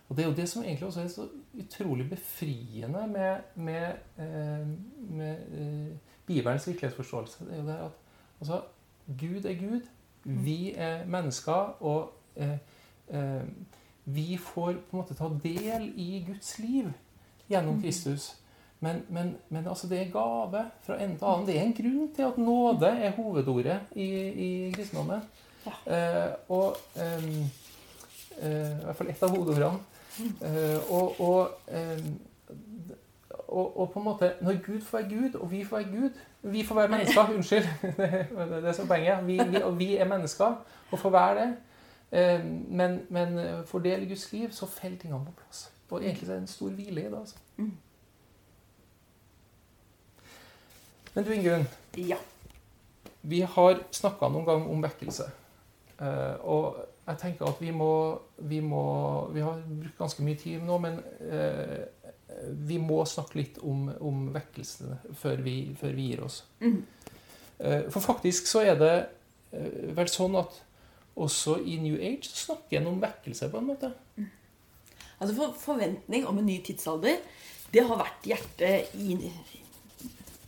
Og 0.09 0.17
det 0.17 0.25
er 0.25 0.29
jo 0.29 0.37
det 0.37 0.49
som 0.49 0.65
egentlig 0.65 0.87
også 0.87 1.01
er 1.01 1.09
så 1.09 1.29
utrolig 1.59 2.11
befriende 2.11 3.07
med, 3.07 3.37
med, 3.55 3.93
eh, 4.19 4.69
med 5.11 5.37
Bibelens 6.27 6.67
virkelighetsforståelse. 6.67 7.45
Det 7.45 7.53
er 7.53 7.63
jo 7.63 7.69
det 7.69 7.79
at 7.79 7.91
altså, 8.41 8.61
Gud 9.07 9.45
er 9.45 9.55
Gud, 9.55 9.81
vi 10.25 10.73
er 10.77 11.07
mennesker, 11.07 11.83
og 11.83 12.13
eh, 12.37 12.59
vi 14.05 14.39
får 14.39 14.73
på 14.73 14.97
en 14.97 15.01
måte 15.01 15.15
ta 15.15 15.29
del 15.43 15.91
i 15.97 16.25
Guds 16.27 16.59
liv 16.59 16.93
gjennom 17.49 17.83
Kristus. 17.83 18.35
Men, 18.85 19.03
men, 19.09 19.37
men 19.49 19.69
altså 19.69 19.89
det 19.89 20.01
er 20.01 20.13
gave 20.13 20.65
fra 20.85 20.99
en 21.01 21.17
til 21.17 21.25
annen. 21.25 21.47
Det 21.47 21.57
er 21.57 21.63
en 21.65 21.77
grunn 21.79 22.11
til 22.17 22.27
at 22.27 22.39
nåde 22.39 22.91
er 23.07 23.17
hovedordet 23.17 23.79
i, 23.97 24.09
i 24.47 24.51
kristendommen. 24.75 25.23
Eh, 25.65 26.33
og 26.53 26.77
eh, 27.01 27.25
eh, 28.43 28.73
I 28.81 28.85
hvert 28.85 28.99
fall 28.99 29.13
ett 29.15 29.23
av 29.25 29.33
hovedordene. 29.33 29.79
Eh, 30.45 30.93
og, 30.93 31.21
og, 31.21 31.49
og, 33.49 33.81
og 33.81 33.89
på 33.91 33.99
en 33.99 34.05
måte 34.05 34.29
Når 34.41 34.61
Gud 34.63 34.85
får 34.87 34.99
være 34.99 35.09
Gud, 35.09 35.39
og 35.41 35.51
vi 35.51 35.65
får 35.65 35.77
være 35.77 35.91
Gud 35.91 36.21
Vi 36.53 36.63
får 36.65 36.75
være 36.75 36.89
mennesker. 36.89 37.35
Unnskyld. 37.35 37.69
Det 37.97 38.59
er 38.59 38.61
det 38.61 38.77
som 38.77 38.89
poenget. 38.89 39.27
Vi, 39.27 39.41
vi, 39.49 39.63
og 39.63 39.79
vi 39.79 39.97
er 39.97 40.09
mennesker 40.09 40.61
og 40.91 40.99
får 40.99 41.11
være 41.11 41.41
det. 41.41 41.55
Eh, 42.15 42.45
Men, 42.71 43.01
men 43.11 43.39
for 43.67 43.83
del 43.83 44.03
i 44.05 44.07
Guds 44.13 44.29
liv 44.33 44.53
så 44.55 44.67
faller 44.71 44.99
tingene 45.03 45.25
på 45.27 45.33
plass. 45.43 45.65
Og 45.91 46.03
egentlig 46.03 46.29
er 46.29 46.33
det 46.35 46.43
en 46.43 46.47
stor 46.51 46.71
hvile 46.75 47.01
i 47.01 47.11
det. 47.11 47.19
altså. 47.19 47.37
Men 51.15 51.25
du 51.25 51.31
Ingunn, 51.33 51.67
Ja. 51.97 52.17
vi 53.23 53.41
har 53.41 53.79
snakka 53.91 54.29
noen 54.29 54.45
gang 54.47 54.65
om 54.71 54.83
vekkelse. 54.83 55.29
Eh, 56.01 56.35
og 56.43 56.77
jeg 57.07 57.19
tenker 57.21 57.47
at 57.47 57.61
vi 57.61 57.71
må, 57.71 58.19
vi 58.39 58.61
må 58.61 58.81
Vi 59.33 59.41
har 59.41 59.61
brukt 59.69 59.99
ganske 59.99 60.23
mye 60.23 60.35
tid 60.41 60.63
nå, 60.67 60.79
men 60.79 60.99
eh, 61.21 61.85
vi 62.67 62.79
må 62.79 63.05
snakke 63.07 63.37
litt 63.39 63.59
om, 63.63 63.89
om 64.01 64.27
vekkelse 64.35 64.99
før 65.15 65.37
vi, 65.45 65.75
før 65.79 65.93
vi 65.95 66.09
gir 66.11 66.25
oss. 66.25 66.45
Mm. 66.61 66.81
Eh, 67.61 67.83
for 67.91 68.01
faktisk 68.01 68.47
så 68.51 68.65
er 68.67 68.75
det 68.81 68.95
eh, 69.53 69.95
vel 69.97 70.09
sånn 70.11 70.35
at 70.41 70.63
også 71.17 71.59
i 71.63 71.77
New 71.83 71.97
Age 71.97 72.31
snakker 72.31 72.81
en 72.81 72.91
om 72.91 73.01
vekkelse, 73.03 73.49
på 73.51 73.61
en 73.61 73.69
måte. 73.71 73.93
Altså 75.21 75.35
for, 75.37 75.55
Forventning 75.59 76.27
om 76.27 76.39
en 76.39 76.47
ny 76.47 76.59
tidsalder, 76.67 77.23
det 77.75 77.85
har 77.87 78.01
vært 78.01 78.27
hjertet 78.29 78.95
i, 78.99 79.17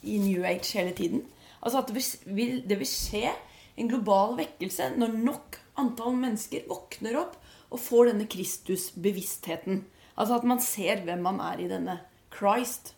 i 0.03 0.19
New 0.23 0.45
Age 0.47 0.79
hele 0.79 0.95
tiden. 0.97 1.23
Altså 1.63 1.83
at 1.83 1.91
det 1.91 2.03
vil, 2.37 2.61
det 2.69 2.79
vil 2.81 2.91
skje 2.91 3.31
en 3.77 3.91
global 3.91 4.37
vekkelse 4.39 4.93
når 4.99 5.17
nok 5.19 5.59
antall 5.81 6.17
mennesker 6.19 6.67
våkner 6.71 7.19
opp 7.21 7.37
og 7.71 7.83
får 7.83 8.13
denne 8.13 8.29
Kristus-bevisstheten. 8.31 9.83
Altså 10.17 10.39
at 10.39 10.47
man 10.49 10.63
ser 10.63 11.03
hvem 11.05 11.25
man 11.27 11.41
er 11.45 11.63
i 11.63 11.71
denne 11.71 11.99
Christ. 12.35 12.95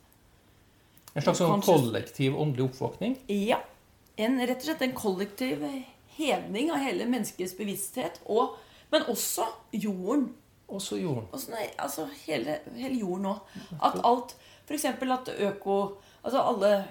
En 1.14 1.25
slags 1.25 1.41
sånn 1.41 1.64
kollektiv 1.64 2.37
åndelig 2.39 2.69
oppvåkning? 2.69 3.16
Ja. 3.33 3.62
En, 4.19 4.39
rett 4.43 4.61
og 4.61 4.69
slett 4.69 4.85
en 4.85 4.95
kollektiv 4.99 5.64
hevning 6.19 6.73
av 6.75 6.83
hele 6.83 7.07
menneskets 7.09 7.57
bevissthet. 7.59 8.21
Og, 8.27 8.57
men 8.93 9.07
også 9.09 9.47
jorden. 9.73 10.29
Også 10.69 10.99
jorden. 11.01 11.29
Også, 11.33 11.53
nei, 11.55 11.64
altså 11.81 12.05
hele, 12.27 12.59
hele 12.77 13.01
jorden 13.01 13.31
òg. 13.33 13.59
At 13.81 14.01
alt 14.05 14.37
F.eks. 14.69 14.85
at 14.85 15.31
øko 15.39 15.79
Altså 16.25 16.41
alle 16.43 16.85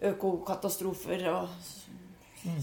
økokatastrofer 0.00 1.26
og 1.28 1.48
mm. 2.44 2.60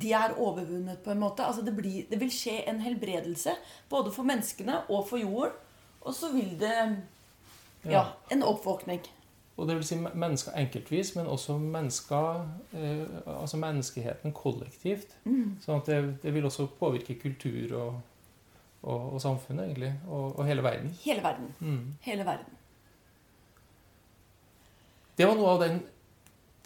De 0.00 0.12
er 0.12 0.34
overvunnet 0.40 0.98
på 1.04 1.10
en 1.12 1.20
måte. 1.20 1.44
Altså 1.44 1.62
det, 1.62 1.74
blir, 1.76 2.06
det 2.10 2.16
vil 2.20 2.30
skje 2.32 2.62
en 2.70 2.80
helbredelse 2.80 3.52
både 3.88 4.12
for 4.12 4.24
menneskene 4.24 4.78
og 4.88 5.08
for 5.08 5.20
jorden. 5.20 5.52
Og 6.00 6.14
så 6.16 6.30
vil 6.32 6.54
det 6.60 6.72
ja, 7.84 8.04
en 8.32 8.42
oppvåkning. 8.42 9.04
Og 9.58 9.66
det 9.66 9.74
vil 9.74 9.86
si 9.86 9.96
mennesker 9.98 10.54
enkeltvis, 10.54 11.16
men 11.16 11.26
også 11.26 11.56
mennesker, 11.58 12.44
eh, 12.78 13.00
altså 13.26 13.58
menneskeheten 13.58 14.32
kollektivt. 14.32 15.16
Mm. 15.24 15.56
Sånn 15.64 15.80
at 15.80 15.90
det, 15.90 15.98
det, 16.22 16.34
vil 16.34 16.46
også 16.46 16.68
påvirke 16.78 17.16
kultur 17.18 17.74
og, 17.74 17.96
og, 18.84 19.16
og 19.16 19.20
samfunnet, 19.22 19.64
egentlig. 19.66 19.90
Og, 20.06 20.38
og, 20.38 20.44
hele 20.46 20.62
verden. 20.62 20.94
Hele 21.02 21.26
verden. 21.26 21.50
Mm. 21.58 21.96
Hele 22.06 22.28
verden. 22.30 22.54
Det 25.18 25.26
var 25.26 25.34
noe 25.34 25.50
av 25.56 25.64
den, 25.64 25.82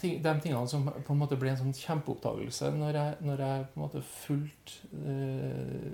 de 0.03 0.37
tingene 0.45 0.69
som 0.69 0.85
på 0.85 1.17
en 1.17 1.23
måte 1.25 1.41
ble 1.41 1.55
en 1.55 1.61
sånn 1.63 1.73
kjempeoppdagelse 1.73 2.75
når 2.77 2.99
jeg, 2.99 3.19
når 3.25 3.45
jeg 3.47 3.67
på 3.73 3.79
en 3.79 3.87
måte 3.87 4.05
fulgte 4.05 4.93
eh, 5.01 5.91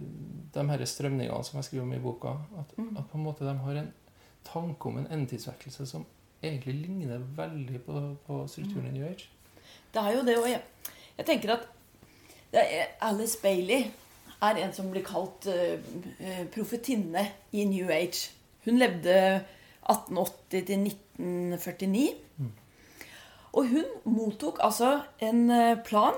de 0.58 0.68
her 0.72 0.86
strømningene 0.96 1.46
som 1.46 1.60
jeg 1.60 1.70
skriver 1.70 1.86
om 1.86 1.94
i 1.94 2.02
boka. 2.02 2.34
At, 2.58 2.74
mm. 2.74 2.94
at 2.98 3.06
på 3.06 3.22
en 3.22 3.28
måte 3.30 3.46
de 3.46 3.54
har 3.62 3.82
en 3.86 3.92
tanke 4.48 4.90
om 4.90 4.98
en 4.98 5.12
endetidsvekkelse 5.14 5.86
som 5.86 6.10
egentlig 6.42 6.74
ligner 6.74 7.18
veldig 7.36 7.80
på, 7.86 8.02
på 8.26 8.46
strukturen 8.48 8.86
i 8.86 8.98
New 8.98 9.06
Age. 9.06 9.28
Det 9.94 10.02
er 10.02 10.16
jo 10.16 10.24
det, 10.26 10.36
òg. 10.38 10.48
jeg, 10.50 10.62
jeg 11.18 11.26
tenker 11.26 11.54
at 11.56 11.68
Alice 13.04 13.38
Bailey 13.42 13.90
er 14.42 14.60
en 14.62 14.72
som 14.72 14.90
blir 14.92 15.04
kalt 15.04 15.48
uh, 15.50 16.44
profetinne 16.54 17.26
i 17.52 17.64
New 17.68 17.90
Age. 17.90 18.30
Hun 18.64 18.78
levde 18.78 19.14
1880 19.88 20.66
til 20.68 20.86
1949. 20.86 22.08
Mm. 22.36 22.52
Og 23.52 23.68
hun 23.72 23.86
mottok 24.04 24.60
altså 24.62 25.00
en 25.24 25.48
plan 25.84 26.14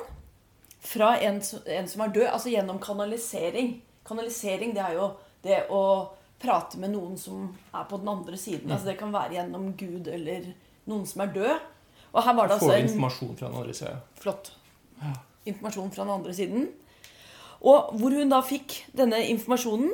fra 0.81 1.15
en, 1.23 1.43
en 1.67 1.89
som 1.89 2.01
er 2.03 2.13
død, 2.13 2.27
altså 2.27 2.51
gjennom 2.51 2.81
kanalisering. 2.83 3.83
Kanalisering, 4.07 4.75
det 4.75 4.83
er 4.83 4.97
jo 4.97 5.11
det 5.45 5.61
å 5.71 5.83
prate 6.41 6.81
med 6.81 6.95
noen 6.95 7.17
som 7.21 7.49
er 7.75 7.87
på 7.89 8.01
den 8.01 8.11
andre 8.11 8.37
siden. 8.41 8.69
Mm. 8.69 8.75
Altså 8.75 8.91
Det 8.91 8.99
kan 9.01 9.13
være 9.13 9.37
gjennom 9.37 9.73
Gud 9.79 10.09
eller 10.09 10.53
noen 10.89 11.07
som 11.07 11.25
er 11.25 11.35
død. 11.35 11.67
Og 12.11 12.23
her 12.27 12.37
var 12.37 12.49
det 12.49 12.57
altså 12.59 12.75
en, 12.75 12.87
informasjon 12.89 13.35
fra 13.39 13.49
den 13.49 13.59
andre 13.61 13.75
siden. 13.77 14.05
Flott. 14.19 14.53
Ja. 15.01 15.17
Informasjon 15.53 15.91
fra 15.95 16.05
den 16.05 16.15
andre 16.15 16.35
siden. 16.35 16.69
Og 17.61 17.91
hvor 18.01 18.15
hun 18.17 18.33
da 18.33 18.41
fikk 18.45 18.79
denne 18.97 19.21
informasjonen 19.31 19.93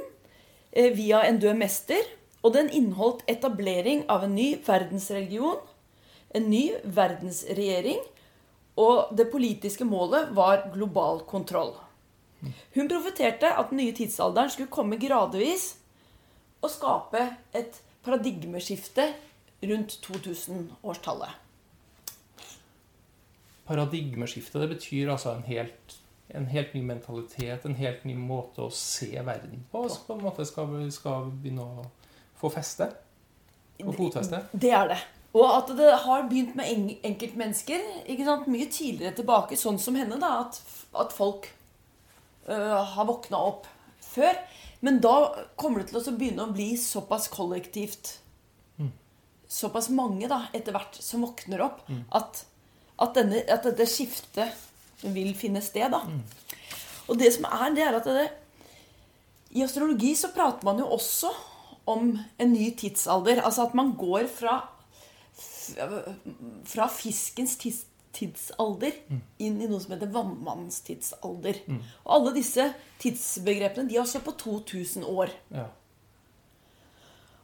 eh, 0.72 0.92
via 0.97 1.24
en 1.26 1.40
død 1.42 1.59
mester. 1.59 2.12
Og 2.47 2.55
den 2.55 2.70
inneholdt 2.70 3.24
etablering 3.28 4.05
av 4.12 4.22
en 4.22 4.36
ny 4.36 4.53
verdensreligion, 4.62 5.59
en 6.36 6.44
ny 6.47 6.76
verdensregjering, 6.84 7.99
og 8.78 9.16
det 9.16 9.26
politiske 9.32 9.86
målet 9.88 10.30
var 10.36 10.68
global 10.74 11.24
kontroll. 11.26 11.72
Mm. 12.44 12.53
Hun 12.76 12.90
profeterte 12.92 13.51
at 13.51 13.72
den 13.72 13.80
nye 13.80 13.94
tidsalderen 13.97 14.53
skulle 14.53 14.70
komme 14.70 15.01
gradvis 15.01 15.72
å 16.64 16.70
skape 16.70 17.22
et 17.57 17.80
paradigmeskifte 18.07 19.11
rundt 19.66 19.98
2000-årstallet. 20.04 21.42
Paradigmeskifte, 23.66 24.61
det 24.62 24.68
betyr 24.76 25.11
altså 25.11 25.32
en 25.34 25.42
helt, 25.48 25.96
en 26.28 26.46
helt, 26.46 26.74
ny 26.74 26.84
mentalitet, 26.86 27.64
en 27.66 27.74
helt 27.78 28.04
ny 28.07 28.14
måte 28.18 28.62
å 28.62 28.70
se 28.70 29.11
verden 29.16 29.64
på, 29.72 29.88
som 29.90 30.07
på 30.07 30.16
en 30.18 30.24
måte 30.28 30.46
skal, 30.46 30.78
skal 30.94 31.32
begynne 31.32 31.66
å 31.66 31.86
få 32.38 32.52
feste? 32.54 32.92
Få 33.80 33.92
fotfeste? 33.96 34.44
Det 34.52 34.72
er 34.72 34.88
det. 34.94 35.00
Og 35.36 35.50
at 35.50 35.70
det 35.76 35.90
har 36.07 36.28
begynt 36.30 36.54
med 36.57 36.94
enkeltmennesker 37.04 38.46
mye 38.48 38.68
tidligere 38.72 39.16
tilbake, 39.18 39.59
sånn 39.59 39.80
som 39.82 39.98
henne, 39.98 40.16
da, 40.22 40.46
at, 40.46 40.61
at 40.96 41.12
folk 41.12 41.50
øh, 42.48 42.78
har 42.94 43.09
våkna 43.09 43.42
opp 43.50 43.66
før. 44.17 44.39
Men 44.85 45.01
da 45.05 45.14
kommer 45.59 45.83
det 45.83 45.91
til 45.91 46.01
å 46.01 46.17
begynne 46.17 46.47
å 46.47 46.55
bli 46.55 46.75
såpass 46.81 47.31
kollektivt 47.33 48.17
mm. 48.81 48.91
Såpass 49.49 49.89
mange 49.95 50.29
da, 50.31 50.47
etter 50.57 50.75
hvert 50.77 50.99
som 51.01 51.25
våkner 51.25 51.62
opp, 51.64 51.85
mm. 51.89 52.03
at, 52.19 52.43
at, 52.99 53.14
denne, 53.17 53.41
at, 53.47 53.64
dette 53.64 53.87
skiftet 53.89 55.07
vil 55.07 55.33
finne 55.39 55.62
sted. 55.64 55.89
da. 55.95 56.03
Mm. 56.05 56.23
Og 57.07 57.21
det 57.21 57.33
som 57.37 57.47
er, 57.49 57.69
det 57.77 57.87
er 57.87 57.99
at 58.01 58.09
det, 58.11 58.29
i 59.57 59.62
astrologi 59.64 60.12
så 60.19 60.33
prater 60.35 60.67
man 60.67 60.81
jo 60.83 60.89
også 60.97 61.31
om 61.89 62.11
en 62.12 62.53
ny 62.53 62.71
tidsalder. 62.77 63.41
Altså 63.47 63.69
at 63.69 63.77
man 63.79 63.95
går 63.99 64.27
fra, 64.29 64.59
fra 66.67 66.89
fiskens 66.93 67.57
tids, 67.62 67.85
tidsalder 68.17 68.95
mm. 69.09 69.23
inn 69.45 69.59
i 69.61 69.69
noe 69.71 69.81
som 69.83 69.95
heter 69.95 70.12
vannmannstidsalder. 70.14 71.62
Mm. 71.69 71.81
Og 72.05 72.14
alle 72.19 72.37
disse 72.39 72.71
tidsbegrepene 73.03 73.91
de 73.91 73.99
har 74.01 74.09
stått 74.09 74.27
på 74.27 74.37
2000 74.47 75.05
år. 75.07 75.35
Ja. 75.55 75.69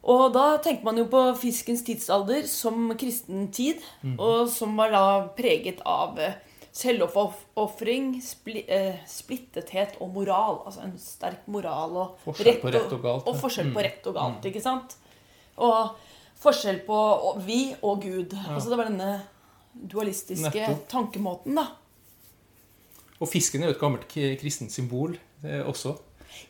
Og 0.03 0.33
da 0.35 0.57
tenker 0.59 0.83
man 0.83 0.99
jo 0.99 1.05
på 1.11 1.21
fiskens 1.39 1.83
tidsalder 1.87 2.47
som 2.49 2.91
kristen 2.99 3.47
tid, 3.55 3.79
mm. 4.03 4.17
og 4.19 4.49
som 4.51 4.75
var 4.75 4.91
da 4.91 5.05
preget 5.37 5.79
av 5.87 6.19
eh, 6.19 6.35
selvoppofring, 6.75 8.17
spli, 8.25 8.65
eh, 8.67 8.99
splittethet 9.07 9.95
og 10.03 10.11
moral. 10.17 10.59
Altså 10.67 10.83
en 10.83 10.97
sterk 10.99 11.47
moral 11.47 11.95
og 12.01 12.25
Forskjell 12.25 12.59
på 12.59 12.73
rett 12.75 12.97
og 12.97 13.05
galt. 13.05 13.23
Og, 13.23 13.31
og 13.31 13.39
forskjell 13.45 13.69
på 13.71 13.79
mm. 13.79 13.85
rett 13.87 14.11
og 14.11 14.17
galt, 14.19 14.41
mm. 14.41 14.49
ikke 14.51 14.65
sant? 14.65 14.97
Og 15.63 16.09
forskjell 16.43 16.81
på 16.83 16.99
vi 17.45 17.61
og 17.79 18.03
Gud. 18.03 18.35
Ja. 18.35 18.57
Altså 18.57 18.73
det 18.73 18.81
var 18.81 18.91
denne 18.91 19.13
dualistiske 19.73 20.51
Nettopp. 20.53 20.87
tankemåten, 20.91 21.57
da. 21.59 21.67
Og 23.19 23.29
fisken 23.29 23.63
er 23.63 23.71
jo 23.71 23.77
et 23.77 23.81
gammelt 23.81 24.07
kristent 24.41 24.73
symbol 24.73 25.15
også. 25.43 25.95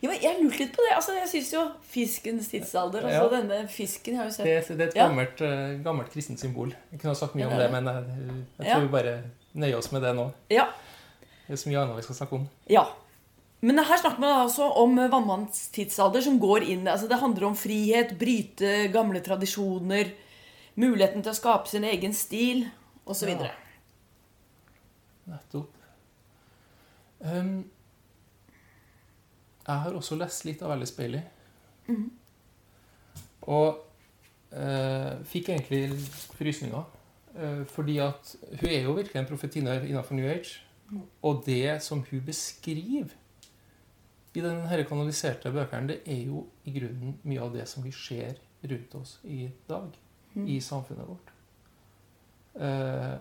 Ja, 0.02 0.08
men 0.10 0.18
Jeg 0.22 0.40
lurte 0.40 0.60
litt 0.62 0.74
på 0.74 0.82
det. 0.84 0.92
Altså, 0.96 1.14
jeg 1.18 1.30
syns 1.30 1.52
jo 1.54 1.62
fiskens 1.88 2.50
tidsalder 2.52 3.06
altså 3.06 3.22
ja. 3.22 3.30
denne 3.36 3.60
fisken 3.70 4.18
har 4.18 4.28
jo 4.28 4.34
sett... 4.36 4.48
Det, 4.48 4.76
det 4.78 4.86
er 4.88 4.92
et 4.92 4.98
gammelt, 4.98 5.40
ja. 5.44 5.52
uh, 5.52 5.78
gammelt 5.84 6.10
kristent 6.12 6.42
symbol. 6.42 6.74
Jeg 6.92 7.00
kunne 7.00 7.14
ha 7.14 7.18
sagt 7.18 7.36
mye 7.38 7.48
om 7.48 7.56
det, 7.58 7.70
men 7.72 7.88
jeg, 7.90 8.18
jeg 8.58 8.68
tror 8.72 8.84
vi 8.86 8.92
bare 8.94 9.14
nøyer 9.60 9.78
oss 9.78 9.90
med 9.94 10.04
det 10.04 10.12
nå. 10.18 10.28
Ja. 10.52 10.68
Det 11.46 11.56
er 11.56 11.60
så 11.60 11.70
mye 11.70 11.80
annet 11.82 12.00
vi 12.00 12.06
skal 12.08 12.20
snakke 12.20 12.40
om. 12.40 12.46
Ja. 12.70 12.84
Men 13.64 13.80
her 13.80 14.00
snakker 14.00 14.20
man 14.20 14.42
altså 14.42 14.68
om 14.80 14.98
vannmannens 15.00 15.68
tidsalder 15.72 16.24
som 16.24 16.36
går 16.36 16.66
inn 16.68 16.82
altså 16.90 17.06
Det 17.08 17.16
handler 17.22 17.46
om 17.48 17.54
frihet, 17.56 18.12
bryte 18.20 18.90
gamle 18.92 19.22
tradisjoner, 19.24 20.10
muligheten 20.80 21.24
til 21.24 21.32
å 21.32 21.38
skape 21.38 21.70
sin 21.70 21.86
egen 21.88 22.12
stil 22.16 22.66
osv. 23.06 23.28
Ja. 23.28 23.52
Nettopp. 25.24 25.70
Um, 27.20 27.70
jeg 29.66 29.80
har 29.80 29.96
også 29.96 30.16
lest 30.20 30.44
litt 30.44 30.62
av 30.62 30.74
Alice 30.74 30.92
Bailey. 30.96 31.22
Mm. 31.88 32.10
Og 33.48 33.80
uh, 34.52 35.14
fikk 35.28 35.50
egentlig 35.54 35.86
frysninger. 36.36 36.84
Uh, 37.34 37.64
fordi 37.68 37.98
at 38.04 38.34
hun 38.60 38.68
er 38.68 38.82
jo 38.84 38.96
virkelig 38.98 39.20
en 39.20 39.28
profetinne 39.28 39.80
innenfor 39.88 40.18
New 40.18 40.28
Age. 40.28 40.60
Mm. 40.90 41.04
Og 41.22 41.42
det 41.46 41.82
som 41.82 42.04
hun 42.10 42.24
beskriver 42.24 43.14
i 44.34 44.42
den 44.42 44.66
kanaliserte 44.88 45.52
bøkene, 45.54 45.88
det 45.88 46.00
er 46.06 46.24
jo 46.26 46.46
i 46.66 46.74
grunnen 46.74 47.18
mye 47.22 47.40
av 47.40 47.54
det 47.54 47.68
som 47.70 47.84
vi 47.84 47.92
ser 47.94 48.34
rundt 48.64 48.94
oss 48.98 49.18
i 49.24 49.48
dag. 49.68 49.94
Mm. 50.34 50.48
I 50.48 50.60
samfunnet 50.60 51.08
vårt. 51.08 51.33
Uh, 52.54 53.16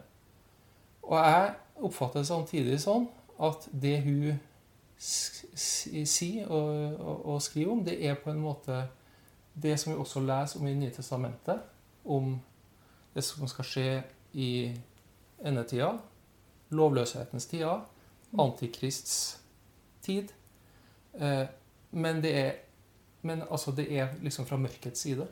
og 1.03 1.17
jeg 1.17 1.53
oppfatter 1.83 2.21
det 2.21 2.29
samtidig 2.29 2.79
sånn 2.81 3.07
at 3.43 3.65
det 3.73 3.95
hun 4.05 4.35
sier 4.97 6.47
og, 6.47 6.67
og, 6.93 7.25
og, 7.33 7.39
skriver 7.43 7.73
om, 7.73 7.81
det 7.83 7.97
er 8.05 8.19
på 8.21 8.29
en 8.31 8.43
måte 8.43 8.83
det 9.53 9.73
som 9.81 9.91
vi 9.91 9.97
også 9.99 10.21
leser 10.23 10.61
om 10.61 10.69
i 10.69 10.75
Nye 10.77 10.93
testamentet, 10.93 11.65
om 12.05 12.37
det 13.13 13.23
som 13.25 13.49
skal 13.49 13.67
skje 13.67 13.87
i 14.37 14.51
endetida, 15.43 15.91
lovløshetens 16.73 17.49
tida, 17.49 17.75
antikrists 18.39 19.17
tid, 20.05 20.31
Eh, 21.13 21.45
men 21.89 22.21
det 22.21 22.37
er 22.37 22.53
men 23.21 23.43
altså, 23.51 23.71
det 23.71 23.85
er 23.95 24.09
liksom 24.21 24.45
fra 24.45 24.57
mørkets 24.59 25.05
side. 25.05 25.23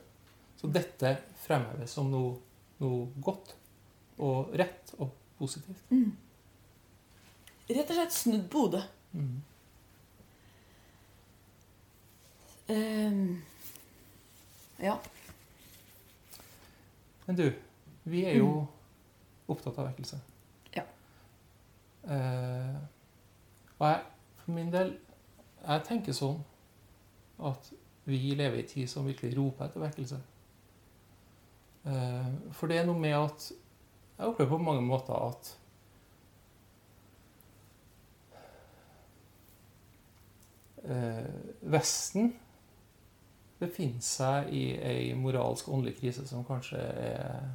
Så 0.56 0.68
dette 0.72 1.10
fremheves 1.42 1.92
som 1.92 2.06
noe, 2.08 2.38
noe 2.80 3.10
godt 3.20 3.50
og 4.22 4.52
rett 4.58 4.92
og 4.98 5.10
positivt. 5.38 5.82
Mm. 5.90 6.12
Rett 7.72 7.90
og 7.90 7.96
slett 7.96 8.14
snudd 8.14 8.46
på 8.50 8.66
hodet. 8.66 8.84
Mm. 9.12 9.40
Um, 12.72 13.42
ja. 14.78 14.96
Men 17.26 17.36
du, 17.36 17.52
vi 18.02 18.24
er 18.24 18.38
jo 18.38 18.66
opptatt 19.50 19.78
av 19.78 19.90
vekkelse. 19.90 20.18
Ja. 20.76 20.84
Uh, 22.06 22.78
og 23.78 23.86
jeg, 23.88 24.00
for 24.42 24.56
min 24.56 24.72
del, 24.72 24.96
jeg 25.62 25.86
tenker 25.86 26.16
sånn 26.16 26.40
at 27.42 27.72
vi 28.06 28.18
lever 28.34 28.58
i 28.58 28.64
en 28.64 28.70
tid 28.70 28.90
som 28.90 29.06
virkelig 29.06 29.36
roper 29.38 29.68
etter 29.68 29.82
vekkelse. 29.82 30.20
Uh, 31.86 32.30
for 32.54 32.70
det 32.70 32.80
er 32.80 32.86
noe 32.86 32.98
med 32.98 33.16
at 33.18 33.50
Jeg 34.22 34.30
opplever 34.30 34.52
på 34.54 34.62
mange 34.62 34.82
måter 34.86 35.16
at 35.18 35.48
eh, 40.86 41.32
Vesten 41.74 42.28
befinner 43.58 44.04
seg 44.06 44.52
i 44.54 44.60
ei 44.78 45.08
moralsk 45.18 45.72
åndelig 45.74 45.96
krise 45.98 46.22
som 46.30 46.46
kanskje 46.46 46.78
er, 46.78 47.50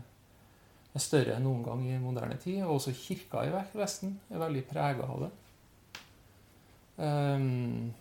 er 0.91 1.05
større 1.05 1.37
enn 1.37 1.47
noen 1.47 1.63
gang 1.63 1.87
i 1.87 2.01
moderne 2.03 2.35
tid. 2.35 2.59
Og 2.65 2.81
også 2.81 2.97
kirka 2.99 3.47
i 3.47 3.55
Vesten 3.79 4.17
er 4.27 4.43
veldig 4.43 4.67
prega 4.67 5.07
av 5.07 5.23
det. 5.23 5.31
Um, 6.99 7.93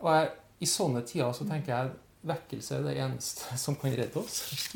og 0.00 0.12
jeg, 0.14 0.34
i 0.64 0.72
sånne 0.72 1.04
tider 1.04 1.36
så 1.36 1.44
tenker 1.44 1.74
jeg 1.74 1.96
vekkelse 2.32 2.80
er 2.80 2.88
det 2.88 2.98
eneste 3.04 3.52
som 3.66 3.76
kan 3.76 4.00
redde 4.00 4.24
oss. 4.24 4.72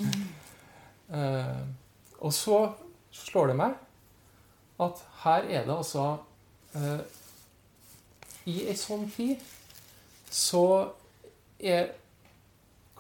uh, 1.09 1.63
og 2.29 2.37
så 2.37 2.65
slår 3.13 3.53
det 3.53 3.59
meg 3.61 3.77
at 4.83 5.03
her 5.23 5.49
er 5.49 5.67
det 5.67 5.75
altså 5.75 6.05
eh, 6.75 7.03
I 8.51 8.57
ei 8.73 8.77
sånn 8.79 9.05
tid 9.13 9.43
så 10.33 10.65
er 11.61 11.93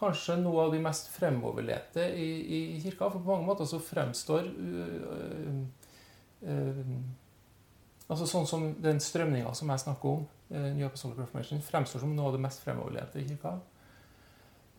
kanskje 0.03 0.37
noe 0.41 0.67
av 0.67 0.75
de 0.75 0.81
mest 0.83 1.09
fremoverlete 1.15 2.05
i, 2.19 2.29
i, 2.43 2.61
kirka. 2.83 3.09
For 3.09 3.23
på 3.23 3.31
mange 3.31 3.47
måter 3.47 3.69
så 3.71 3.79
fremstår 3.83 4.49
uh, 4.51 5.61
uh, 6.45 6.81
altså 8.09 8.27
Sånn 8.29 8.49
som 8.51 8.67
den 8.83 9.01
strømninga 9.03 9.55
som 9.57 9.71
jeg 9.73 9.85
snakker 9.85 10.17
om, 10.19 10.25
uh, 10.53 10.69
New 10.75 10.87
Apostolic 10.87 11.23
Reformation, 11.23 11.63
fremstår 11.65 12.03
som 12.03 12.15
noe 12.17 12.29
av 12.29 12.37
det 12.37 12.43
mest 12.45 12.65
fremoverlete 12.65 13.23
i 13.23 13.29
kirka. 13.31 13.55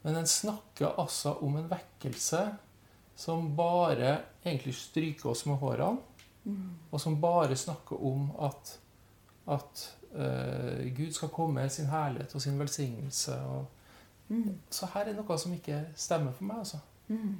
Men 0.03 0.19
den 0.19 0.27
snakker 0.27 0.99
altså 0.99 1.37
om 1.47 1.55
en 1.57 1.71
vekkelse 1.71 2.43
som 3.15 3.51
bare 3.55 4.17
egentlig 4.43 4.75
stryker 4.75 5.29
oss 5.29 5.45
med 5.45 5.59
hårene, 5.61 5.99
mm. 6.43 6.71
og 6.91 7.01
som 7.01 7.19
bare 7.21 7.55
snakker 7.55 7.99
om 8.03 8.31
at, 8.41 8.79
at 9.53 9.83
Gud 10.93 11.13
skal 11.15 11.31
komme 11.33 11.61
med 11.61 11.71
sin 11.73 11.87
herlighet 11.89 12.35
og 12.35 12.41
sin 12.41 12.59
velsignelse. 12.59 13.33
og 13.33 13.65
Mm. 14.33 14.59
Så 14.69 14.87
her 14.93 15.09
er 15.09 15.17
noe 15.17 15.37
som 15.39 15.53
ikke 15.53 15.79
stemmer 15.99 16.33
for 16.35 16.47
meg. 16.47 16.63
altså. 16.63 16.79
Mm. 17.11 17.35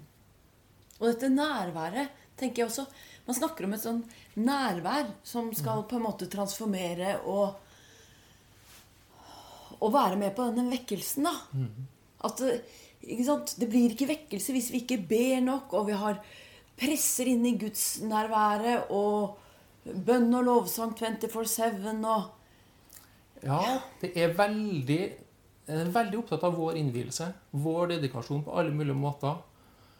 Og 1.00 1.08
dette 1.10 1.30
nærværet 1.32 2.22
tenker 2.38 2.64
jeg 2.64 2.70
også 2.70 2.86
Man 3.24 3.36
snakker 3.38 3.66
om 3.66 3.74
et 3.74 3.82
sånn 3.82 4.02
nærvær 4.44 5.14
som 5.24 5.48
skal 5.56 5.86
på 5.88 5.96
en 5.96 6.04
måte 6.04 6.28
transformere 6.28 7.14
og, 7.32 7.54
og 9.80 9.94
være 9.94 10.18
med 10.20 10.34
på 10.36 10.50
denne 10.50 10.74
vekkelsen. 10.74 11.30
da. 11.30 11.32
Mm. 11.56 11.86
At 12.28 12.44
det 13.04 13.68
blir 13.70 13.92
ikke 13.92 14.08
vekkelse 14.08 14.56
hvis 14.56 14.72
vi 14.72 14.84
ikke 14.84 15.02
ber 15.08 15.42
nok, 15.44 15.74
og 15.74 15.88
vi 15.88 15.98
har 16.00 16.22
presser 16.80 17.30
inn 17.30 17.46
i 17.46 17.58
gudsnærværet 17.60 18.92
og 18.96 19.38
bønn 19.84 20.32
og 20.34 20.48
lovsang 20.48 20.96
24-7 20.98 22.08
og 22.08 22.32
Ja, 23.44 23.60
det 24.00 24.14
er 24.16 24.32
veldig 24.38 25.02
er 25.68 25.90
veldig 25.92 26.20
opptatt 26.20 26.44
av 26.48 26.56
vår 26.56 26.78
innvielse, 26.80 27.30
vår 27.52 27.94
dedikasjon 27.96 28.44
på 28.44 28.56
alle 28.60 28.74
mulige 28.76 28.96
måter, 29.00 29.38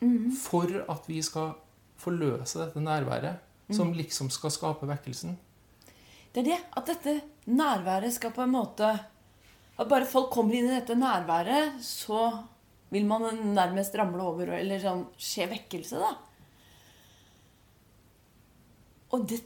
mm. 0.02 0.32
for 0.36 0.68
at 0.92 1.08
vi 1.08 1.22
skal 1.24 1.54
forløse 2.00 2.60
dette 2.60 2.84
nærværet, 2.84 3.40
mm. 3.70 3.76
som 3.76 3.94
liksom 3.96 4.32
skal 4.34 4.52
skape 4.52 4.90
vekkelsen. 4.90 5.38
Det 6.34 6.44
er 6.44 6.50
det. 6.50 6.60
At 6.76 6.90
dette 6.90 7.20
nærværet 7.46 8.16
skal 8.16 8.34
på 8.34 8.42
en 8.42 8.56
måte 8.56 8.88
At 9.74 9.90
bare 9.90 10.06
folk 10.06 10.30
kommer 10.30 10.54
inn 10.54 10.68
i 10.70 10.76
dette 10.76 10.94
nærværet, 10.94 11.80
så 11.82 12.28
vil 12.94 13.10
man 13.10 13.26
nærmest 13.56 13.96
ramle 13.98 14.24
over, 14.24 14.54
eller 14.60 14.82
sånn 14.82 15.08
skje 15.18 15.50
vekkelse, 15.56 16.00
da. 16.02 16.14
Og 19.14 19.28
det, 19.30 19.40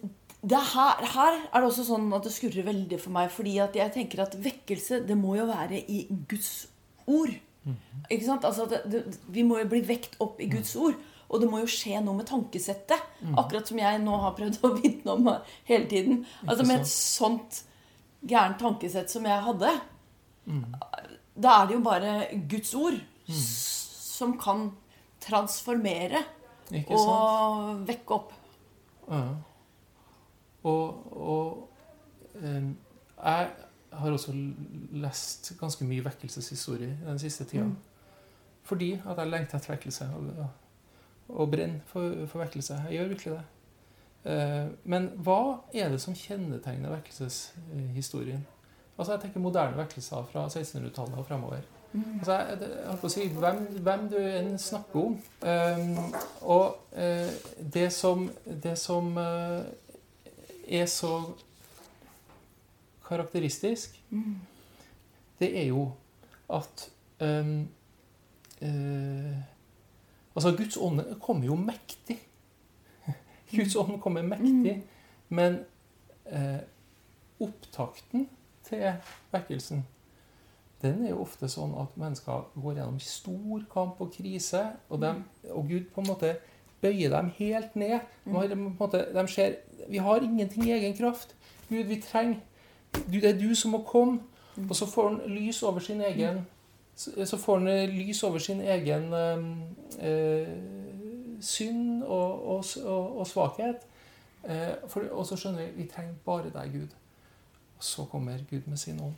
her, 0.73 1.03
her, 1.11 1.41
er 1.51 1.59
det 1.59 1.67
også 1.67 1.83
sånn 1.89 2.07
at 2.15 2.23
det 2.27 2.31
skurrer 2.35 2.67
veldig 2.67 2.99
for 3.01 3.15
meg. 3.15 3.31
fordi 3.33 3.57
at 3.63 3.75
jeg 3.75 3.93
tenker 3.95 4.23
at 4.23 4.37
vekkelse 4.39 5.01
det 5.07 5.17
må 5.19 5.35
jo 5.35 5.47
være 5.49 5.81
i 5.91 6.05
Guds 6.29 6.69
ord. 7.07 7.33
Mm. 7.67 7.75
Ikke 8.07 8.25
sant? 8.29 8.47
Altså 8.47 8.67
det, 8.71 8.81
det, 8.87 9.03
vi 9.33 9.43
må 9.43 9.59
jo 9.59 9.67
bli 9.73 9.81
vekt 9.83 10.15
opp 10.23 10.39
i 10.39 10.47
Guds 10.51 10.75
ord. 10.79 10.95
Og 11.27 11.43
det 11.43 11.49
må 11.51 11.59
jo 11.59 11.67
skje 11.67 11.99
noe 11.99 12.15
med 12.15 12.29
tankesettet. 12.29 13.03
Mm. 13.19 13.35
Akkurat 13.41 13.67
som 13.67 13.81
jeg 13.81 13.99
nå 14.05 14.21
har 14.23 14.37
prøvd 14.37 14.61
å 14.63 14.73
vitne 14.79 15.17
om 15.17 15.29
hele 15.67 15.89
tiden. 15.91 16.23
Altså 16.45 16.67
Med 16.67 16.85
et 16.85 16.91
sånt 16.93 17.61
gærent 18.27 18.59
tankesett 18.61 19.11
som 19.11 19.27
jeg 19.27 19.43
hadde, 19.45 19.69
mm. 20.49 20.63
da 21.37 21.59
er 21.59 21.67
det 21.67 21.75
jo 21.75 21.83
bare 21.85 22.13
Guds 22.49 22.71
ord 22.75 22.97
mm. 23.27 23.43
som 23.43 24.35
kan 24.41 24.69
transformere 25.23 26.23
og 26.93 27.87
vekke 27.87 28.15
opp. 28.15 28.33
Ja. 29.07 29.21
Og, 30.67 31.13
og 31.13 32.41
eh, 32.41 32.63
jeg 33.17 33.49
har 33.97 34.11
også 34.11 34.33
lest 34.91 35.53
ganske 35.59 35.85
mye 35.87 36.05
vekkelseshistorie 36.05 36.97
den 37.05 37.19
siste 37.19 37.45
tida. 37.47 37.63
Mm. 37.63 37.77
Fordi 38.67 38.91
at 39.05 39.17
jeg 39.17 39.31
lengter 39.31 39.57
etter 39.57 39.73
vekkelse 39.73 40.09
og, 40.15 40.47
og 41.29 41.51
brenner 41.51 41.79
for, 41.87 42.25
for, 42.27 42.43
vekkelse. 42.43 42.81
Jeg 42.89 42.99
gjør 42.99 43.13
virkelig 43.13 43.37
det. 43.37 43.45
Eh, 44.31 44.67
men 44.83 45.09
hva 45.23 45.39
er 45.73 45.89
det 45.93 46.01
som 46.03 46.15
kjennetegner 46.15 46.91
vekkelseshistorien? 46.97 48.45
Altså 48.97 49.13
Jeg 49.13 49.21
tenker 49.21 49.39
moderne 49.39 49.77
vekkelser 49.77 50.27
fra 50.31 50.47
1600-tallet 50.47 51.17
og 51.17 51.25
fremover. 51.25 51.63
Altså, 52.19 52.33
jeg, 52.33 52.69
holdt 52.87 53.01
på 53.01 53.09
å 53.09 53.11
si, 53.11 53.25
hvem, 53.33 53.59
hvem, 53.85 54.05
du 54.11 54.17
enn 54.19 54.53
snakker 54.61 54.99
om. 55.01 55.17
Um, 55.41 56.15
og 56.41 56.93
uh, 56.97 57.31
det 57.73 57.87
som, 57.95 58.27
det 58.45 58.75
som 58.79 59.09
uh, 59.17 59.63
er 60.67 60.85
så 60.91 61.13
karakteristisk, 63.07 63.95
mm. 64.09 64.35
det 65.39 65.51
er 65.61 65.69
jo 65.71 65.89
at 66.53 66.89
um, 67.23 67.59
uh, 68.61 69.37
Altså, 70.37 70.51
Guds 70.53 70.75
ånd 70.77 70.99
kommer 71.17 71.47
jo 71.47 71.55
mektig. 71.57 72.19
Guds 73.55 73.73
ånd 73.81 73.95
kommer 74.03 74.21
mektig. 74.21 74.75
Mm. 74.75 74.83
Men 75.33 75.55
opptakten 77.41 78.27
til 78.67 78.83
vekkelsen 79.33 79.81
den 80.81 81.05
er 81.05 81.09
jo 81.09 81.23
ofte 81.23 81.49
sånn 81.49 81.73
at 81.81 81.95
mennesker 81.97 82.51
går 82.53 82.77
gjennom 82.77 82.99
stor 83.01 83.63
kamp 83.71 84.01
og 84.03 84.11
krise, 84.13 84.61
og, 84.89 85.01
de, 85.01 85.13
og 85.49 85.65
Gud 85.71 85.87
på 85.93 86.03
en 86.03 86.11
måte 86.11 86.35
bøyer 86.81 87.09
dem 87.09 87.31
helt 87.37 87.75
ned. 87.75 87.99
De, 88.25 88.55
måte, 88.55 89.05
de 89.13 89.27
ser 89.27 89.55
Vi 89.89 89.97
har 89.97 90.21
ingenting 90.21 90.67
i 90.67 90.71
egen 90.71 90.93
kraft. 90.97 91.35
Gud, 91.69 91.83
vi 91.83 92.01
trenger 92.01 92.39
Det 93.11 93.23
er 93.23 93.39
du 93.39 93.55
som 93.55 93.71
må 93.71 93.81
komme. 93.87 94.19
Og 94.69 94.75
så 94.75 94.85
får 94.85 95.09
han 95.09 95.19
lys 95.29 95.63
over 95.63 95.79
sin 95.79 96.01
egen 96.01 96.45
Så 96.95 97.37
får 97.37 97.57
han 97.57 97.67
eh, 97.67 97.89
lys 97.89 98.23
over 98.23 98.37
sin 98.37 98.61
egen 98.61 99.13
øh, 99.13 100.47
synd 101.41 102.03
og, 102.03 102.47
og, 102.47 102.65
og, 102.85 103.19
og 103.19 103.27
svakhet. 103.27 103.75
Eh, 104.43 104.73
for, 104.87 105.03
og 105.11 105.25
så 105.25 105.35
skjønner 105.35 105.65
vi 105.65 105.83
vi 105.83 105.89
trenger 105.89 106.13
bare 106.25 106.49
deg, 106.53 106.71
Gud. 106.73 106.95
Og 107.77 107.83
så 107.83 108.05
kommer 108.05 108.37
Gud 108.49 108.61
med 108.65 108.77
sin 108.77 108.99
ånd. 108.99 109.13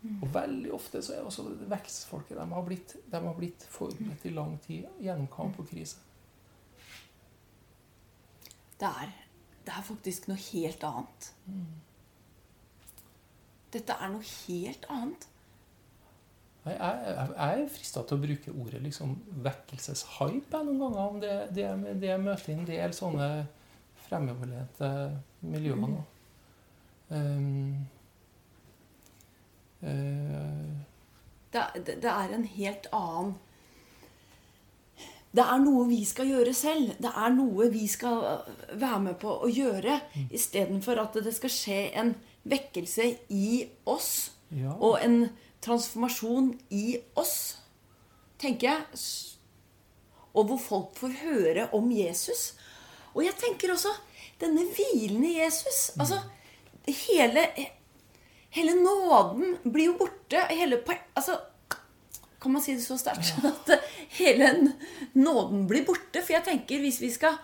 Og 0.00 0.30
veldig 0.32 0.70
ofte 0.72 1.02
så 1.04 1.12
er 1.12 1.26
også 1.28 1.44
vekstfolket 1.68 2.38
de 2.38 2.46
har 2.52 2.62
blitt, 2.64 2.94
de 3.12 3.18
har 3.20 3.34
blitt 3.36 3.66
forberedt 3.68 4.24
i 4.24 4.32
lang 4.32 4.54
tid 4.64 4.86
gjennom 5.02 5.28
kamp 5.32 5.58
og 5.60 5.68
krise. 5.68 6.00
Det 8.80 8.88
er, 8.88 9.12
det 9.66 9.74
er 9.76 9.84
faktisk 9.84 10.30
noe 10.30 10.40
helt 10.40 10.86
annet. 10.88 11.28
Dette 13.74 13.98
er 14.00 14.14
noe 14.14 14.24
helt 14.24 14.88
annet. 14.88 15.28
Jeg, 16.64 16.76
jeg, 16.76 17.28
jeg 17.36 17.60
er 17.60 17.70
frista 17.72 18.02
til 18.04 18.16
å 18.16 18.24
bruke 18.24 18.52
ordet 18.62 18.80
liksom 18.84 19.14
vekkelseshype 19.44 20.64
noen 20.64 20.80
ganger. 20.80 21.04
om 21.04 21.20
det, 21.20 21.36
det, 21.56 21.68
det 22.00 22.10
jeg 22.10 22.24
møter 22.24 22.52
en 22.54 22.66
del 22.68 22.96
sånne 22.96 23.30
fremoverlente 24.08 24.90
miljøer 25.44 25.80
nå. 25.80 25.92
Mm. 25.94 26.08
Um, 27.10 27.99
Det, 31.52 31.60
er- 31.60 31.78
det, 31.86 31.94
det 32.02 32.10
er 32.10 32.34
en 32.36 32.44
helt 32.44 32.86
annen 32.92 33.34
Det 35.32 35.44
er 35.46 35.60
noe 35.62 35.84
vi 35.88 36.00
skal 36.04 36.26
gjøre 36.26 36.52
selv. 36.54 36.88
Det 36.98 37.10
er 37.14 37.30
noe 37.36 37.68
vi 37.70 37.84
skal 37.86 38.24
øh, 38.32 38.80
være 38.80 39.00
med 39.04 39.14
på 39.22 39.30
å 39.30 39.46
gjøre, 39.50 40.00
istedenfor 40.34 40.98
at 40.98 41.14
det 41.22 41.32
skal 41.36 41.52
skje 41.54 41.76
en 42.02 42.10
vekkelse 42.50 43.06
i 43.30 43.68
oss. 43.86 44.32
Ja. 44.50 44.72
Og 44.82 44.96
en 45.06 45.28
transformasjon 45.62 46.48
i 46.74 46.96
oss, 47.20 47.36
tenker 48.42 48.72
jeg. 48.72 49.04
Og 50.34 50.48
hvor 50.50 50.58
folk 50.58 50.98
får 50.98 51.14
høre 51.22 51.68
om 51.78 51.86
Jesus. 51.94 52.56
Og 53.14 53.22
jeg 53.24 53.38
tenker 53.38 53.70
også 53.76 53.94
denne 54.42 54.66
hvilende 54.74 55.30
Jesus. 55.36 55.92
Altså, 56.00 56.18
hele, 57.06 57.46
hele 58.56 58.74
nåden 58.78 59.56
blir 59.64 59.92
jo 59.92 59.98
borte. 60.00 60.46
Hele, 60.50 60.80
altså, 61.14 61.38
kan 62.40 62.52
man 62.52 62.62
si 62.64 62.74
det 62.74 62.84
så 62.86 62.98
sterkt? 62.98 63.34
At 63.44 63.76
hele 64.18 64.72
nåden 65.14 65.66
blir 65.70 65.86
borte. 65.86 66.22
For 66.22 66.36
jeg 66.38 66.46
tenker 66.48 66.82
hvis 66.82 67.00
vi 67.02 67.12
skal 67.14 67.38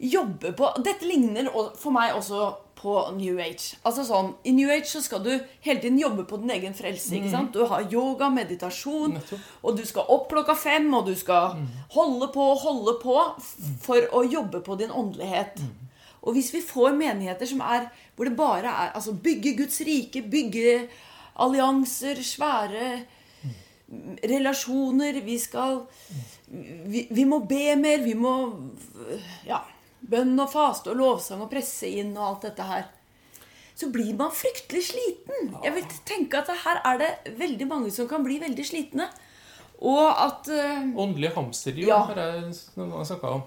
jobbe 0.00 0.54
på 0.56 0.70
Dette 0.80 1.04
ligner 1.04 1.50
for 1.76 1.92
meg 1.92 2.14
også 2.16 2.46
på 2.80 2.94
New 3.12 3.36
Age. 3.36 3.76
Altså 3.84 4.06
sånn, 4.08 4.30
I 4.48 4.54
New 4.56 4.70
Age 4.72 4.88
så 4.88 5.02
skal 5.04 5.20
du 5.20 5.28
hele 5.60 5.82
tiden 5.82 5.98
jobbe 6.00 6.24
på 6.24 6.38
din 6.40 6.50
egen 6.54 6.72
frelse. 6.72 7.12
ikke 7.18 7.28
sant? 7.28 7.52
Du 7.52 7.66
har 7.68 7.84
yoga, 7.92 8.30
meditasjon, 8.32 9.18
og 9.60 9.76
du 9.76 9.84
skal 9.84 10.08
opp 10.08 10.30
klokka 10.32 10.54
fem, 10.56 10.88
og 10.96 11.04
du 11.10 11.12
skal 11.14 11.58
holde 11.92 12.30
på 12.32 12.46
og 12.54 12.62
holde 12.64 12.94
på 13.02 13.18
for 13.84 14.08
å 14.16 14.24
jobbe 14.24 14.62
på 14.64 14.78
din 14.80 14.90
åndelighet. 14.96 15.60
Og 16.22 16.34
hvis 16.36 16.50
vi 16.54 16.60
får 16.60 16.92
menigheter 16.98 17.48
som 17.48 17.60
er 17.64 17.86
hvor 18.16 18.28
det 18.28 18.36
bare 18.36 18.68
er 18.68 18.90
altså 18.98 19.14
bygge 19.16 19.54
Guds 19.56 19.80
rike, 19.86 20.20
bygge 20.28 20.88
allianser, 21.40 22.20
svære 22.22 22.90
relasjoner 24.30 25.20
Vi 25.24 25.38
skal 25.38 25.80
vi, 26.50 27.06
vi 27.10 27.24
må 27.24 27.40
be 27.46 27.76
mer. 27.78 28.02
Vi 28.04 28.14
må 28.18 28.32
Ja. 29.46 29.60
Bønn 30.00 30.38
og 30.40 30.48
faste 30.50 30.90
og 30.90 30.96
lovsang 30.96 31.42
og 31.44 31.50
presse 31.52 31.86
inn 32.00 32.14
og 32.16 32.24
alt 32.26 32.46
dette 32.48 32.64
her. 32.64 32.86
Så 33.76 33.90
blir 33.92 34.14
man 34.16 34.32
fryktelig 34.32 34.82
sliten. 34.90 35.50
Jeg 35.62 35.74
vil 35.74 35.84
tenke 36.08 36.38
at 36.40 36.48
her 36.64 36.80
er 36.88 36.98
det 37.02 37.34
veldig 37.38 37.66
mange 37.68 37.90
som 37.92 38.08
kan 38.08 38.24
bli 38.24 38.38
veldig 38.40 38.64
slitne. 38.66 39.06
Og 39.80 40.08
at 40.24 40.48
eh, 40.52 40.88
Åndelig 40.96 41.30
hamsterhjul 41.36 41.88
Ja. 41.88 42.00
har 42.08 42.16
jeg 42.16 42.50
noen 42.76 43.04
snakka 43.08 43.28
om. 43.38 43.42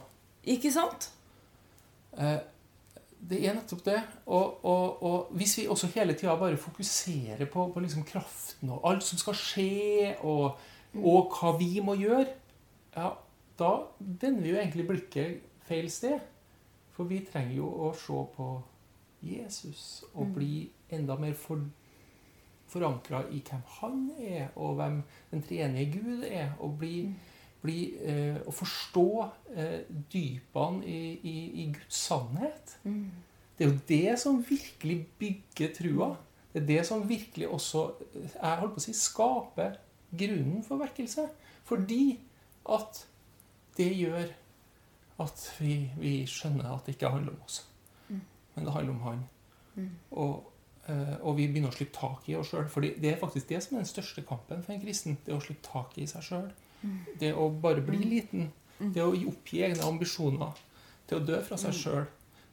Ikke 0.46 0.72
sant? 0.74 1.10
Eh, 2.18 2.38
det 3.30 3.40
er 3.48 3.56
nettopp 3.56 3.84
det. 3.86 4.00
Og, 4.26 4.66
og, 4.66 5.04
og 5.04 5.34
hvis 5.38 5.58
vi 5.60 5.68
også 5.72 5.90
hele 5.96 6.16
tida 6.18 6.36
bare 6.40 6.60
fokuserer 6.60 7.46
på, 7.52 7.68
på 7.74 7.84
liksom 7.84 8.04
kraften 8.08 8.74
og 8.76 8.84
alt 8.90 9.06
som 9.06 9.22
skal 9.22 9.38
skje, 9.38 10.16
og, 10.22 10.60
og 11.00 11.34
hva 11.38 11.54
vi 11.60 11.78
må 11.84 11.96
gjøre, 12.00 12.28
ja, 12.96 13.10
da 13.60 13.72
vender 14.00 14.42
vi 14.42 14.54
jo 14.54 14.60
egentlig 14.60 14.88
blikket 14.90 15.42
feil 15.68 15.90
sted. 15.92 16.20
For 16.94 17.10
vi 17.10 17.24
trenger 17.26 17.58
jo 17.58 17.70
å 17.88 17.94
se 17.98 18.20
på 18.36 18.50
Jesus 19.24 20.04
og 20.14 20.36
bli 20.36 20.68
enda 20.94 21.16
mer 21.18 21.34
for, 21.38 21.64
forankra 22.70 23.24
i 23.34 23.40
hvem 23.46 23.64
han 23.80 24.04
er, 24.20 24.52
og 24.56 24.76
hvem 24.78 25.00
den 25.32 25.46
treenige 25.48 25.96
Gud 25.96 26.28
er. 26.28 26.52
Og 26.60 26.78
bli, 26.82 27.08
bli 27.64 27.78
eh, 28.04 28.38
å 28.44 28.52
forstå 28.54 29.08
eh, 29.56 29.80
dypene 30.12 30.84
i, 30.86 31.00
i, 31.24 31.38
i 31.64 31.68
Guds 31.72 32.04
sannhet. 32.10 32.76
Det 33.58 33.66
er 33.66 33.72
jo 33.72 33.80
det 33.88 34.20
som 34.20 34.44
virkelig 34.44 35.00
bygger 35.22 35.74
trua. 35.78 36.12
Det 36.54 36.62
er 36.62 36.70
det 36.70 36.86
som 36.86 37.08
virkelig 37.10 37.48
også 37.50 37.86
eh, 38.14 38.30
jeg 38.36 38.62
holdt 38.62 38.76
på 38.76 38.84
å 38.84 38.86
si, 38.86 38.96
skaper 38.98 39.78
grunnen 40.14 40.64
for 40.66 40.82
vekkelse. 40.84 41.28
Fordi 41.66 42.20
at 42.70 43.06
det 43.78 43.92
gjør 43.98 44.34
at 45.24 45.46
vi, 45.60 45.78
vi 45.98 46.16
skjønner 46.30 46.74
at 46.74 46.88
det 46.88 46.98
ikke 46.98 47.12
handler 47.14 47.36
om 47.36 47.46
oss, 47.46 47.62
men 48.10 48.66
det 48.66 48.74
handler 48.74 48.94
om 48.94 49.06
Han. 49.08 49.24
Og, 50.12 50.52
eh, 50.90 51.16
og 51.22 51.38
vi 51.38 51.48
begynner 51.50 51.72
å 51.72 51.76
slippe 51.76 51.98
tak 51.98 52.28
i 52.30 52.36
oss 52.38 52.52
sjøl. 52.52 52.68
For 52.70 52.86
det 52.86 53.10
er 53.10 53.22
faktisk 53.22 53.50
det 53.50 53.62
som 53.64 53.76
er 53.78 53.84
den 53.84 53.90
største 53.90 54.26
kampen 54.28 54.62
for 54.66 54.76
en 54.76 54.82
kristen. 54.82 55.18
Det 55.26 55.34
å 55.34 55.42
slippe 55.42 55.66
tak 55.66 55.98
i 55.98 56.08
seg 56.10 56.26
sjøl. 56.28 56.52
Det 57.20 57.32
å 57.34 57.50
bare 57.64 57.84
bli 57.86 58.02
liten. 58.04 58.52
Det 58.80 59.04
å 59.04 59.14
oppgi 59.30 59.64
egne 59.64 59.86
ambisjoner. 59.88 60.60
Det 61.08 61.18
å 61.18 61.24
dø 61.24 61.40
fra 61.46 61.60
seg 61.60 61.76
sjøl. 61.78 62.06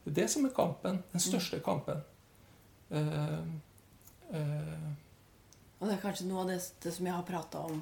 Det 0.05 0.13
er 0.13 0.19
det 0.23 0.29
som 0.33 0.47
er 0.47 0.55
kampen. 0.57 1.03
Den 1.13 1.23
største 1.23 1.61
kampen. 1.65 2.03
Uh, 2.91 3.41
uh. 4.35 4.91
Og 5.81 5.89
det 5.89 5.97
er 5.97 6.03
kanskje 6.03 6.29
noe 6.29 6.45
av 6.45 6.53
det, 6.53 6.61
det 6.83 6.93
som 6.93 7.07
jeg 7.09 7.17
har 7.17 7.27
prata 7.27 7.63
om 7.71 7.81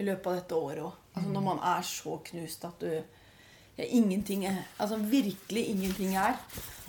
i 0.00 0.06
løpet 0.06 0.28
av 0.30 0.36
dette 0.38 0.56
året 0.56 0.84
òg. 0.86 1.00
Altså 1.14 1.32
når 1.34 1.44
man 1.44 1.64
er 1.72 1.82
så 1.84 2.16
knust 2.30 2.64
at 2.64 2.84
du 2.84 2.92
ja, 3.76 3.84
ingenting 3.84 4.44
er, 4.48 4.62
Altså 4.78 4.96
virkelig 4.96 5.66
ingenting 5.66 6.16
er. 6.16 6.38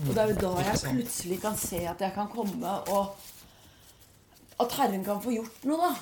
Og 0.07 0.13
det 0.15 0.23
er 0.23 0.31
jo 0.31 0.39
da 0.39 0.51
jeg 0.65 0.81
plutselig 0.85 1.39
kan 1.43 1.57
se 1.59 1.83
at 1.87 2.01
jeg 2.01 2.15
kan 2.15 2.31
komme 2.31 2.77
og 2.91 3.15
At 4.61 4.75
Herren 4.77 5.03
kan 5.03 5.21
få 5.23 5.33
gjort 5.33 5.63
noe, 5.65 5.89
da. 5.89 5.95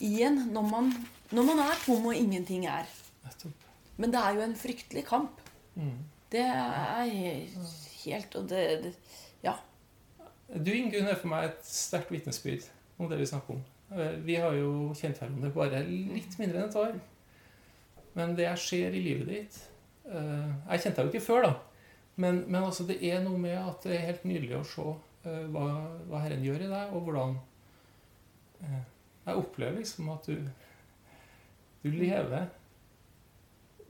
Igjen. 0.00 0.38
Når 0.54 0.68
man, 0.70 0.86
når 1.32 1.46
man 1.48 1.62
er 1.64 1.78
tom 1.84 2.06
og 2.10 2.16
ingenting 2.16 2.66
er. 2.66 2.88
Men 3.96 4.10
det 4.10 4.20
er 4.20 4.34
jo 4.34 4.42
en 4.44 4.56
fryktelig 4.58 5.04
kamp. 5.06 5.40
Mm. 5.74 5.98
Det 6.30 6.40
er 6.42 7.04
helt 8.04 8.34
Og 8.36 8.48
det, 8.50 8.62
det 8.82 8.94
Ja. 9.44 9.54
Du, 10.48 10.70
Ingunn, 10.70 11.06
er 11.08 11.16
for 11.18 11.30
meg 11.32 11.48
et 11.48 11.66
sterkt 11.66 12.10
vitnesbyrd 12.12 12.66
om 12.98 13.08
det 13.10 13.18
vi 13.18 13.26
snakker 13.26 13.54
om. 13.56 13.62
Eh, 13.94 14.16
Vi 14.26 14.34
har 14.38 14.52
jo 14.54 14.92
kjent 14.94 15.18
hverandre 15.18 15.50
bare 15.54 15.82
litt 15.88 16.38
mindre 16.38 16.60
enn 16.62 16.68
et 16.68 16.76
år. 16.78 16.98
Men 18.14 18.34
det 18.36 18.44
jeg 18.46 18.58
ser 18.62 18.94
i 18.94 19.02
livet 19.02 19.26
ditt 19.30 19.56
eh, 20.06 20.50
Jeg 20.70 20.82
kjente 20.84 21.00
deg 21.00 21.08
jo 21.08 21.14
ikke 21.14 21.26
før, 21.26 21.46
da. 21.48 21.54
Men, 22.16 22.44
men 22.46 22.62
altså, 22.62 22.84
det 22.86 23.00
er 23.02 23.22
noe 23.24 23.38
med 23.38 23.56
at 23.58 23.82
det 23.88 23.96
er 23.96 24.06
helt 24.10 24.26
nydelig 24.28 24.58
å 24.60 24.66
se 24.68 24.84
eh, 25.26 25.46
hva, 25.50 25.64
hva 26.10 26.20
Herren 26.22 26.44
gjør 26.46 26.66
i 26.66 26.70
deg, 26.70 26.92
og 26.94 27.08
hvordan 27.08 27.38
Jeg 28.64 29.34
opplever 29.40 29.80
liksom 29.80 30.12
at 30.14 30.28
du 30.28 30.36
Du 31.84 31.90
lever 31.92 32.30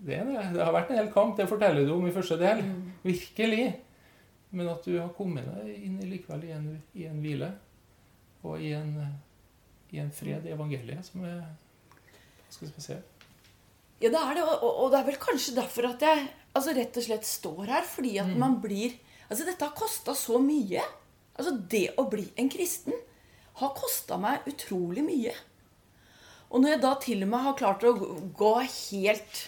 det, 0.04 0.16
er 0.18 0.26
det. 0.26 0.38
det 0.56 0.60
har 0.64 0.72
vært 0.74 0.90
en 0.90 0.98
hel 0.98 1.10
kamp, 1.14 1.36
det 1.38 1.46
forteller 1.48 1.86
du 1.86 1.92
om 1.94 2.06
i 2.08 2.12
første 2.14 2.36
del. 2.40 2.60
Virkelig. 3.06 3.68
Men 4.54 4.68
at 4.70 4.84
du 4.86 4.96
har 5.00 5.12
kommet 5.16 5.46
deg 5.46 5.70
inn 5.86 6.00
likevel 6.10 6.44
i 6.46 6.52
en, 6.54 6.66
i 6.94 7.06
en 7.08 7.20
hvile 7.22 7.48
og 8.44 8.60
i 8.62 8.72
en, 8.76 8.90
i 9.94 9.98
en 10.02 10.10
fred 10.14 10.44
i 10.46 10.52
evangeliet 10.54 11.06
som 11.06 11.24
er 11.26 11.40
ganske 12.44 12.68
spesiell. 12.68 13.00
Ja, 14.02 14.10
det 14.12 14.20
er 14.20 14.34
det. 14.36 14.44
Og, 14.44 14.66
og- 14.68 14.90
det 14.92 15.00
er 15.00 15.08
vel 15.08 15.18
kanskje 15.22 15.54
derfor 15.56 15.88
at 15.88 16.02
jeg 16.04 16.26
altså 16.54 16.74
rett 16.76 16.98
og 17.00 17.06
slett 17.08 17.26
står 17.26 17.64
her. 17.72 17.86
Fordi 17.88 18.16
at 18.22 18.34
man 18.38 18.60
blir 18.62 18.98
Altså, 19.24 19.46
dette 19.48 19.64
har 19.64 19.72
kosta 19.74 20.12
så 20.14 20.36
mye. 20.38 20.82
Altså, 21.38 21.54
det 21.72 21.94
å 21.98 22.04
bli 22.12 22.26
en 22.38 22.50
kristen 22.52 22.92
har 23.56 23.70
kosta 23.74 24.18
meg 24.20 24.44
utrolig 24.50 25.00
mye. 25.02 25.32
Og 26.54 26.62
når 26.62 26.76
jeg 26.76 26.82
da 26.84 26.94
til 27.02 27.24
og 27.26 27.30
med 27.32 27.44
har 27.48 27.58
klart 27.58 27.84
å 27.86 27.96
gå 28.38 28.54
helt 28.62 29.42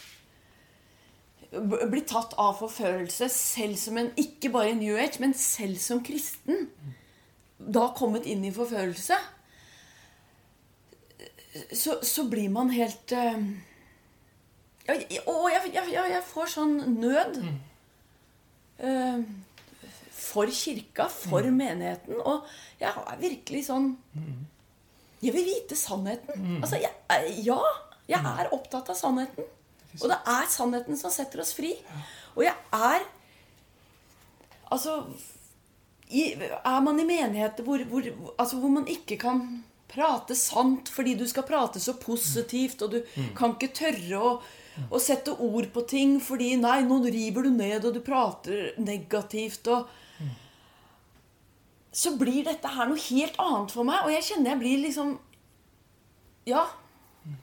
Bli 1.56 2.00
tatt 2.04 2.34
av 2.42 2.56
forførelse 2.58 3.28
selv 3.32 3.78
som 3.78 4.00
en 4.00 4.10
Ikke 4.18 4.50
bare 4.52 4.72
i 4.72 4.78
New 4.80 4.98
Age, 4.98 5.20
men 5.22 5.32
selv 5.38 5.78
som 5.80 6.02
kristen. 6.04 6.66
Da 7.56 7.86
kommet 7.96 8.26
inn 8.28 8.42
i 8.44 8.52
forførelse. 8.52 9.16
Så, 11.70 12.00
så 12.04 12.26
blir 12.28 12.50
man 12.52 12.74
helt 12.74 13.14
eh, 13.16 13.38
og 14.86 15.46
jeg, 15.50 15.70
jeg, 15.74 15.94
jeg, 15.96 16.22
får 16.28 16.50
sånn 16.52 16.74
nød 17.00 17.38
eh, 18.86 19.22
for 20.14 20.52
kirka, 20.52 21.08
for 21.10 21.48
menigheten. 21.50 22.20
Og 22.20 22.44
jeg 22.82 22.92
er 22.92 23.22
virkelig 23.22 23.64
sånn 23.70 23.88
Jeg 25.22 25.32
vil 25.32 25.46
vite 25.48 25.76
sannheten. 25.78 26.58
Altså, 26.60 26.76
jeg, 26.82 26.92
ja, 27.46 27.60
jeg 28.10 28.20
er 28.20 28.52
opptatt 28.52 28.90
av 28.92 28.98
sannheten. 28.98 29.46
Og 29.96 30.10
det 30.12 30.18
er 30.28 30.50
sannheten 30.52 30.98
som 31.00 31.12
setter 31.14 31.40
oss 31.40 31.54
fri. 31.56 31.72
Og 32.36 32.44
jeg 32.44 32.56
er 32.76 33.06
Altså 34.66 34.96
i, 36.10 36.32
Er 36.34 36.80
man 36.82 36.98
i 36.98 37.04
menigheter 37.06 37.62
hvor, 37.62 37.78
hvor, 37.86 38.02
altså 38.36 38.58
hvor 38.58 38.72
man 38.74 38.88
ikke 38.90 39.16
kan 39.22 39.42
prate 39.86 40.34
sant 40.34 40.90
fordi 40.90 41.14
du 41.14 41.22
skal 41.30 41.46
prate 41.46 41.78
så 41.80 41.94
positivt, 42.02 42.82
og 42.82 42.96
du 42.96 43.20
kan 43.38 43.54
ikke 43.54 43.70
tørre 43.74 44.18
å, 44.18 44.32
å 44.90 44.98
sette 45.02 45.36
ord 45.38 45.68
på 45.74 45.84
ting 45.86 46.16
fordi 46.22 46.56
Nei, 46.58 46.80
nå 46.86 46.98
river 47.04 47.46
du 47.46 47.52
ned, 47.54 47.86
og 47.86 47.94
du 47.94 48.02
prater 48.04 48.72
negativt, 48.82 49.70
og 49.70 49.86
Så 51.96 52.12
blir 52.20 52.42
dette 52.44 52.68
her 52.68 52.88
noe 52.90 53.00
helt 53.00 53.38
annet 53.40 53.72
for 53.72 53.88
meg, 53.88 54.02
og 54.04 54.12
jeg 54.12 54.26
kjenner 54.30 54.52
jeg 54.52 54.62
blir 54.64 54.82
liksom 54.84 55.14
Ja. 56.46 56.66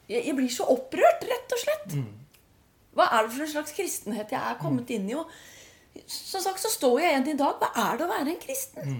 Jeg, 0.08 0.22
jeg 0.30 0.36
blir 0.38 0.52
så 0.52 0.64
opprørt, 0.72 1.24
rett 1.28 1.52
og 1.52 1.60
slett. 1.60 1.96
Hva 2.94 3.08
er 3.10 3.26
det 3.26 3.34
for 3.34 3.44
en 3.44 3.50
slags 3.50 3.74
kristenhet 3.76 4.30
jeg 4.32 4.40
er 4.40 4.60
kommet 4.60 4.88
inn 4.94 5.10
i? 5.10 5.16
Og 5.18 5.28
som 6.06 6.40
sagt 6.40 6.62
så 6.62 6.70
står 6.72 7.00
jeg 7.02 7.10
igjen 7.12 7.28
i 7.34 7.36
dag. 7.42 7.58
Hva 7.60 7.68
er 7.90 7.98
det 7.98 8.06
å 8.06 8.12
være 8.12 8.32
en 8.32 8.40
kristen? 8.40 8.94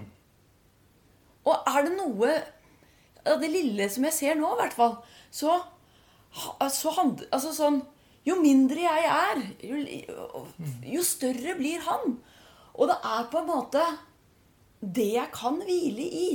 Og 1.45 1.71
er 1.71 1.87
det 1.87 1.95
noe 1.95 2.35
av 3.25 3.41
det 3.41 3.49
lille 3.49 3.87
som 3.89 4.05
jeg 4.05 4.13
ser 4.13 4.37
nå, 4.37 4.51
i 4.53 4.59
hvert 4.61 4.75
fall, 4.77 4.95
så, 5.33 5.55
så 6.69 6.93
hand, 6.99 7.25
altså 7.33 7.53
sånn 7.55 7.81
Jo 8.25 8.35
mindre 8.41 8.81
jeg 8.81 9.05
er, 9.05 9.41
jo, 9.61 10.45
jo 10.95 11.01
større 11.05 11.53
blir 11.59 11.81
han. 11.85 12.15
Og 12.73 12.89
det 12.89 12.95
er 13.05 13.27
på 13.29 13.37
en 13.41 13.49
måte 13.51 13.83
det 14.95 15.11
jeg 15.15 15.31
kan 15.33 15.57
hvile 15.65 16.05
i. 16.05 16.29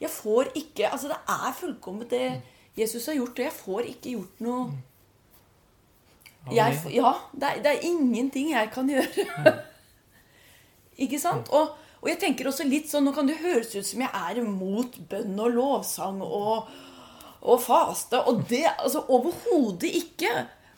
Jeg 0.00 0.10
får 0.10 0.50
ikke 0.58 0.90
Altså, 0.90 1.08
det 1.08 1.16
er 1.30 1.56
fullkomment 1.56 2.10
det 2.10 2.42
Jesus 2.76 3.06
har 3.06 3.16
gjort, 3.16 3.38
og 3.38 3.44
jeg 3.46 3.52
får 3.56 3.88
ikke 3.92 4.12
gjort 4.16 4.40
noe 4.44 4.66
jeg, 6.52 6.78
Ja, 6.94 7.12
det 7.32 7.48
er, 7.48 7.62
det 7.62 7.72
er 7.72 7.86
ingenting 7.88 8.52
jeg 8.52 8.70
kan 8.74 8.90
gjøre. 8.90 9.54
ikke 11.02 11.18
sant? 11.18 11.48
Og, 11.50 11.72
og 12.02 12.10
jeg 12.10 12.20
tenker 12.22 12.46
også 12.46 12.66
litt 12.68 12.90
sånn 12.90 13.08
Nå 13.08 13.14
kan 13.16 13.26
det 13.26 13.40
høres 13.40 13.72
ut 13.74 13.86
som 13.86 14.04
jeg 14.04 14.12
er 14.14 14.42
imot 14.42 15.00
bønn 15.10 15.34
og 15.42 15.56
lovsang 15.56 16.20
og, 16.22 16.68
og 17.42 17.64
faste. 17.64 18.20
Og 18.30 18.44
det 18.50 18.62
altså 18.76 19.02
overhodet 19.08 19.90
ikke. 19.90 20.30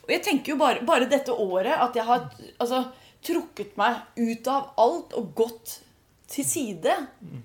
Og 0.07 0.15
jeg 0.15 0.25
tenker 0.25 0.55
jo 0.55 0.61
bare, 0.61 0.81
bare 0.87 1.09
dette 1.11 1.35
året 1.35 1.75
at 1.77 1.99
jeg 1.99 2.07
har 2.07 2.25
altså, 2.57 2.87
trukket 3.25 3.77
meg 3.77 4.01
ut 4.17 4.49
av 4.49 4.73
alt 4.79 5.13
og 5.19 5.33
gått 5.37 5.77
til 6.29 6.45
side. 6.45 6.95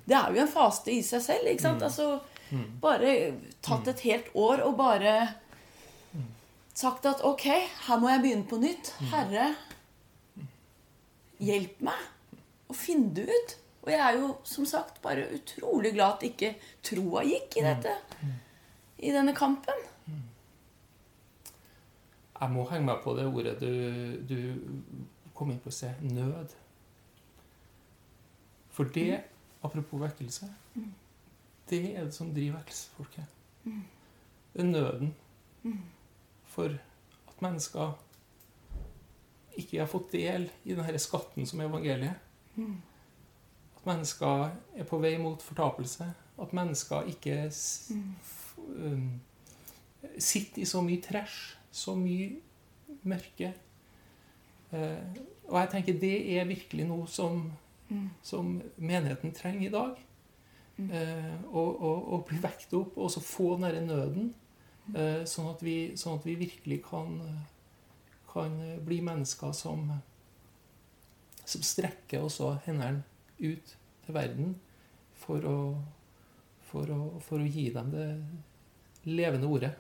Det 0.04 0.16
er 0.16 0.34
jo 0.34 0.42
en 0.44 0.50
faste 0.52 0.92
i 0.92 1.00
seg 1.02 1.22
selv. 1.24 1.48
ikke 1.50 1.62
sant? 1.64 1.82
Altså, 1.82 2.20
bare 2.82 3.14
tatt 3.64 3.88
et 3.90 4.00
helt 4.06 4.28
år 4.38 4.62
og 4.66 4.76
bare 4.78 5.14
sagt 6.74 7.06
at 7.06 7.22
ok, 7.24 7.46
her 7.86 8.00
må 8.02 8.10
jeg 8.12 8.22
begynne 8.24 8.48
på 8.50 8.58
nytt. 8.62 8.92
Herre, 9.12 9.52
hjelp 11.42 11.80
meg 11.86 12.70
å 12.70 12.76
finne 12.76 13.12
det 13.16 13.28
ut. 13.30 13.56
Og 13.84 13.90
jeg 13.92 14.00
er 14.00 14.16
jo 14.20 14.30
som 14.48 14.64
sagt 14.68 15.00
bare 15.04 15.26
utrolig 15.36 15.92
glad 15.96 16.16
at 16.18 16.22
ikke 16.30 16.54
troa 16.86 17.24
gikk 17.28 17.58
i 17.60 17.64
dette. 17.66 17.92
I 19.04 19.12
denne 19.12 19.34
kampen. 19.36 19.82
Jeg 22.34 22.50
må 22.52 22.64
henge 22.68 22.88
meg 22.88 23.02
på 23.04 23.12
det 23.16 23.24
ordet 23.30 23.54
du, 23.60 24.20
du 24.28 24.38
kom 25.36 25.52
inn 25.52 25.60
på 25.62 25.70
å 25.72 25.74
se 25.74 25.92
nød. 26.02 26.52
For 28.74 28.90
det, 28.94 29.22
apropos 29.62 30.02
vekkelse, 30.02 30.48
det 31.70 31.82
er 31.94 32.08
det 32.08 32.14
som 32.14 32.32
driver 32.34 32.58
vekkelsefolket. 32.58 33.24
Det 33.64 34.62
er 34.62 34.70
nøden 34.70 35.14
for 36.44 36.74
at 37.28 37.42
mennesker 37.42 37.94
ikke 39.58 39.78
har 39.78 39.90
fått 39.90 40.12
del 40.14 40.48
i 40.64 40.74
denne 40.74 41.00
skatten 41.00 41.46
som 41.46 41.62
er 41.62 41.70
evangeliet. 41.70 42.18
At 43.76 43.86
mennesker 43.86 44.50
er 44.76 44.88
på 44.88 44.98
vei 45.02 45.16
mot 45.22 45.42
fortapelse. 45.42 46.06
At 46.42 46.54
mennesker 46.56 47.10
ikke 47.10 47.50
um, 48.58 49.20
sitter 50.18 50.62
i 50.62 50.68
så 50.68 50.82
mye 50.82 51.02
trash, 51.02 51.54
så 51.70 51.94
mye 51.98 52.40
mørke. 53.02 53.52
Uh, 54.72 55.02
og 55.48 55.60
jeg 55.60 55.70
tenker 55.74 56.00
det 56.00 56.16
er 56.38 56.48
virkelig 56.48 56.88
noe 56.88 57.06
som, 57.10 57.46
som 58.22 58.56
menigheten 58.76 59.34
trenger 59.36 59.68
i 59.68 59.72
dag. 59.74 60.00
Eh, 60.76 61.34
å, 61.50 61.62
og, 61.62 62.08
og, 62.12 62.24
bli 62.28 62.40
vekt 62.42 62.72
opp 62.74 62.96
og 62.96 63.06
også 63.06 63.22
få 63.22 63.52
den 63.54 63.68
derre 63.68 63.84
nøden. 63.84 64.32
Eh, 64.94 65.22
sånn, 65.28 65.52
at 65.52 65.62
vi, 65.64 65.76
sånn 65.98 66.18
at 66.18 66.26
vi 66.26 66.36
virkelig 66.40 66.80
kan, 66.88 67.20
kan 68.32 68.58
bli 68.84 69.00
mennesker 69.06 69.54
som, 69.56 69.86
som 71.44 71.64
strekker 71.64 72.26
også 72.26 72.56
hendene 72.66 73.04
ut 73.38 73.76
til 74.04 74.16
verden 74.16 74.56
for 75.24 75.46
å, 75.48 75.58
for 76.68 76.90
å, 76.92 77.00
for 77.24 77.40
å 77.40 77.48
gi 77.48 77.70
dem 77.74 77.94
det 77.94 78.08
levende 79.04 79.46
ordet. 79.46 79.72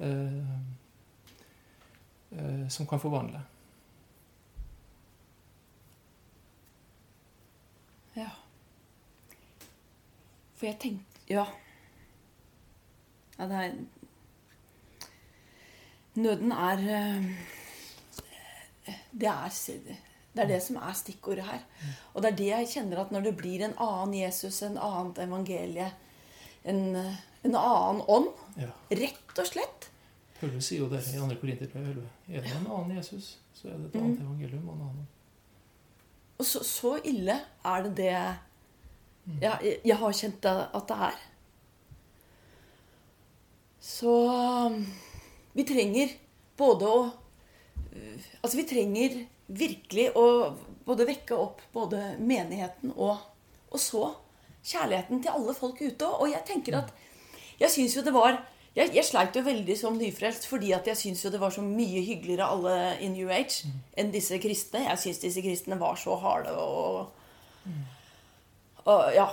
Eh, 0.00 0.38
eh, 2.30 2.68
som 2.68 2.86
kan 2.86 3.00
forvandle. 3.00 3.42
Ja. 8.14 8.30
For 10.60 10.68
jeg 10.68 10.78
tenkte 10.82 11.24
Ja. 11.32 11.46
Ja, 13.38 13.46
det 13.48 13.56
er 13.64 13.72
Nøden 16.20 16.52
er 16.52 16.80
eh, 16.90 17.28
Det 19.14 19.28
er 19.30 19.50
det 20.30 20.44
er 20.44 20.46
det 20.46 20.60
som 20.62 20.76
er 20.78 20.92
stikkordet 20.94 21.42
her. 21.44 21.62
Og 22.14 22.22
det 22.22 22.30
er 22.30 22.36
det 22.38 22.46
jeg 22.46 22.68
kjenner 22.70 23.00
at 23.02 23.10
når 23.10 23.24
det 23.26 23.32
blir 23.40 23.64
en 23.66 23.72
annen 23.82 24.14
Jesus, 24.14 24.60
en 24.62 24.76
annet 24.78 25.18
evangelie, 25.24 25.88
en, 26.64 26.78
en 27.44 27.56
annen 27.58 28.02
ånd, 28.06 28.28
Ja. 28.60 28.68
rett 28.94 29.38
og 29.42 29.46
slett 29.48 29.88
Paulus 30.40 30.68
sier 30.70 30.80
jo 30.84 30.88
det 30.88 31.02
i 31.10 31.18
2. 31.18 31.26
Korinterbrev 31.40 31.88
11. 31.90 32.04
Er 32.30 32.40
det 32.46 32.52
en 32.60 32.70
annen 32.70 32.94
Jesus, 32.96 33.38
så 33.52 33.68
er 33.68 33.76
det 33.76 33.90
et 33.90 33.98
annet 34.00 34.22
evangelium 34.22 34.68
og 34.68 34.74
en 34.78 34.84
annen. 34.86 35.08
Og 36.38 36.46
så, 36.48 36.62
så 36.64 36.94
ille 37.04 37.34
er 37.64 37.82
det 37.88 37.92
det 37.98 38.14
jeg, 39.40 39.80
jeg, 39.84 39.96
har 39.96 40.12
kjent 40.12 40.40
det- 40.42 40.68
at 40.74 40.88
det 40.88 40.96
er. 41.08 41.18
Så 43.80 44.14
um, 44.66 44.86
vi 45.56 45.64
trenger 45.64 46.16
både 46.60 46.84
å 46.86 47.00
Altså, 48.40 48.54
vi 48.60 48.64
trenger 48.70 49.14
virkelig 49.50 50.04
å 50.14 50.24
både 50.86 51.06
vekke 51.08 51.34
opp 51.34 51.62
både 51.74 52.14
menigheten 52.22 52.92
og, 52.94 53.18
og 53.66 53.82
så 53.82 54.04
kjærligheten 54.62 55.22
til 55.24 55.32
alle 55.32 55.54
folk 55.58 55.80
ute. 55.82 56.06
Og 56.06 56.30
jeg 56.30 56.44
tenker 56.46 56.76
at 56.78 56.92
Jeg 57.60 57.72
syns 57.74 57.96
jo 57.96 58.04
det 58.06 58.14
var 58.14 58.38
jeg, 58.76 58.92
jeg 58.94 59.04
sleit 59.04 59.34
jo 59.34 59.42
veldig 59.42 59.74
som 59.76 59.96
nyfrelst 59.98 60.46
fordi 60.46 60.70
at 60.72 60.86
jeg 60.86 60.96
syns 61.00 61.24
jo 61.24 61.32
det 61.34 61.40
var 61.42 61.50
så 61.50 61.64
mye 61.66 62.04
hyggeligere 62.06 62.46
alle 62.46 62.74
i 63.02 63.08
New 63.10 63.28
Age 63.34 63.66
enn 63.98 64.12
disse 64.14 64.38
kristne. 64.38 64.84
Jeg 64.86 65.02
syns 65.02 65.18
disse 65.24 65.42
kristne 65.42 65.78
var 65.80 65.98
så 65.98 66.14
harde 66.22 66.54
og, 66.54 67.10
og 68.84 69.14
Ja. 69.14 69.28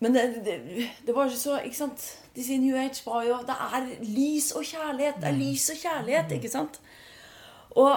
Men 0.00 0.14
det, 0.14 0.44
det, 0.46 0.86
det 1.06 1.14
var 1.14 1.28
så 1.34 1.56
Ikke 1.58 1.76
sant? 1.76 2.02
Disse 2.36 2.54
New 2.62 2.76
Age 2.78 3.02
var 3.02 3.24
jo 3.26 3.40
Det 3.42 3.56
er 3.58 3.88
lys 4.06 4.52
og 4.54 4.62
kjærlighet. 4.62 5.18
Det 5.18 5.26
er 5.26 5.38
lys 5.40 5.64
og 5.74 5.80
kjærlighet, 5.80 6.34
ikke 6.36 6.50
sant? 6.52 6.78
Og 7.70 7.96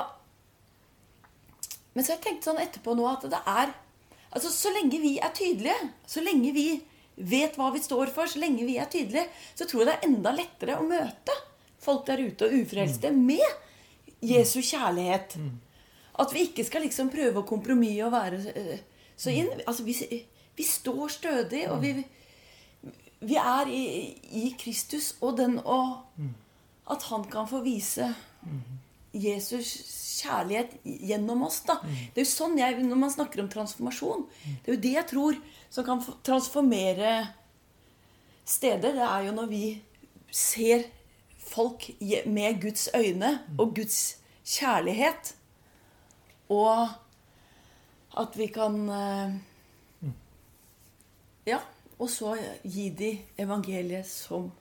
Men 1.93 2.03
så 2.03 2.13
har 2.13 2.17
jeg 2.17 2.25
tenkt 2.25 2.47
sånn 2.47 2.61
etterpå 2.63 2.95
nå 2.97 3.05
at 3.11 3.27
det 3.29 3.43
er 3.45 3.75
Altså, 4.31 4.47
så 4.47 4.71
lenge 4.71 4.95
vi 5.03 5.17
er 5.19 5.33
tydelige, 5.35 5.89
så 6.07 6.21
lenge 6.23 6.53
vi 6.55 6.65
vet 7.17 7.57
hva 7.59 7.65
vi 7.73 7.81
står 7.83 8.13
for, 8.15 8.29
så 8.31 8.39
lenge 8.39 8.63
vi 8.63 8.77
er 8.79 8.87
tydelige, 8.87 9.25
så 9.59 9.65
tror 9.67 9.81
jeg 9.81 9.89
det 9.89 9.95
er 9.97 10.07
enda 10.07 10.31
lettere 10.31 10.77
å 10.79 10.85
møte 10.87 11.35
folk 11.83 12.05
der 12.07 12.21
ute 12.23 12.47
og 12.47 12.55
ufrelste 12.61 13.11
med 13.11 13.43
Jesu 14.23 14.61
kjærlighet. 14.61 15.35
At 16.15 16.31
vi 16.31 16.45
ikke 16.47 16.63
skal 16.63 16.85
liksom 16.85 17.11
prøve 17.11 17.41
å 17.41 17.47
kompromisse 17.49 18.07
og 18.07 18.13
være 18.15 18.39
eh, 18.55 18.79
så 19.19 19.35
inn. 19.35 19.51
Altså, 19.65 19.83
vi, 19.83 19.97
vi 20.61 20.67
står 20.67 21.07
stødig, 21.09 21.65
og 21.71 21.81
vi, 21.81 21.95
vi 23.25 23.37
er 23.41 23.69
i, 23.73 23.83
i 24.45 24.51
Kristus 24.59 25.15
og 25.21 25.39
den 25.41 25.59
og 25.65 26.03
At 26.91 27.03
han 27.07 27.23
kan 27.31 27.47
få 27.47 27.61
vise 27.63 28.09
Jesus 29.13 29.69
kjærlighet 30.21 30.73
gjennom 30.83 31.43
oss. 31.47 31.61
da. 31.67 31.77
Det 31.83 32.21
er 32.21 32.25
jo 32.25 32.31
sånn 32.31 32.57
jeg, 32.59 32.77
Når 32.83 32.99
man 32.99 33.13
snakker 33.13 33.41
om 33.41 33.49
transformasjon, 33.49 34.25
det 34.43 34.67
er 34.67 34.75
jo 34.75 34.81
det 34.81 34.93
jeg 34.97 35.07
tror 35.11 35.37
som 35.69 35.85
kan 35.87 36.01
transformere 36.23 37.13
steder. 38.45 38.97
Det 38.97 39.07
er 39.07 39.27
jo 39.27 39.35
når 39.37 39.51
vi 39.51 39.65
ser 40.31 40.83
folk 41.37 41.89
med 42.25 42.61
Guds 42.61 42.89
øyne 42.95 43.39
og 43.57 43.75
Guds 43.75 44.17
kjærlighet. 44.45 45.35
Og 46.49 46.89
at 48.19 48.35
vi 48.35 48.47
kan 48.51 48.77
eh, 48.89 49.39
Ja. 51.47 51.59
Og 51.99 52.09
så 52.09 52.33
gi 52.63 52.89
de 52.89 53.11
evangeliet 53.37 54.07
som 54.09 54.51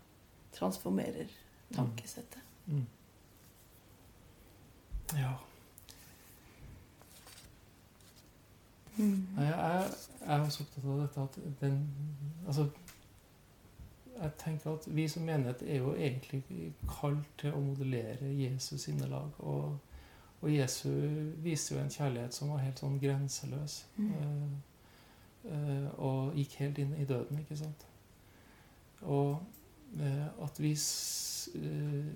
transformerer 0.52 1.26
tankesettet. 1.74 2.40
Ja. 5.16 5.32
Nei, 9.00 9.44
jeg, 9.44 9.90
jeg 10.20 10.36
er 10.36 10.48
så 10.52 10.64
opptatt 10.64 10.84
av 10.84 10.98
dette 11.00 11.22
at 11.22 11.36
den 11.60 11.76
Altså 12.46 12.66
Jeg 14.20 14.32
tenker 14.38 14.74
at 14.74 14.88
vi 14.92 15.06
som 15.08 15.24
menighet 15.24 15.62
er 15.62 15.78
jo 15.80 15.94
egentlig 15.94 16.42
kalt 16.88 17.30
til 17.40 17.54
å 17.56 17.60
modellere 17.64 18.28
Jesus 18.36 18.82
sinnelag. 18.84 19.38
Og, 19.38 19.78
og 20.42 20.50
Jesu 20.52 20.90
viser 21.40 21.76
jo 21.76 21.80
en 21.80 21.94
kjærlighet 21.94 22.36
som 22.36 22.50
var 22.52 22.60
helt 22.60 22.82
sånn 22.82 22.98
grenseløs. 23.00 23.78
Mm. 23.96 24.10
eh, 24.10 24.58
og 25.44 26.34
gikk 26.36 26.58
helt 26.60 26.78
inn 26.78 26.92
i 27.00 27.06
døden, 27.08 27.38
ikke 27.40 27.56
sant. 27.56 27.86
Og 29.02 29.42
eh, 30.00 30.26
at 30.44 30.60
vi 30.60 30.72
eh, 30.72 32.06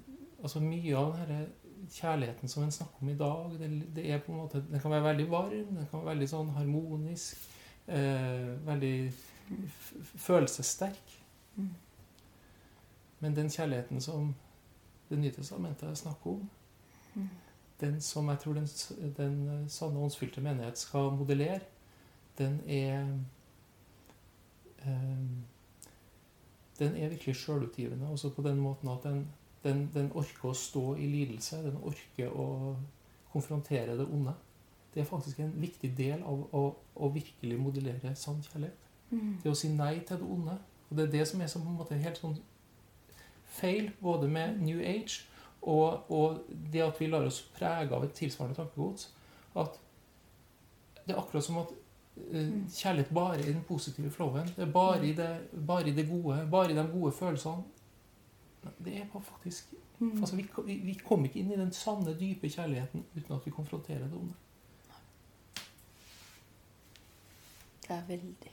Altså 0.45 0.61
mye 0.61 0.97
av 0.97 1.15
denne 1.17 1.47
kjærligheten 1.95 2.49
som 2.49 2.63
en 2.63 2.73
snakker 2.73 3.01
om 3.01 3.09
i 3.09 3.17
dag, 3.17 3.55
det, 3.59 3.69
det 3.97 4.03
er 4.13 4.19
på 4.21 4.33
en 4.33 4.39
måte, 4.43 4.61
den 4.71 4.81
kan 4.81 4.93
være 4.93 5.07
veldig 5.07 5.25
varm, 5.31 5.71
den 5.71 5.87
kan 5.89 6.03
være 6.03 6.11
veldig 6.11 6.29
sånn 6.29 6.51
harmonisk, 6.53 7.47
eh, 7.87 8.51
veldig 8.67 9.13
følelsessterk. 10.21 11.15
Mm. 11.57 11.71
Men 13.21 13.37
den 13.37 13.49
kjærligheten 13.51 14.01
som 14.01 14.35
Det 15.09 15.19
nye 15.21 15.31
testamentet 15.31 15.99
snakker 15.99 16.31
om, 16.31 16.47
den 17.81 18.01
som 18.01 18.29
jeg 18.29 18.39
tror 18.41 18.55
den, 18.57 18.69
den 19.17 19.67
sanne 19.69 20.01
åndsfylte 20.01 20.41
menighet 20.41 20.79
skal 20.81 21.13
modellere, 21.13 21.61
den 22.39 22.61
er 22.67 23.07
eh, 24.79 25.27
Den 26.79 26.97
er 26.97 27.09
virkelig 27.09 27.37
sjølutgivende. 27.37 28.09
Også 28.09 28.31
på 28.31 28.43
den 28.43 28.57
måten 28.57 28.89
at 28.89 29.03
den, 29.03 29.29
den, 29.63 29.91
den 29.95 30.13
orker 30.13 30.51
å 30.51 30.57
stå 30.59 30.95
i 30.95 31.07
lidelse. 31.07 31.61
Den 31.63 31.77
orker 31.83 32.33
å 32.35 32.77
konfrontere 33.33 33.95
det 33.99 34.07
onde. 34.11 34.35
Det 34.95 35.01
er 35.01 35.07
faktisk 35.07 35.39
en 35.41 35.55
viktig 35.61 35.93
del 35.97 36.23
av 36.23 36.43
å, 36.55 36.65
å 36.95 37.11
virkelig 37.15 37.59
modellere 37.59 38.15
sann 38.19 38.43
kjærlighet. 38.43 38.91
Mm. 39.11 39.37
Det 39.43 39.51
å 39.51 39.59
si 39.59 39.71
nei 39.71 40.01
til 40.07 40.19
det 40.19 40.27
onde. 40.27 40.59
Og 40.89 40.99
det 40.99 41.07
er 41.07 41.15
det 41.15 41.29
som 41.31 41.41
er 41.41 41.51
så 41.51 41.63
på 41.63 41.71
en 41.71 41.79
måte 41.79 41.99
helt 41.99 42.19
sånn 42.19 42.37
feil, 43.55 43.93
både 44.03 44.29
med 44.29 44.61
New 44.63 44.83
Age 44.83 45.23
og, 45.63 46.11
og 46.11 46.45
det 46.73 46.83
at 46.85 47.01
vi 47.01 47.09
lar 47.09 47.25
oss 47.27 47.41
prege 47.55 47.95
av 47.95 48.05
et 48.05 48.13
tilsvarende 48.17 48.59
tankegods. 48.59 49.09
At 49.57 49.79
det 51.05 51.15
er 51.15 51.21
akkurat 51.21 51.45
som 51.45 51.63
at 51.63 51.73
kjærlighet 52.15 53.15
bare 53.15 53.41
i 53.41 53.47
den 53.53 53.63
positive 53.69 54.11
flowen. 54.11 54.47
Det 54.57 54.69
er 54.69 54.73
bare 54.73 55.07
i 55.07 55.13
det, 55.13 55.31
bare 55.67 55.89
i 55.89 55.95
det 55.95 56.09
gode, 56.09 56.49
bare 56.51 56.71
i 56.71 56.77
de 56.77 56.87
gode 56.93 57.13
følelsene. 57.13 57.65
Det 58.85 58.97
er 58.97 59.07
faktisk 59.13 59.75
Mm. 59.99 60.21
altså 60.21 60.37
vi, 60.37 60.47
vi, 60.67 60.95
kommer 61.07 61.29
ikke 61.29 61.39
inn 61.41 61.53
i 61.55 61.59
den 61.59 61.71
sanne, 61.73 62.17
dype 62.19 62.51
kjærligheten 62.51 63.05
uten 63.15 63.37
at 63.37 63.47
vi 63.47 63.53
konfronterer 63.55 64.09
det 64.09 64.19
onde. 64.19 64.35
Det 67.85 67.93
er 67.95 68.09
veldig 68.09 68.53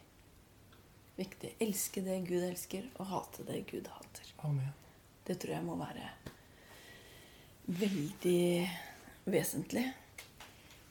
viktig. 1.18 1.54
Elske 1.64 2.04
det 2.06 2.20
Gud 2.28 2.44
elsker, 2.46 2.86
og 3.00 3.10
hate 3.10 3.46
det 3.48 3.64
Gud 3.72 3.90
hater. 3.90 4.34
Amen. 4.46 4.74
Det 5.28 5.40
tror 5.40 5.56
jeg 5.56 5.66
må 5.66 5.78
være 5.80 6.10
veldig 7.66 8.70
vesentlig. 9.26 9.86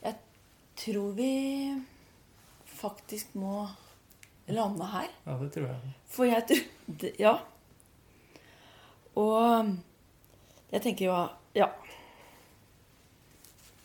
Jeg 0.03 0.17
tror 0.83 1.13
vi 1.19 1.33
faktisk 2.81 3.35
må 3.39 3.67
lande 4.51 4.87
her. 4.91 5.09
Ja, 5.27 5.37
det 5.43 5.53
tror 5.55 5.67
jeg. 5.69 5.95
For 6.11 6.25
jeg 6.25 6.47
tror 6.49 6.97
det- 7.01 7.15
Ja. 7.21 7.37
Og 9.17 9.77
jeg 10.73 10.83
tenker 10.83 11.05
jo 11.07 11.29
Ja. 11.55 11.67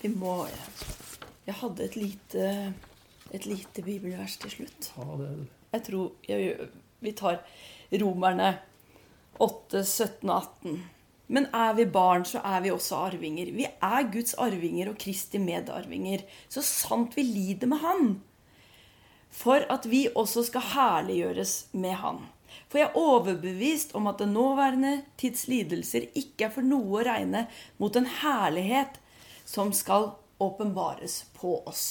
Vi 0.02 0.08
må 0.14 0.48
Jeg 1.48 1.54
hadde 1.60 1.84
et 1.86 1.96
lite, 1.96 2.74
et 3.32 3.46
lite 3.46 3.82
bibelvers 3.86 4.38
til 4.42 4.50
slutt. 4.50 4.92
Ja, 4.98 5.04
det, 5.20 5.48
Jeg 5.74 5.84
tror 5.84 6.12
jeg, 6.28 6.70
vi 7.02 7.12
tar 7.12 7.40
Romerne 8.02 8.58
8, 9.40 9.84
17 9.86 10.30
og 10.30 10.38
18. 10.42 10.84
Men 11.28 11.46
er 11.54 11.74
vi 11.74 11.86
barn, 11.86 12.24
så 12.26 12.40
er 12.44 12.62
vi 12.62 12.70
også 12.72 12.96
arvinger. 12.96 13.52
Vi 13.54 13.66
er 13.66 14.12
Guds 14.12 14.34
arvinger 14.34 14.90
og 14.90 14.98
Kristi 14.98 15.38
medarvinger, 15.38 16.22
så 16.50 16.62
sant 16.62 17.16
vi 17.18 17.22
lider 17.24 17.68
med 17.68 17.78
Han. 17.78 18.22
For 19.36 19.66
at 19.72 19.86
vi 19.92 20.06
også 20.16 20.46
skal 20.48 20.64
herliggjøres 20.74 21.56
med 21.76 21.98
Han. 22.02 22.24
For 22.72 22.80
jeg 22.80 22.90
er 22.90 23.00
overbevist 23.00 23.94
om 23.96 24.08
at 24.10 24.22
den 24.24 24.34
nåværende 24.36 24.94
tids 25.20 25.46
lidelser 25.52 26.08
ikke 26.16 26.48
er 26.48 26.54
for 26.56 26.66
noe 26.66 27.02
å 27.02 27.06
regne 27.06 27.46
mot 27.82 27.96
en 28.00 28.08
herlighet 28.22 28.98
som 29.46 29.74
skal 29.76 30.14
åpenbares 30.42 31.26
på 31.38 31.60
oss. 31.68 31.86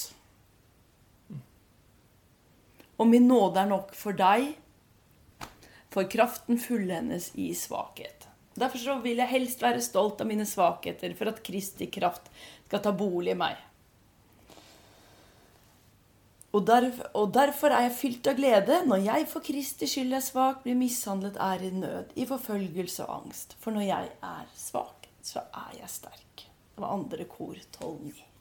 Og 2.97 3.09
min 3.11 3.26
nåde 3.28 3.61
er 3.61 3.70
nok 3.70 3.95
for 3.99 4.16
deg, 4.16 4.55
for 5.95 6.11
kraften 6.11 6.59
fullendes 6.59 7.30
i 7.38 7.53
svakhet. 7.59 8.28
Derfor 8.55 9.01
vil 9.03 9.18
jeg 9.18 9.30
helst 9.30 9.62
være 9.62 9.82
stolt 9.82 10.20
av 10.22 10.28
mine 10.30 10.47
svakheter, 10.47 11.14
for 11.18 11.30
at 11.30 11.42
Kristi 11.47 11.88
kraft 11.90 12.30
skal 12.66 12.82
ta 12.82 12.92
bolig 12.95 13.34
i 13.34 13.38
meg. 13.38 13.59
Og 16.55 16.67
derfor, 16.67 17.09
og 17.19 17.33
derfor 17.35 17.75
er 17.75 17.89
jeg 17.89 17.97
fylt 17.99 18.29
av 18.31 18.37
glede 18.39 18.77
når 18.87 19.01
jeg 19.09 19.27
for 19.31 19.43
Kristi 19.43 19.89
skyld 19.91 20.15
er 20.15 20.23
svak, 20.23 20.61
blir 20.63 20.79
mishandlet, 20.79 21.39
er 21.43 21.65
i 21.67 21.71
nød, 21.75 22.13
i 22.15 22.27
forfølgelse 22.31 23.09
og 23.09 23.25
angst. 23.25 23.57
For 23.59 23.75
når 23.75 23.89
jeg 23.89 24.13
er 24.23 24.53
svak, 24.55 25.09
så 25.23 25.43
er 25.51 25.81
jeg 25.81 25.91
sterk. 25.91 26.47
Det 26.75 26.83
var 26.83 26.95
andre 26.95 27.27
kor 27.31 27.59
12.9. 27.81 28.34